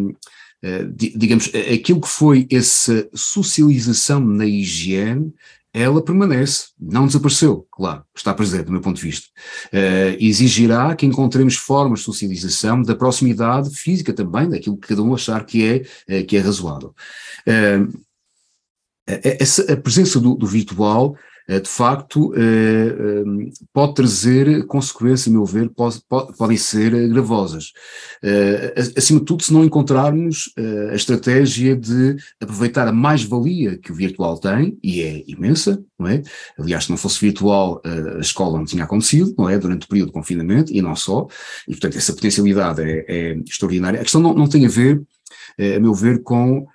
uh, 0.00 0.92
digamos, 0.96 1.50
aquilo 1.72 2.00
que 2.00 2.08
foi 2.08 2.46
essa 2.50 3.08
socialização 3.14 4.20
na 4.20 4.46
higiene, 4.46 5.32
ela 5.72 6.02
permanece, 6.02 6.68
não 6.80 7.06
desapareceu, 7.06 7.66
claro, 7.70 8.02
está 8.16 8.32
presente 8.32 8.64
do 8.64 8.72
meu 8.72 8.80
ponto 8.80 8.96
de 8.96 9.02
vista. 9.02 9.28
exigirá 10.18 10.96
que 10.96 11.04
encontremos 11.04 11.54
formas 11.56 11.98
de 11.98 12.06
socialização 12.06 12.80
da 12.80 12.96
proximidade 12.96 13.68
física 13.76 14.14
também, 14.14 14.48
daquilo 14.48 14.78
que 14.78 14.88
cada 14.88 15.02
um 15.02 15.14
achar 15.14 15.44
que 15.44 15.84
é, 16.08 16.22
que 16.22 16.34
é 16.38 16.40
razoável. 16.40 16.94
essa, 19.06 19.70
a 19.70 19.76
presença 19.76 20.18
do, 20.18 20.34
do 20.34 20.46
virtual 20.46 21.14
eh, 21.14 21.35
de 21.48 21.68
facto, 21.68 22.34
eh, 22.34 23.20
ehm, 23.20 23.50
pode 23.72 23.94
trazer 23.94 24.66
consequências, 24.66 25.28
a 25.28 25.30
meu 25.30 25.44
ver, 25.44 25.70
podem 26.36 26.56
ser 26.56 27.08
gravosas. 27.08 27.72
Eh, 28.22 28.74
acima 28.96 29.20
de 29.20 29.26
tudo, 29.26 29.44
se 29.44 29.52
não 29.52 29.64
encontrarmos 29.64 30.52
a 30.90 30.94
estratégia 30.94 31.76
de 31.76 32.16
aproveitar 32.40 32.88
a 32.88 32.92
mais-valia 32.92 33.78
que 33.78 33.92
o 33.92 33.94
virtual 33.94 34.38
tem, 34.38 34.76
e 34.82 35.02
é 35.02 35.22
imensa, 35.28 35.80
não 35.98 36.08
é? 36.08 36.22
Aliás, 36.58 36.84
se 36.84 36.90
não 36.90 36.96
fosse 36.96 37.20
virtual, 37.20 37.80
a 37.84 38.20
escola 38.20 38.58
não 38.58 38.64
tinha 38.64 38.84
acontecido, 38.84 39.32
não 39.38 39.48
é? 39.48 39.56
Durante 39.58 39.84
o 39.86 39.88
período 39.88 40.08
de 40.08 40.14
confinamento, 40.14 40.72
e 40.72 40.82
não 40.82 40.96
só, 40.96 41.28
e 41.68 41.72
portanto 41.72 41.96
essa 41.96 42.12
potencialidade 42.12 42.82
é, 42.82 43.04
é 43.08 43.38
extraordinária. 43.46 44.00
A 44.00 44.02
questão 44.02 44.20
não, 44.20 44.34
não 44.34 44.48
tem 44.48 44.66
a 44.66 44.68
ver, 44.68 45.00
a 45.76 45.80
meu 45.80 45.94
ver, 45.94 46.22
com 46.22 46.66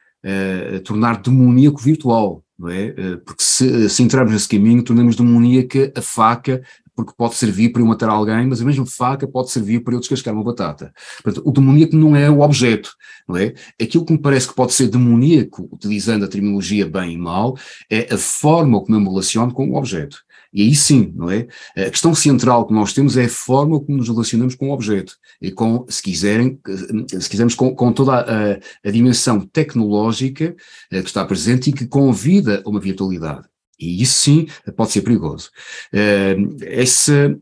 tornar 0.85 1.21
demoníaco 1.21 1.81
virtual, 1.81 2.43
não 2.61 2.69
é? 2.69 2.93
Eh, 2.95 3.17
porque 3.25 3.41
se, 3.41 3.89
se 3.89 4.03
entrarmos 4.03 4.31
nesse 4.31 4.47
caminho, 4.47 4.83
tornamos 4.83 5.15
demoníaca 5.15 5.91
a 5.95 6.01
faca, 6.01 6.61
porque 6.95 7.13
pode 7.17 7.35
servir 7.35 7.69
para 7.69 7.81
eu 7.81 7.85
matar 7.87 8.09
alguém, 8.09 8.45
mas 8.45 8.61
a 8.61 8.65
mesma 8.65 8.85
faca 8.85 9.27
pode 9.27 9.49
servir 9.49 9.79
para 9.83 9.95
eu 9.95 9.99
descascar 9.99 10.33
uma 10.33 10.43
batata. 10.43 10.93
Portanto, 11.23 11.41
o 11.43 11.51
demoníaco 11.51 11.95
não 11.95 12.15
é 12.15 12.29
o 12.29 12.41
objeto, 12.41 12.91
não 13.27 13.35
é? 13.35 13.53
Aquilo 13.81 14.05
que 14.05 14.13
me 14.13 14.19
parece 14.19 14.47
que 14.47 14.53
pode 14.53 14.73
ser 14.73 14.87
demoníaco, 14.87 15.67
utilizando 15.71 16.23
a 16.23 16.27
terminologia 16.27 16.87
bem 16.87 17.13
e 17.13 17.17
mal, 17.17 17.57
é 17.89 18.13
a 18.13 18.17
forma 18.17 18.79
como 18.79 18.95
eu 18.95 19.01
me 19.01 19.09
relaciono 19.09 19.51
com 19.51 19.67
o 19.71 19.75
objeto. 19.75 20.17
E 20.53 20.63
aí 20.63 20.75
sim, 20.75 21.13
não 21.15 21.29
é? 21.29 21.47
A 21.77 21.89
questão 21.89 22.13
central 22.13 22.67
que 22.67 22.73
nós 22.73 22.93
temos 22.93 23.15
é 23.15 23.25
a 23.25 23.29
forma 23.29 23.79
como 23.79 23.97
nos 23.97 24.09
relacionamos 24.09 24.53
com 24.55 24.69
o 24.69 24.73
objeto 24.73 25.15
e 25.41 25.49
com, 25.51 25.85
se 25.87 26.01
quiserem, 26.01 26.59
se 27.07 27.29
quisermos, 27.29 27.55
com, 27.55 27.73
com 27.73 27.93
toda 27.93 28.13
a, 28.13 28.53
a, 28.83 28.91
dimensão 28.91 29.39
tecnológica 29.39 30.55
eh, 30.91 31.01
que 31.01 31.07
está 31.07 31.23
presente 31.25 31.69
e 31.69 31.73
que 31.73 31.87
convida 31.87 32.61
a 32.65 32.69
uma 32.69 32.79
virtualidade. 32.79 33.47
E 33.79 34.01
isso 34.01 34.19
sim 34.19 34.47
pode 34.75 34.91
ser 34.91 35.01
perigoso. 35.01 35.49
Uh, 35.91 36.55
essa, 36.61 37.35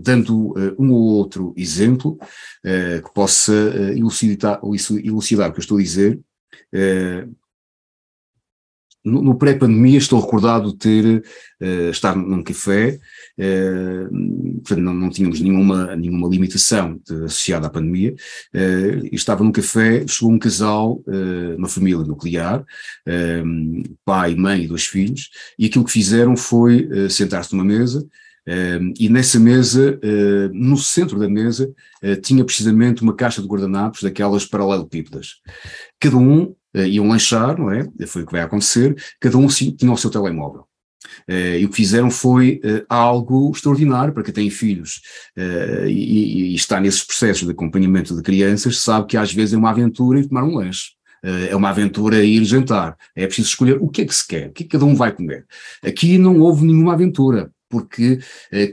dando 0.00 0.54
um 0.78 0.92
ou 0.92 1.14
outro 1.14 1.52
exemplo 1.56 2.16
que 2.62 3.14
possa 3.14 3.52
elucidar, 3.96 4.60
elucidar 5.02 5.50
o 5.50 5.52
que 5.52 5.58
eu 5.58 5.62
estou 5.62 5.78
a 5.78 5.82
dizer, 5.82 6.20
no, 9.04 9.22
no 9.22 9.34
pré-pandemia 9.34 9.98
estou 9.98 10.20
recordado 10.20 10.72
de 10.72 10.78
ter, 10.78 11.24
uh, 11.60 11.90
estar 11.90 12.16
num 12.16 12.42
café, 12.42 12.98
uh, 13.38 14.60
portanto 14.60 14.80
não, 14.80 14.94
não 14.94 15.10
tínhamos 15.10 15.40
nenhuma, 15.40 15.96
nenhuma 15.96 16.28
limitação 16.28 17.00
de, 17.06 17.24
associada 17.24 17.66
à 17.66 17.70
pandemia, 17.70 18.14
uh, 18.54 19.08
estava 19.12 19.42
num 19.42 19.52
café, 19.52 20.06
chegou 20.06 20.32
um 20.32 20.38
casal, 20.38 21.02
uma 21.56 21.68
família 21.68 21.98
nuclear, 21.98 22.64
pai, 24.04 24.34
mãe 24.34 24.64
e 24.64 24.68
dois 24.68 24.84
filhos, 24.84 25.30
e 25.58 25.66
aquilo 25.66 25.84
que 25.84 25.92
fizeram 25.92 26.36
foi 26.36 26.88
sentar-se 27.08 27.52
numa 27.54 27.64
mesa, 27.64 28.06
e 28.98 29.08
nessa 29.08 29.38
mesa, 29.38 29.98
no 30.52 30.76
centro 30.76 31.18
da 31.18 31.28
mesa, 31.28 31.72
tinha 32.22 32.44
precisamente 32.44 33.02
uma 33.02 33.14
caixa 33.14 33.40
de 33.40 33.48
guardanapos 33.48 34.02
daquelas 34.02 34.44
paralelepípedas. 34.44 35.36
Cada 36.00 36.16
um 36.16 36.42
uh, 36.42 36.56
iam 36.74 37.08
lanchar, 37.08 37.58
não 37.58 37.70
é? 37.70 37.86
Foi 38.06 38.22
o 38.22 38.26
que 38.26 38.32
vai 38.32 38.42
acontecer, 38.42 38.96
cada 39.20 39.36
um 39.36 39.46
tinha 39.46 39.92
o 39.92 39.96
seu 39.96 40.10
telemóvel. 40.10 40.66
Uh, 41.28 41.58
e 41.58 41.64
o 41.64 41.68
que 41.68 41.76
fizeram 41.76 42.10
foi 42.10 42.60
uh, 42.64 42.84
algo 42.88 43.50
extraordinário 43.54 44.12
para 44.12 44.22
quem 44.22 44.34
tem 44.34 44.50
filhos 44.50 45.00
uh, 45.36 45.86
e, 45.86 46.52
e, 46.52 46.54
está 46.54 46.80
nesses 46.80 47.02
processos 47.02 47.44
de 47.46 47.52
acompanhamento 47.52 48.14
de 48.14 48.22
crianças, 48.22 48.78
sabe 48.78 49.06
que 49.06 49.16
às 49.16 49.32
vezes 49.32 49.54
é 49.54 49.56
uma 49.56 49.70
aventura 49.70 50.20
ir 50.20 50.28
tomar 50.28 50.44
um 50.44 50.56
lanche. 50.56 50.92
É 51.24 51.54
uma 51.54 51.68
aventura 51.68 52.24
ir 52.24 52.44
jantar. 52.44 52.96
É 53.14 53.26
preciso 53.26 53.46
escolher 53.46 53.78
o 53.80 53.88
que 53.88 54.02
é 54.02 54.04
que 54.04 54.12
se 54.12 54.26
quer, 54.26 54.48
o 54.48 54.52
que, 54.52 54.64
é 54.64 54.66
que 54.66 54.72
cada 54.72 54.84
um 54.84 54.96
vai 54.96 55.12
comer. 55.12 55.46
Aqui 55.80 56.18
não 56.18 56.40
houve 56.40 56.66
nenhuma 56.66 56.94
aventura, 56.94 57.48
porque 57.70 58.18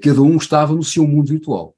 cada 0.02 0.24
um 0.24 0.36
estava 0.36 0.74
no 0.74 0.84
seu 0.84 1.08
mundo 1.08 1.30
virtual. 1.30 1.76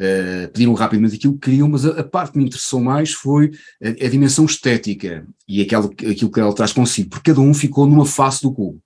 Uh, 0.00 0.46
pediram 0.52 0.74
rapidamente 0.74 1.16
aquilo 1.16 1.34
que 1.34 1.50
queriam, 1.50 1.68
mas 1.68 1.84
a, 1.84 2.00
a, 2.00 2.04
parte 2.04 2.32
que 2.32 2.38
me 2.38 2.44
interessou 2.44 2.80
mais 2.80 3.12
foi 3.12 3.50
a, 3.82 3.88
a 3.88 4.08
dimensão 4.08 4.44
estética 4.44 5.26
e 5.46 5.60
aquilo, 5.60 5.86
aquilo 5.86 6.30
que 6.30 6.38
ela 6.38 6.54
traz 6.54 6.72
consigo, 6.72 7.10
porque 7.10 7.32
cada 7.32 7.40
um 7.40 7.52
ficou 7.52 7.84
numa 7.84 8.06
face 8.06 8.42
do 8.42 8.52
cubo. 8.52 8.80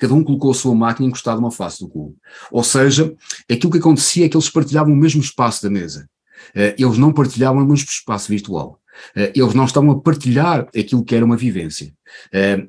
Cada 0.00 0.12
um 0.14 0.24
colocou 0.24 0.50
a 0.50 0.54
sua 0.54 0.74
máquina 0.74 1.06
encostada 1.06 1.40
numa 1.40 1.52
face 1.52 1.78
do 1.78 1.88
cubo. 1.88 2.16
Ou 2.50 2.64
seja, 2.64 3.14
aquilo 3.48 3.70
que 3.70 3.78
acontecia 3.78 4.26
é 4.26 4.28
que 4.28 4.36
eles 4.36 4.50
partilhavam 4.50 4.92
o 4.92 4.96
mesmo 4.96 5.20
espaço 5.20 5.62
da 5.62 5.70
mesa. 5.70 6.08
Uh, 6.56 6.74
eles 6.76 6.98
não 6.98 7.12
partilhavam 7.12 7.62
o 7.62 7.66
mesmo 7.66 7.86
espaço 7.88 8.28
virtual. 8.28 8.80
Uh, 9.16 9.30
eles 9.32 9.54
não 9.54 9.64
estavam 9.64 9.92
a 9.92 10.00
partilhar 10.00 10.68
aquilo 10.76 11.04
que 11.04 11.14
era 11.14 11.24
uma 11.24 11.36
vivência. 11.36 11.94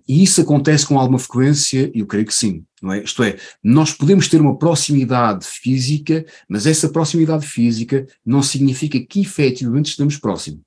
E 0.08 0.24
isso 0.24 0.42
acontece 0.42 0.86
com 0.86 1.00
alguma 1.00 1.20
frequência, 1.20 1.92
eu 1.94 2.06
creio 2.06 2.26
que 2.26 2.34
sim 2.34 2.64
é? 2.92 3.04
Isto 3.04 3.24
é, 3.24 3.38
nós 3.64 3.94
podemos 3.94 4.28
ter 4.28 4.42
uma 4.42 4.58
proximidade 4.58 5.46
física, 5.46 6.26
mas 6.50 6.68
essa 6.68 6.90
proximidade 6.90 7.48
física 7.48 8.06
não 8.26 8.44
significa 8.44 9.00
que 9.00 9.22
efetivamente 9.22 9.90
estamos 9.90 10.18
próximos. 10.18 10.60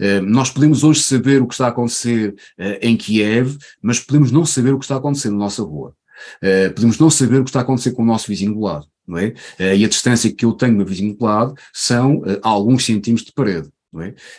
Uh, 0.00 0.20
nós 0.22 0.50
podemos 0.50 0.82
hoje 0.82 1.00
saber 1.02 1.40
o 1.40 1.46
que 1.46 1.54
está 1.54 1.66
a 1.66 1.68
acontecer 1.68 2.34
uh, 2.58 2.78
em 2.80 2.96
Kiev, 2.96 3.56
mas 3.80 4.00
podemos 4.00 4.32
não 4.32 4.44
saber 4.44 4.74
o 4.74 4.78
que 4.78 4.84
está 4.84 4.96
a 4.96 4.98
acontecer 4.98 5.30
na 5.30 5.36
nossa 5.36 5.62
rua. 5.62 5.94
Uh, 6.42 6.72
podemos 6.74 6.98
não 6.98 7.08
saber 7.08 7.40
o 7.40 7.44
que 7.44 7.50
está 7.50 7.60
a 7.60 7.62
acontecer 7.62 7.92
com 7.92 8.02
o 8.02 8.06
nosso 8.06 8.26
vizinho 8.26 8.54
do 8.54 8.60
lado, 8.60 8.86
não 9.06 9.18
é? 9.18 9.32
e 9.76 9.84
a 9.84 9.88
distância 9.88 10.32
que 10.32 10.44
eu 10.44 10.52
tenho 10.52 10.72
do 10.72 10.78
meu 10.78 10.86
vizinho 10.86 11.16
do 11.16 11.24
lado 11.24 11.54
são 11.72 12.22
alguns 12.42 12.84
centímetros 12.84 13.26
de 13.26 13.32
parede, 13.32 13.68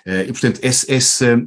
é? 0.06 0.24
e 0.24 0.28
portanto, 0.28 0.60
essa, 0.62 0.94
essa 0.94 1.46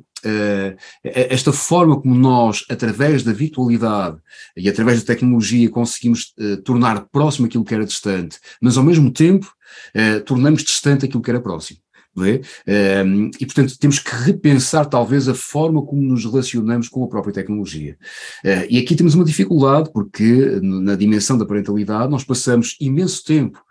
esta 1.03 1.53
forma 1.53 2.01
como 2.01 2.15
nós, 2.15 2.65
através 2.69 3.23
da 3.23 3.33
virtualidade 3.33 4.19
e 4.57 4.69
através 4.69 5.01
da 5.01 5.07
tecnologia, 5.07 5.71
conseguimos 5.71 6.33
uh, 6.39 6.57
tornar 6.63 7.07
próximo 7.11 7.47
aquilo 7.47 7.65
que 7.65 7.75
era 7.75 7.85
distante, 7.85 8.39
mas 8.61 8.77
ao 8.77 8.85
mesmo 8.85 9.11
tempo 9.11 9.53
uh, 9.95 10.21
tornamos 10.25 10.63
distante 10.63 11.05
aquilo 11.05 11.23
que 11.23 11.31
era 11.31 11.41
próximo. 11.41 11.79
É? 12.17 13.03
Um, 13.05 13.29
e, 13.41 13.45
portanto, 13.45 13.77
temos 13.77 13.99
que 13.99 14.15
repensar 14.15 14.87
talvez 14.87 15.27
a 15.27 15.35
forma 15.35 15.85
como 15.85 16.01
nos 16.01 16.25
relacionamos 16.25 16.89
com 16.89 17.03
a 17.03 17.09
própria 17.09 17.35
tecnologia. 17.35 17.97
Uh, 18.45 18.67
e 18.71 18.79
aqui 18.79 18.95
temos 18.95 19.17
uma 19.17 19.25
dificuldade, 19.25 19.91
porque 19.93 20.61
na 20.63 20.95
dimensão 20.95 21.37
da 21.37 21.45
parentalidade 21.45 22.09
nós 22.09 22.23
passamos 22.23 22.77
imenso 22.81 23.25
tempo 23.25 23.64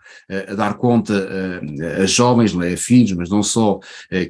a 0.50 0.54
dar 0.54 0.74
conta 0.74 1.12
uh, 1.12 2.02
a 2.02 2.06
jovens, 2.06 2.52
não 2.52 2.62
é, 2.62 2.74
a 2.74 2.76
filhos, 2.76 3.12
mas 3.12 3.28
não 3.28 3.42
só, 3.42 3.78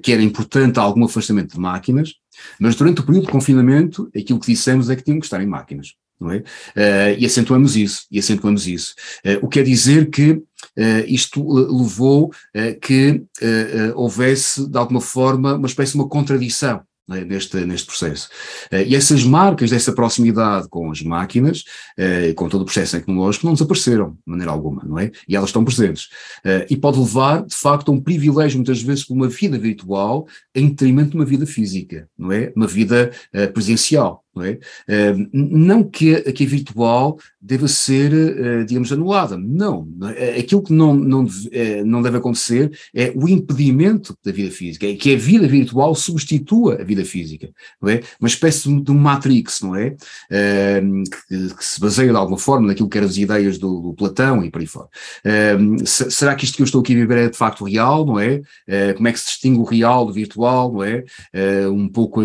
que 0.03 0.13
era 0.13 0.23
importante 0.23 0.79
algum 0.79 1.05
afastamento 1.05 1.55
de 1.55 1.61
máquinas, 1.61 2.15
mas 2.59 2.75
durante 2.75 3.01
o 3.01 3.05
período 3.05 3.27
de 3.27 3.33
confinamento, 3.33 4.11
aquilo 4.17 4.41
que 4.41 4.53
dissemos 4.53 4.91
é 4.91 4.97
que 4.97 5.05
tinham 5.05 5.21
que 5.21 5.27
estar 5.27 5.43
em 5.43 5.47
máquinas. 5.47 5.95
Não 6.21 6.31
é? 6.31 6.39
Uh, 6.39 7.19
e 7.19 7.27
acentuamos 7.27 7.77
isso, 7.77 8.07
e 8.11 8.19
acentuamos 8.19 8.67
isso. 8.67 8.95
Uh, 9.25 9.45
o 9.45 9.49
que 9.49 9.59
quer 9.59 9.65
dizer 9.65 10.11
que 10.11 10.31
uh, 10.31 10.43
isto 11.07 11.45
levou 11.53 12.31
que 12.81 13.25
houvesse, 13.95 14.69
de 14.71 14.79
alguma 14.79 15.01
forma, 15.01 15.55
uma 15.55 15.67
espécie 15.67 15.93
de 15.93 15.99
uma 15.99 16.09
contradição 16.09 16.83
neste, 17.09 17.65
neste 17.65 17.87
processo. 17.87 18.29
Uh, 18.73 18.87
e 18.87 18.97
essas 18.97 19.23
marcas 19.25 19.71
dessa 19.71 19.93
proximidade 19.93 20.69
com 20.69 20.91
as 20.91 21.03
máquinas, 21.03 21.65
uh, 21.99 22.35
com 22.35 22.49
todo 22.49 22.63
o 22.63 22.65
processo 22.65 22.97
tecnológico, 22.97 23.47
não 23.47 23.53
desapareceram 23.53 24.13
de 24.13 24.19
maneira 24.27 24.51
alguma, 24.51 24.83
não 24.85 24.99
é? 24.99 25.11
E 25.29 25.37
elas 25.37 25.51
estão 25.51 25.65
presentes. 25.65 26.05
Uh, 26.45 26.65
e 26.71 26.77
pode 26.77 26.99
levar, 26.99 27.45
de 27.45 27.55
facto, 27.55 27.91
a 27.91 27.95
um 27.95 28.01
privilégio, 28.01 28.59
muitas 28.59 28.81
vezes, 28.83 29.05
por 29.05 29.15
uma 29.15 29.29
vida 29.29 29.59
virtual 29.59 30.27
em 30.55 30.69
detrimento 30.69 31.11
de 31.11 31.17
uma 31.17 31.25
vida 31.25 31.47
física, 31.47 32.09
não 32.19 32.33
é? 32.33 32.53
Uma 32.57 32.67
vida 32.67 33.11
presencial. 33.53 34.24
Não, 34.35 34.43
é? 34.43 34.59
Uh, 34.89 35.29
não 35.33 35.85
que, 35.85 36.15
a, 36.15 36.33
que 36.33 36.45
a 36.45 36.47
virtual 36.47 37.19
deva 37.41 37.69
ser, 37.69 38.13
uh, 38.13 38.65
digamos, 38.67 38.91
anulada. 38.91 39.37
Não. 39.39 39.87
É? 40.17 40.41
Aquilo 40.41 40.63
que 40.63 40.73
não, 40.73 40.93
não, 40.95 41.25
uh, 41.25 41.85
não 41.85 42.03
deve 42.03 42.17
acontecer 42.17 42.77
é 42.93 43.13
o 43.15 43.29
impedimento 43.29 44.17
da 44.25 44.33
vida 44.33 44.51
física, 44.51 44.87
é 44.87 44.95
que 44.95 45.15
a 45.15 45.17
vida 45.17 45.47
virtual 45.47 45.95
substitua 45.95 46.81
a 46.81 46.85
vida 46.85 47.05
física. 47.05 47.51
Não 47.81 47.89
é? 47.89 48.01
Uma 48.19 48.29
espécie 48.29 48.63
de 48.83 48.91
um 48.91 48.99
matrix, 48.99 49.61
não 49.61 49.77
é? 49.77 49.91
Que, 49.91 51.55
que, 51.55 51.65
se 51.65 51.81
baseia 51.81 52.11
de 52.11 52.17
alguma 52.17 52.39
forma 52.39 52.67
naquilo 52.67 52.89
que 52.89 52.99
eram 52.99 53.09
as 53.09 53.17
ideias 53.17 53.59
do, 53.59 53.81
do 53.81 53.95
Platão 53.95 54.45
e 54.45 54.51
por 54.51 54.61
aí 54.61 54.67
fora. 54.67 54.89
será 55.85 56.35
que 56.35 56.45
isto 56.45 56.57
que 56.57 56.63
eu 56.63 56.65
estou 56.65 56.81
aqui 56.81 56.93
a 56.93 56.97
viver 56.97 57.19
é 57.19 57.29
de 57.29 57.37
facto 57.37 57.65
real, 57.65 58.05
não 58.05 58.19
é? 58.19 58.43
como 58.95 59.09
é 59.09 59.13
que 59.13 59.19
se 59.19 59.27
distingue 59.27 59.59
o 59.59 59.65
real 59.65 60.07
do 60.07 60.13
virtual, 60.13 60.73
não 60.73 60.83
é? 60.83 61.05
um 61.69 61.89
pouco 61.89 62.21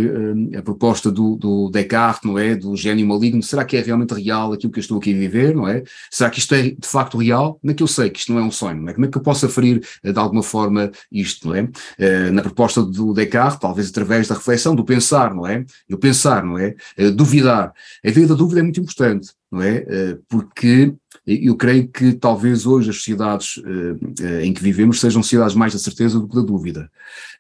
a 0.58 0.62
proposta 0.62 1.12
do, 1.12 1.36
do 1.36 1.70
Descartes 1.70 1.99
Descartes, 2.00 2.24
não 2.24 2.40
é? 2.40 2.56
Do 2.56 2.76
gênio 2.76 3.08
maligno, 3.08 3.44
será 3.44 3.66
que 3.66 3.76
é 3.78 3.82
realmente 3.82 4.14
real 4.14 4.54
aquilo 4.54 4.72
que 4.72 4.80
eu 4.80 4.82
estou 4.82 4.98
aqui 4.98 5.14
a 5.14 5.18
viver, 5.18 5.56
não 5.56 5.68
é? 5.68 5.84
Será 6.10 6.30
que 6.30 6.40
isto 6.40 6.56
é 6.56 6.70
de 6.70 6.88
facto 6.88 7.18
real? 7.18 7.56
Como 7.56 7.72
é 7.72 7.74
que 7.74 7.84
eu 7.84 7.88
sei 7.88 8.10
que 8.10 8.20
isto 8.20 8.34
não 8.34 8.40
é 8.40 8.44
um 8.44 8.52
sonho, 8.52 8.82
não 8.82 8.90
é? 8.90 8.94
Como 8.94 9.06
é 9.06 9.10
que 9.10 9.18
eu 9.18 9.22
posso 9.22 9.46
aferir 9.46 9.82
eh, 10.04 10.12
de 10.12 10.20
alguma 10.20 10.44
forma 10.44 10.92
isto, 11.12 11.48
não 11.48 11.56
é? 11.56 11.64
Uh, 11.64 12.32
na 12.32 12.42
proposta 12.42 12.82
do 12.82 13.14
Descartes, 13.14 13.60
talvez 13.60 13.90
através 13.90 14.28
da 14.28 14.36
reflexão, 14.36 14.76
do 14.76 14.84
pensar, 14.84 15.34
não 15.34 15.46
é? 15.46 15.66
Eu 15.88 15.98
pensar, 15.98 16.44
não 16.44 16.58
é? 16.58 16.76
Uh, 16.98 17.12
duvidar. 17.12 17.74
A 18.04 18.10
ideia 18.10 18.28
da 18.28 18.36
dúvida 18.36 18.60
é 18.60 18.64
muito 18.64 18.80
importante, 18.80 19.32
não 19.52 19.62
é? 19.62 19.86
Porque 20.28 20.94
eu 21.26 21.56
creio 21.56 21.88
que 21.88 22.14
talvez 22.14 22.66
hoje 22.66 22.90
as 22.90 22.98
sociedades 22.98 23.62
em 24.42 24.54
que 24.54 24.62
vivemos 24.62 25.00
sejam 25.00 25.22
sociedades 25.22 25.56
mais 25.56 25.74
da 25.74 25.80
certeza 25.80 26.20
do 26.20 26.28
que 26.28 26.36
da 26.36 26.42
dúvida. 26.42 26.90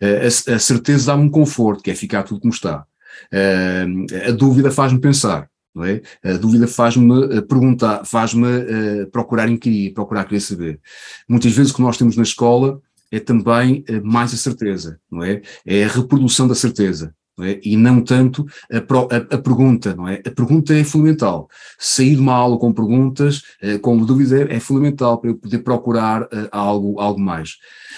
A, 0.01 0.53
a, 0.55 0.59
certeza 0.59 1.07
dá-me 1.07 1.23
um 1.23 1.29
conforto, 1.29 1.83
que 1.83 1.91
é 1.91 1.95
ficar 1.95 2.23
tudo 2.23 2.41
como 2.41 2.53
está. 2.53 2.85
Uh, 3.33 4.29
a 4.29 4.31
dúvida 4.31 4.71
faz-me 4.71 4.99
pensar, 4.99 5.49
não 5.73 5.83
é? 5.83 6.01
A 6.23 6.33
dúvida 6.33 6.67
faz-me 6.67 7.37
eh, 7.37 7.41
perguntar, 7.41 8.05
faz-me 8.05 8.47
uh, 8.47 9.07
procurar 9.11 9.49
inquirir, 9.49 9.93
procurar 9.93 10.25
querer 10.25 10.41
saber. 10.41 10.79
Muitas 11.27 11.51
vezes 11.51 11.71
o 11.71 11.75
que 11.75 11.81
nós 11.81 11.97
temos 11.97 12.15
na 12.15 12.23
escola 12.23 12.81
é 13.11 13.19
também 13.19 13.83
mais 14.03 14.33
a 14.33 14.37
certeza, 14.37 14.99
não 15.11 15.23
é? 15.23 15.41
É 15.65 15.83
a 15.83 15.87
reprodução 15.87 16.47
da 16.47 16.53
certeza. 16.53 17.15
Não 17.39 17.45
é? 17.45 17.59
E 17.63 17.77
não 17.77 18.01
tanto 18.01 18.45
a, 18.69 18.77
a, 18.77 19.35
a, 19.35 19.37
pergunta, 19.37 19.95
não 19.95 20.07
é? 20.07 20.21
A 20.25 20.31
pergunta 20.31 20.73
é 20.73 20.83
fundamental. 20.83 21.47
Sair 21.77 22.15
de 22.15 22.21
uma 22.21 22.33
aula 22.33 22.59
com 22.59 22.73
perguntas, 22.73 23.41
com 23.81 23.97
dúvidas, 23.97 24.33
é, 24.33 24.55
é, 24.55 24.59
fundamental 24.59 25.17
para 25.19 25.29
eu 25.29 25.37
poder 25.37 25.59
procurar 25.59 26.27
algo, 26.51 26.99
algo 26.99 27.19
mais. 27.19 27.51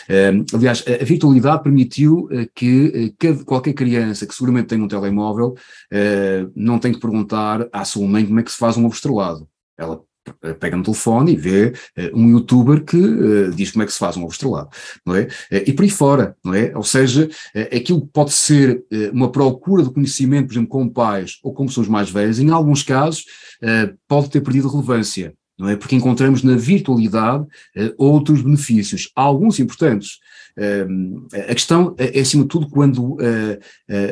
Uh, 0.07 0.45
aliás, 0.55 0.83
a, 0.87 1.03
virtualidade 1.03 1.63
permitiu 1.63 2.29
uh, 2.31 2.47
que 2.53 3.13
qualquer 3.45 3.73
criança 3.73 4.27
que 4.27 4.33
seguramente 4.33 4.67
tem 4.67 4.81
um 4.81 4.87
telemóvel 4.87 5.55
não 6.55 6.77
tem 6.77 6.93
que 6.93 6.99
perguntar 6.99 7.67
à 7.71 7.83
sua 7.83 8.07
mãe 8.07 8.25
como 8.25 8.39
é 8.39 8.43
que 8.43 8.51
se 8.51 8.57
faz 8.57 8.77
um 8.77 8.85
ovo 8.85 8.93
estrelado. 8.93 9.47
Ela 9.77 10.01
pega 10.59 10.77
no 10.77 10.83
telefone 10.83 11.33
e 11.33 11.35
vê 11.35 11.73
uh, 11.97 12.17
um 12.17 12.29
youtuber 12.29 12.83
que 12.83 12.97
uh, 12.97 13.51
diz 13.51 13.71
como 13.71 13.83
é 13.83 13.85
que 13.85 13.93
se 13.93 13.99
faz 13.99 14.15
um 14.17 14.23
ovo 14.23 14.31
estrelado, 14.31 14.69
não 15.05 15.15
é? 15.15 15.23
Uh, 15.23 15.63
e 15.67 15.73
por 15.73 15.83
aí 15.83 15.89
fora, 15.89 16.35
não 16.43 16.53
é? 16.53 16.71
Ou 16.75 16.83
seja, 16.83 17.29
aquilo 17.75 18.01
que 18.01 18.11
pode 18.13 18.31
ser 18.31 18.83
uma 19.11 19.31
procura 19.31 19.83
de 19.83 19.91
conhecimento, 19.91 20.47
por 20.47 20.53
exemplo, 20.53 20.69
com 20.69 20.89
pais 20.89 21.39
ou 21.43 21.53
com 21.53 21.65
pessoas 21.65 21.87
mais 21.87 22.09
velhas, 22.09 22.39
em 22.39 22.49
alguns 22.49 22.83
casos 22.83 23.25
pode 24.07 24.29
ter 24.29 24.41
perdido 24.41 24.69
relevância 24.69 25.33
não 25.59 25.69
é? 25.69 25.75
Porque 25.75 25.95
encontramos 25.95 26.41
na 26.41 26.55
virtualidade 26.55 27.45
outros 27.97 28.41
benefícios, 28.41 29.11
alguns 29.15 29.59
importantes. 29.59 30.17
A 31.49 31.53
questão 31.53 31.93
é, 31.99 32.17
é, 32.17 32.21
acima 32.21 32.43
de 32.43 32.49
tudo, 32.49 32.67
quando 32.67 33.17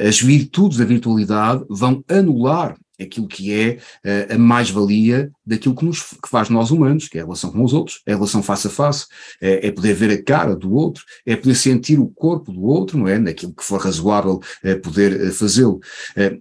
as 0.08 0.22
virtudes 0.22 0.78
da 0.78 0.86
virtualidade 0.86 1.66
vão 1.68 2.04
anular 2.08 2.78
aquilo 3.00 3.28
que 3.28 3.54
é 3.54 3.78
uh, 4.06 4.36
a 4.36 4.38
mais-valia 4.38 5.32
daquilo 5.46 5.76
que 5.76 5.86
nos 5.86 6.02
que 6.02 6.30
faz 6.30 6.50
nós 6.50 6.72
humanos, 6.72 7.08
que 7.08 7.18
é 7.18 7.22
a 7.22 7.24
relação 7.24 7.52
com 7.52 7.64
os 7.64 7.74
outros, 7.74 8.02
é 8.06 8.14
a 8.14 8.16
relação 8.16 8.44
face 8.44 8.68
a 8.68 8.70
face, 8.70 9.06
é, 9.42 9.68
é, 9.68 9.72
poder 9.72 9.94
ver 9.94 10.12
a 10.12 10.24
cara 10.24 10.56
do 10.56 10.74
outro, 10.74 11.04
é 11.26 11.36
poder 11.36 11.56
sentir 11.56 12.00
o 12.00 12.08
corpo 12.08 12.52
do 12.52 12.64
outro, 12.64 12.98
não 12.98 13.08
é? 13.08 13.18
Naquilo 13.18 13.54
que 13.54 13.64
for 13.64 13.80
razoável 13.80 14.40
é 14.64 14.76
poder 14.76 15.30
uh, 15.30 15.32
fazê-lo. 15.32 15.80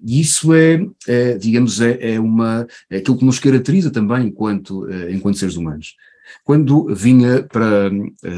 E 0.04 0.20
isso 0.20 0.52
é, 0.52 0.80
é 1.06 1.36
digamos, 1.36 1.80
é, 1.80 2.18
uma, 2.18 2.66
é 2.91 2.99
aquilo 2.99 3.18
que 3.18 3.24
nos 3.24 3.38
caracteriza 3.38 3.91
também 3.91 4.26
enquanto, 4.26 4.88
enquanto 5.11 5.38
seres 5.38 5.57
humanos. 5.57 5.95
Quando 6.45 6.95
vinha 6.95 7.42
para, 7.42 7.91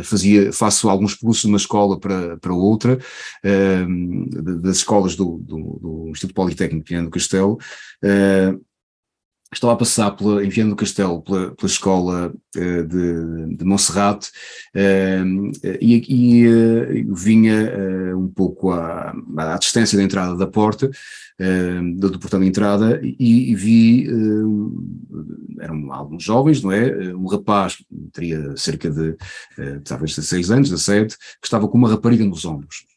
fazia, 0.05 0.53
faço 0.53 0.89
alguns 0.89 1.15
percursos 1.15 1.43
de 1.43 1.49
uma 1.49 1.57
escola 1.57 1.99
para, 1.99 2.37
para 2.39 2.53
outra, 2.53 2.99
das 4.63 4.79
escolas 4.79 5.17
do, 5.17 5.39
do, 5.39 5.79
do 5.81 6.09
Instituto 6.11 6.35
Politécnico 6.35 6.87
de 6.87 7.01
do 7.01 7.11
Castelo, 7.11 7.59
estava 9.53 9.73
a 9.73 9.77
passar 9.77 10.13
pela, 10.13 10.45
em 10.45 10.49
Viana 10.49 10.71
do 10.71 10.77
Castelo 10.77 11.23
pela, 11.23 11.55
pela 11.55 11.69
escola 11.69 12.33
uh, 12.57 12.85
de, 12.85 13.57
de 13.57 13.65
Monserrate 13.65 14.31
uh, 14.77 15.51
e, 15.81 16.05
e 16.09 16.49
uh, 16.49 17.15
vinha 17.15 18.17
um 18.17 18.29
pouco 18.29 18.71
à, 18.71 19.15
à, 19.37 19.59
distância 19.59 19.99
da 19.99 20.05
entrada 20.05 20.37
da 20.37 20.47
porta, 20.47 20.91
do, 21.97 22.11
do 22.11 22.19
portão 22.19 22.39
de 22.39 22.47
entrada, 22.47 23.01
e, 23.03 23.51
e 23.51 23.55
vi, 23.55 24.07
eram 25.59 25.91
alguns 25.91 26.23
jovens, 26.23 26.63
não 26.63 26.71
é? 26.71 27.15
Um 27.15 27.27
rapaz, 27.27 27.83
teria 28.13 28.55
cerca 28.59 28.91
de, 28.91 29.17
talvez 29.85 30.15
16 30.15 30.51
anos, 30.51 30.69
17, 30.69 31.17
que 31.17 31.47
estava 31.47 31.67
com 31.67 31.79
uma 31.79 31.89
rapariga 31.89 32.27
nos 32.27 32.45
ombros. 32.45 32.90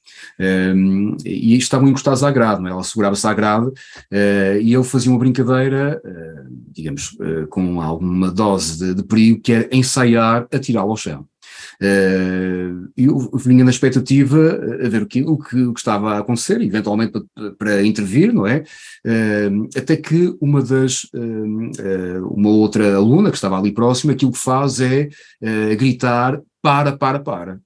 E 1.26 1.58
estavam 1.58 1.88
encostados 1.88 2.24
à 2.24 2.32
grade, 2.32 2.66
é? 2.66 2.70
ela 2.70 2.84
segurava-se 2.84 3.26
à 3.26 3.34
grade 3.34 3.68
uh, 3.68 4.60
e 4.62 4.74
ele 4.74 4.84
fazia 4.84 5.12
uma 5.12 5.20
brincadeira, 5.20 6.02
uh, 6.04 6.48
digamos, 6.72 7.14
uh, 7.14 7.48
com 7.48 7.82
alguma 7.82 8.32
dose 8.32 8.78
de, 8.80 8.94
de, 8.96 9.04
perigo, 9.04 9.42
que 9.42 9.52
era 9.52 9.70
ensaiar 9.72 10.48
a 10.52 10.60
tirá-lo 10.60 10.92
ao 10.92 10.98
chão. 10.98 11.26
Uh, 11.82 12.90
eu 12.96 13.32
vinha 13.36 13.64
na 13.64 13.72
expectativa 13.72 14.60
a 14.84 14.90
ver 14.90 15.04
o 15.04 15.06
que, 15.06 15.22
o 15.24 15.38
que, 15.38 15.62
o 15.64 15.74
que 15.74 15.80
estava 15.80 16.16
a 16.16 16.20
acontecer, 16.20 16.62
eventualmente 16.62 17.12
para, 17.12 17.52
para 17.52 17.86
intervir, 17.86 18.34
não 18.34 18.48
é? 18.48 18.64
Até 19.76 19.98
que 19.98 20.36
uma 20.40 20.62
das, 20.62 21.08
uma 22.32 22.50
outra 22.50 22.96
aluna 22.96 23.30
que 23.30 23.36
estava 23.36 23.58
ali 23.58 23.72
próxima, 23.72 24.14
aquilo 24.14 24.32
que 24.32 24.38
faz 24.38 24.80
é 24.80 25.10
gritar 25.78 26.42
para, 26.62 26.96
para, 26.98 27.20
para. 27.20 27.60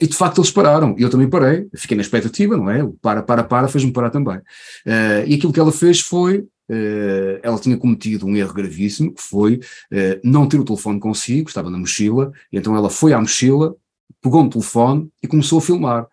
E 0.00 0.06
de 0.06 0.14
facto 0.14 0.38
eles 0.38 0.50
pararam, 0.50 0.94
eu 0.98 1.10
também 1.10 1.28
parei, 1.28 1.66
fiquei 1.74 1.96
na 1.96 2.02
expectativa, 2.02 2.56
não 2.56 2.70
é? 2.70 2.82
O 2.82 2.92
para, 2.92 3.22
para, 3.22 3.44
para 3.44 3.68
fez-me 3.68 3.92
parar 3.92 4.10
também. 4.10 4.38
Uh, 4.38 5.26
e 5.26 5.34
aquilo 5.34 5.52
que 5.52 5.60
ela 5.60 5.72
fez 5.72 6.00
foi, 6.00 6.38
uh, 6.38 7.40
ela 7.42 7.58
tinha 7.58 7.76
cometido 7.76 8.26
um 8.26 8.36
erro 8.36 8.54
gravíssimo, 8.54 9.14
que 9.14 9.22
foi 9.22 9.54
uh, 9.54 10.20
não 10.22 10.46
ter 10.48 10.58
o 10.58 10.64
telefone 10.64 11.00
consigo, 11.00 11.48
estava 11.48 11.70
na 11.70 11.78
mochila, 11.78 12.32
então 12.52 12.76
ela 12.76 12.90
foi 12.90 13.12
à 13.12 13.20
mochila, 13.20 13.74
pegou 14.22 14.44
no 14.44 14.50
telefone 14.50 15.08
e 15.22 15.28
começou 15.28 15.58
a 15.58 15.62
filmar. 15.62 16.06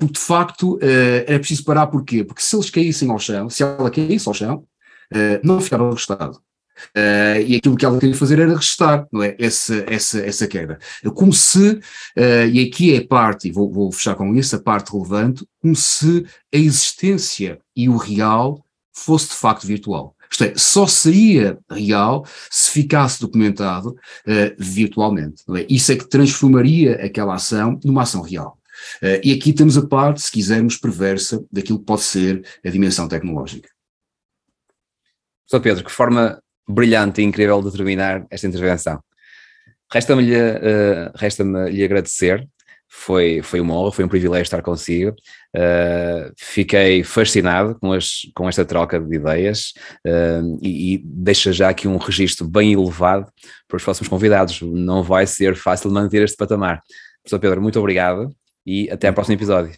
porque 0.00 0.14
de 0.14 0.20
facto 0.20 0.78
era 0.82 1.38
preciso 1.38 1.64
parar, 1.64 1.86
porquê? 1.86 2.24
Porque 2.24 2.42
se 2.42 2.56
eles 2.56 2.70
caíssem 2.70 3.08
ao 3.08 3.20
chão, 3.20 3.48
se 3.48 3.62
ela 3.62 3.88
caísse 3.88 4.26
ao 4.26 4.34
chão, 4.34 4.64
não 5.44 5.60
ficava 5.60 5.86
arrestado. 5.86 6.40
Uh, 6.96 7.40
e 7.46 7.56
aquilo 7.56 7.76
que 7.76 7.84
ela 7.84 7.98
queria 7.98 8.14
fazer 8.14 8.38
era 8.38 8.56
restar, 8.56 9.06
não 9.12 9.22
é? 9.22 9.36
Essa, 9.38 9.84
essa, 9.86 10.20
essa 10.20 10.46
queda. 10.46 10.78
Como 11.14 11.32
se, 11.32 11.72
uh, 11.72 12.46
e 12.52 12.66
aqui 12.66 12.94
é 12.94 12.98
a 12.98 13.06
parte, 13.06 13.48
e 13.48 13.52
vou, 13.52 13.70
vou 13.70 13.92
fechar 13.92 14.14
com 14.14 14.34
isso, 14.34 14.56
a 14.56 14.60
parte 14.60 14.92
relevante, 14.92 15.46
como 15.60 15.76
se 15.76 16.24
a 16.52 16.56
existência 16.56 17.58
e 17.76 17.88
o 17.88 17.96
real 17.96 18.64
fosse 18.92 19.28
de 19.28 19.34
facto 19.34 19.66
virtual. 19.66 20.14
Isto 20.30 20.44
é, 20.44 20.52
só 20.56 20.86
seria 20.86 21.58
real 21.68 22.24
se 22.48 22.70
ficasse 22.70 23.20
documentado 23.20 23.90
uh, 23.90 24.54
virtualmente. 24.56 25.42
É? 25.56 25.66
Isso 25.68 25.90
é 25.90 25.96
que 25.96 26.08
transformaria 26.08 27.04
aquela 27.04 27.34
ação 27.34 27.78
numa 27.84 28.02
ação 28.02 28.22
real. 28.22 28.56
Uh, 29.02 29.20
e 29.24 29.32
aqui 29.32 29.52
temos 29.52 29.76
a 29.76 29.86
parte, 29.86 30.22
se 30.22 30.30
quisermos, 30.30 30.76
perversa 30.76 31.44
daquilo 31.50 31.80
que 31.80 31.84
pode 31.84 32.02
ser 32.02 32.46
a 32.64 32.70
dimensão 32.70 33.08
tecnológica. 33.08 33.68
Sr. 35.46 35.60
Pedro, 35.60 35.84
que 35.84 35.90
forma 35.90 36.40
brilhante 36.70 37.20
e 37.20 37.24
incrível 37.24 37.60
de 37.62 37.72
terminar 37.72 38.26
esta 38.30 38.46
intervenção. 38.46 39.02
Resta-me 39.92 40.32
uh, 40.32 41.10
resta 41.16 41.42
lhe 41.42 41.82
agradecer, 41.82 42.46
foi, 42.92 43.40
foi 43.42 43.60
uma 43.60 43.74
honra, 43.74 43.92
foi 43.92 44.04
um 44.04 44.08
privilégio 44.08 44.42
estar 44.42 44.62
consigo. 44.62 45.12
Uh, 45.56 46.32
fiquei 46.36 47.04
fascinado 47.04 47.76
com, 47.80 47.92
as, 47.92 48.22
com 48.34 48.48
esta 48.48 48.64
troca 48.64 49.00
de 49.00 49.16
ideias 49.16 49.72
uh, 50.06 50.58
e, 50.60 50.94
e 50.94 51.02
deixa 51.04 51.52
já 51.52 51.68
aqui 51.68 51.86
um 51.86 51.96
registro 51.96 52.48
bem 52.48 52.72
elevado 52.72 53.26
para 53.68 53.76
os 53.76 53.84
próximos 53.84 54.08
convidados. 54.08 54.60
Não 54.62 55.02
vai 55.02 55.26
ser 55.26 55.56
fácil 55.56 55.90
manter 55.90 56.22
este 56.22 56.36
patamar. 56.36 56.80
Professor 57.22 57.38
Pedro, 57.38 57.62
muito 57.62 57.78
obrigado 57.78 58.30
e 58.66 58.90
até 58.90 59.08
ao 59.08 59.14
próximo 59.14 59.36
episódio. 59.36 59.72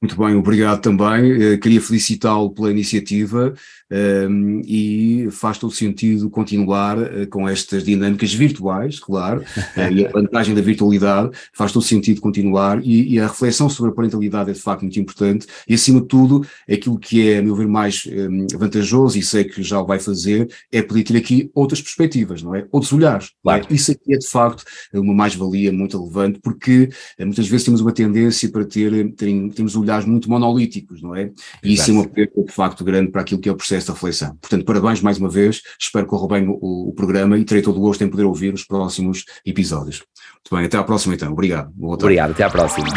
Muito 0.00 0.16
bem, 0.16 0.34
obrigado 0.34 0.80
também. 0.80 1.58
Queria 1.60 1.80
felicitá-lo 1.80 2.54
pela 2.54 2.70
iniciativa 2.70 3.52
um, 3.90 4.62
e 4.64 5.28
faz 5.30 5.58
todo 5.58 5.72
sentido 5.72 6.30
continuar 6.30 6.98
uh, 6.98 7.26
com 7.28 7.48
estas 7.48 7.82
dinâmicas 7.82 8.32
virtuais, 8.32 9.00
claro, 9.00 9.40
uh, 9.40 9.90
e 9.92 10.06
a 10.06 10.10
vantagem 10.10 10.54
da 10.54 10.60
virtualidade 10.60 11.30
faz 11.52 11.72
todo 11.72 11.82
sentido 11.82 12.20
continuar 12.20 12.80
e, 12.84 13.14
e, 13.14 13.20
a 13.20 13.26
reflexão 13.26 13.68
sobre 13.68 13.90
a 13.90 13.94
parentalidade 13.94 14.50
é 14.50 14.52
de 14.52 14.60
facto 14.60 14.82
muito 14.82 14.98
importante 15.00 15.46
e 15.68 15.74
acima 15.74 16.00
de 16.00 16.06
tudo 16.06 16.46
aquilo 16.70 16.98
que 16.98 17.28
é 17.28 17.38
a 17.38 17.42
meu 17.42 17.54
ver 17.56 17.66
mais 17.66 18.06
um, 18.06 18.46
vantajoso 18.56 19.18
e 19.18 19.22
sei 19.22 19.44
que 19.44 19.62
já 19.62 19.80
o 19.80 19.86
vai 19.86 19.98
fazer 19.98 20.48
é 20.70 20.82
poder 20.82 21.02
ter 21.02 21.16
aqui 21.16 21.50
outras 21.54 21.82
perspectivas, 21.82 22.42
não 22.42 22.54
é? 22.54 22.66
Outros 22.70 22.92
olhares. 22.92 23.32
Claro. 23.42 23.66
É? 23.68 23.74
Isso 23.74 23.90
aqui 23.92 24.14
é 24.14 24.18
de 24.18 24.26
facto 24.26 24.64
uma 24.94 25.14
mais-valia 25.14 25.72
muito 25.72 25.98
relevante 25.98 26.38
porque 26.42 26.90
uh, 27.18 27.26
muitas 27.26 27.48
vezes 27.48 27.64
temos 27.64 27.80
uma 27.80 27.92
tendência 27.92 28.48
para 28.50 28.64
ter, 28.64 29.12
ter 29.14 29.30
temos 29.54 29.74
olhares 29.76 30.06
muito 30.06 30.30
monolíticos, 30.30 31.02
não 31.02 31.14
é? 31.14 31.30
E 31.62 31.74
isso 31.74 31.90
é 31.90 31.94
uma 31.94 32.06
perda 32.06 32.42
de 32.42 32.52
facto 32.52 32.84
grande 32.84 33.10
para 33.10 33.22
aquilo 33.22 33.40
que 33.40 33.48
é 33.48 33.52
o 33.52 33.56
processo 33.56 33.79
esta 33.80 33.92
reflexão. 33.92 34.36
Portanto, 34.40 34.64
parabéns 34.64 35.00
mais 35.00 35.18
uma 35.18 35.28
vez, 35.28 35.60
espero 35.78 36.04
que 36.04 36.10
corra 36.10 36.28
bem 36.28 36.48
o, 36.48 36.88
o, 36.88 36.92
programa 36.94 37.38
e 37.38 37.44
terei 37.44 37.62
todo 37.62 37.76
o 37.76 37.80
gosto 37.80 38.02
em 38.04 38.08
poder 38.08 38.24
ouvir 38.24 38.54
os 38.54 38.64
próximos 38.64 39.24
episódios. 39.44 39.98
Muito 39.98 40.56
bem, 40.56 40.64
até 40.66 40.78
à 40.78 40.84
próxima 40.84 41.14
então. 41.14 41.32
Obrigado. 41.32 41.72
Obrigado, 41.80 42.30
até 42.30 42.44
à 42.44 42.50
próxima. 42.50 42.88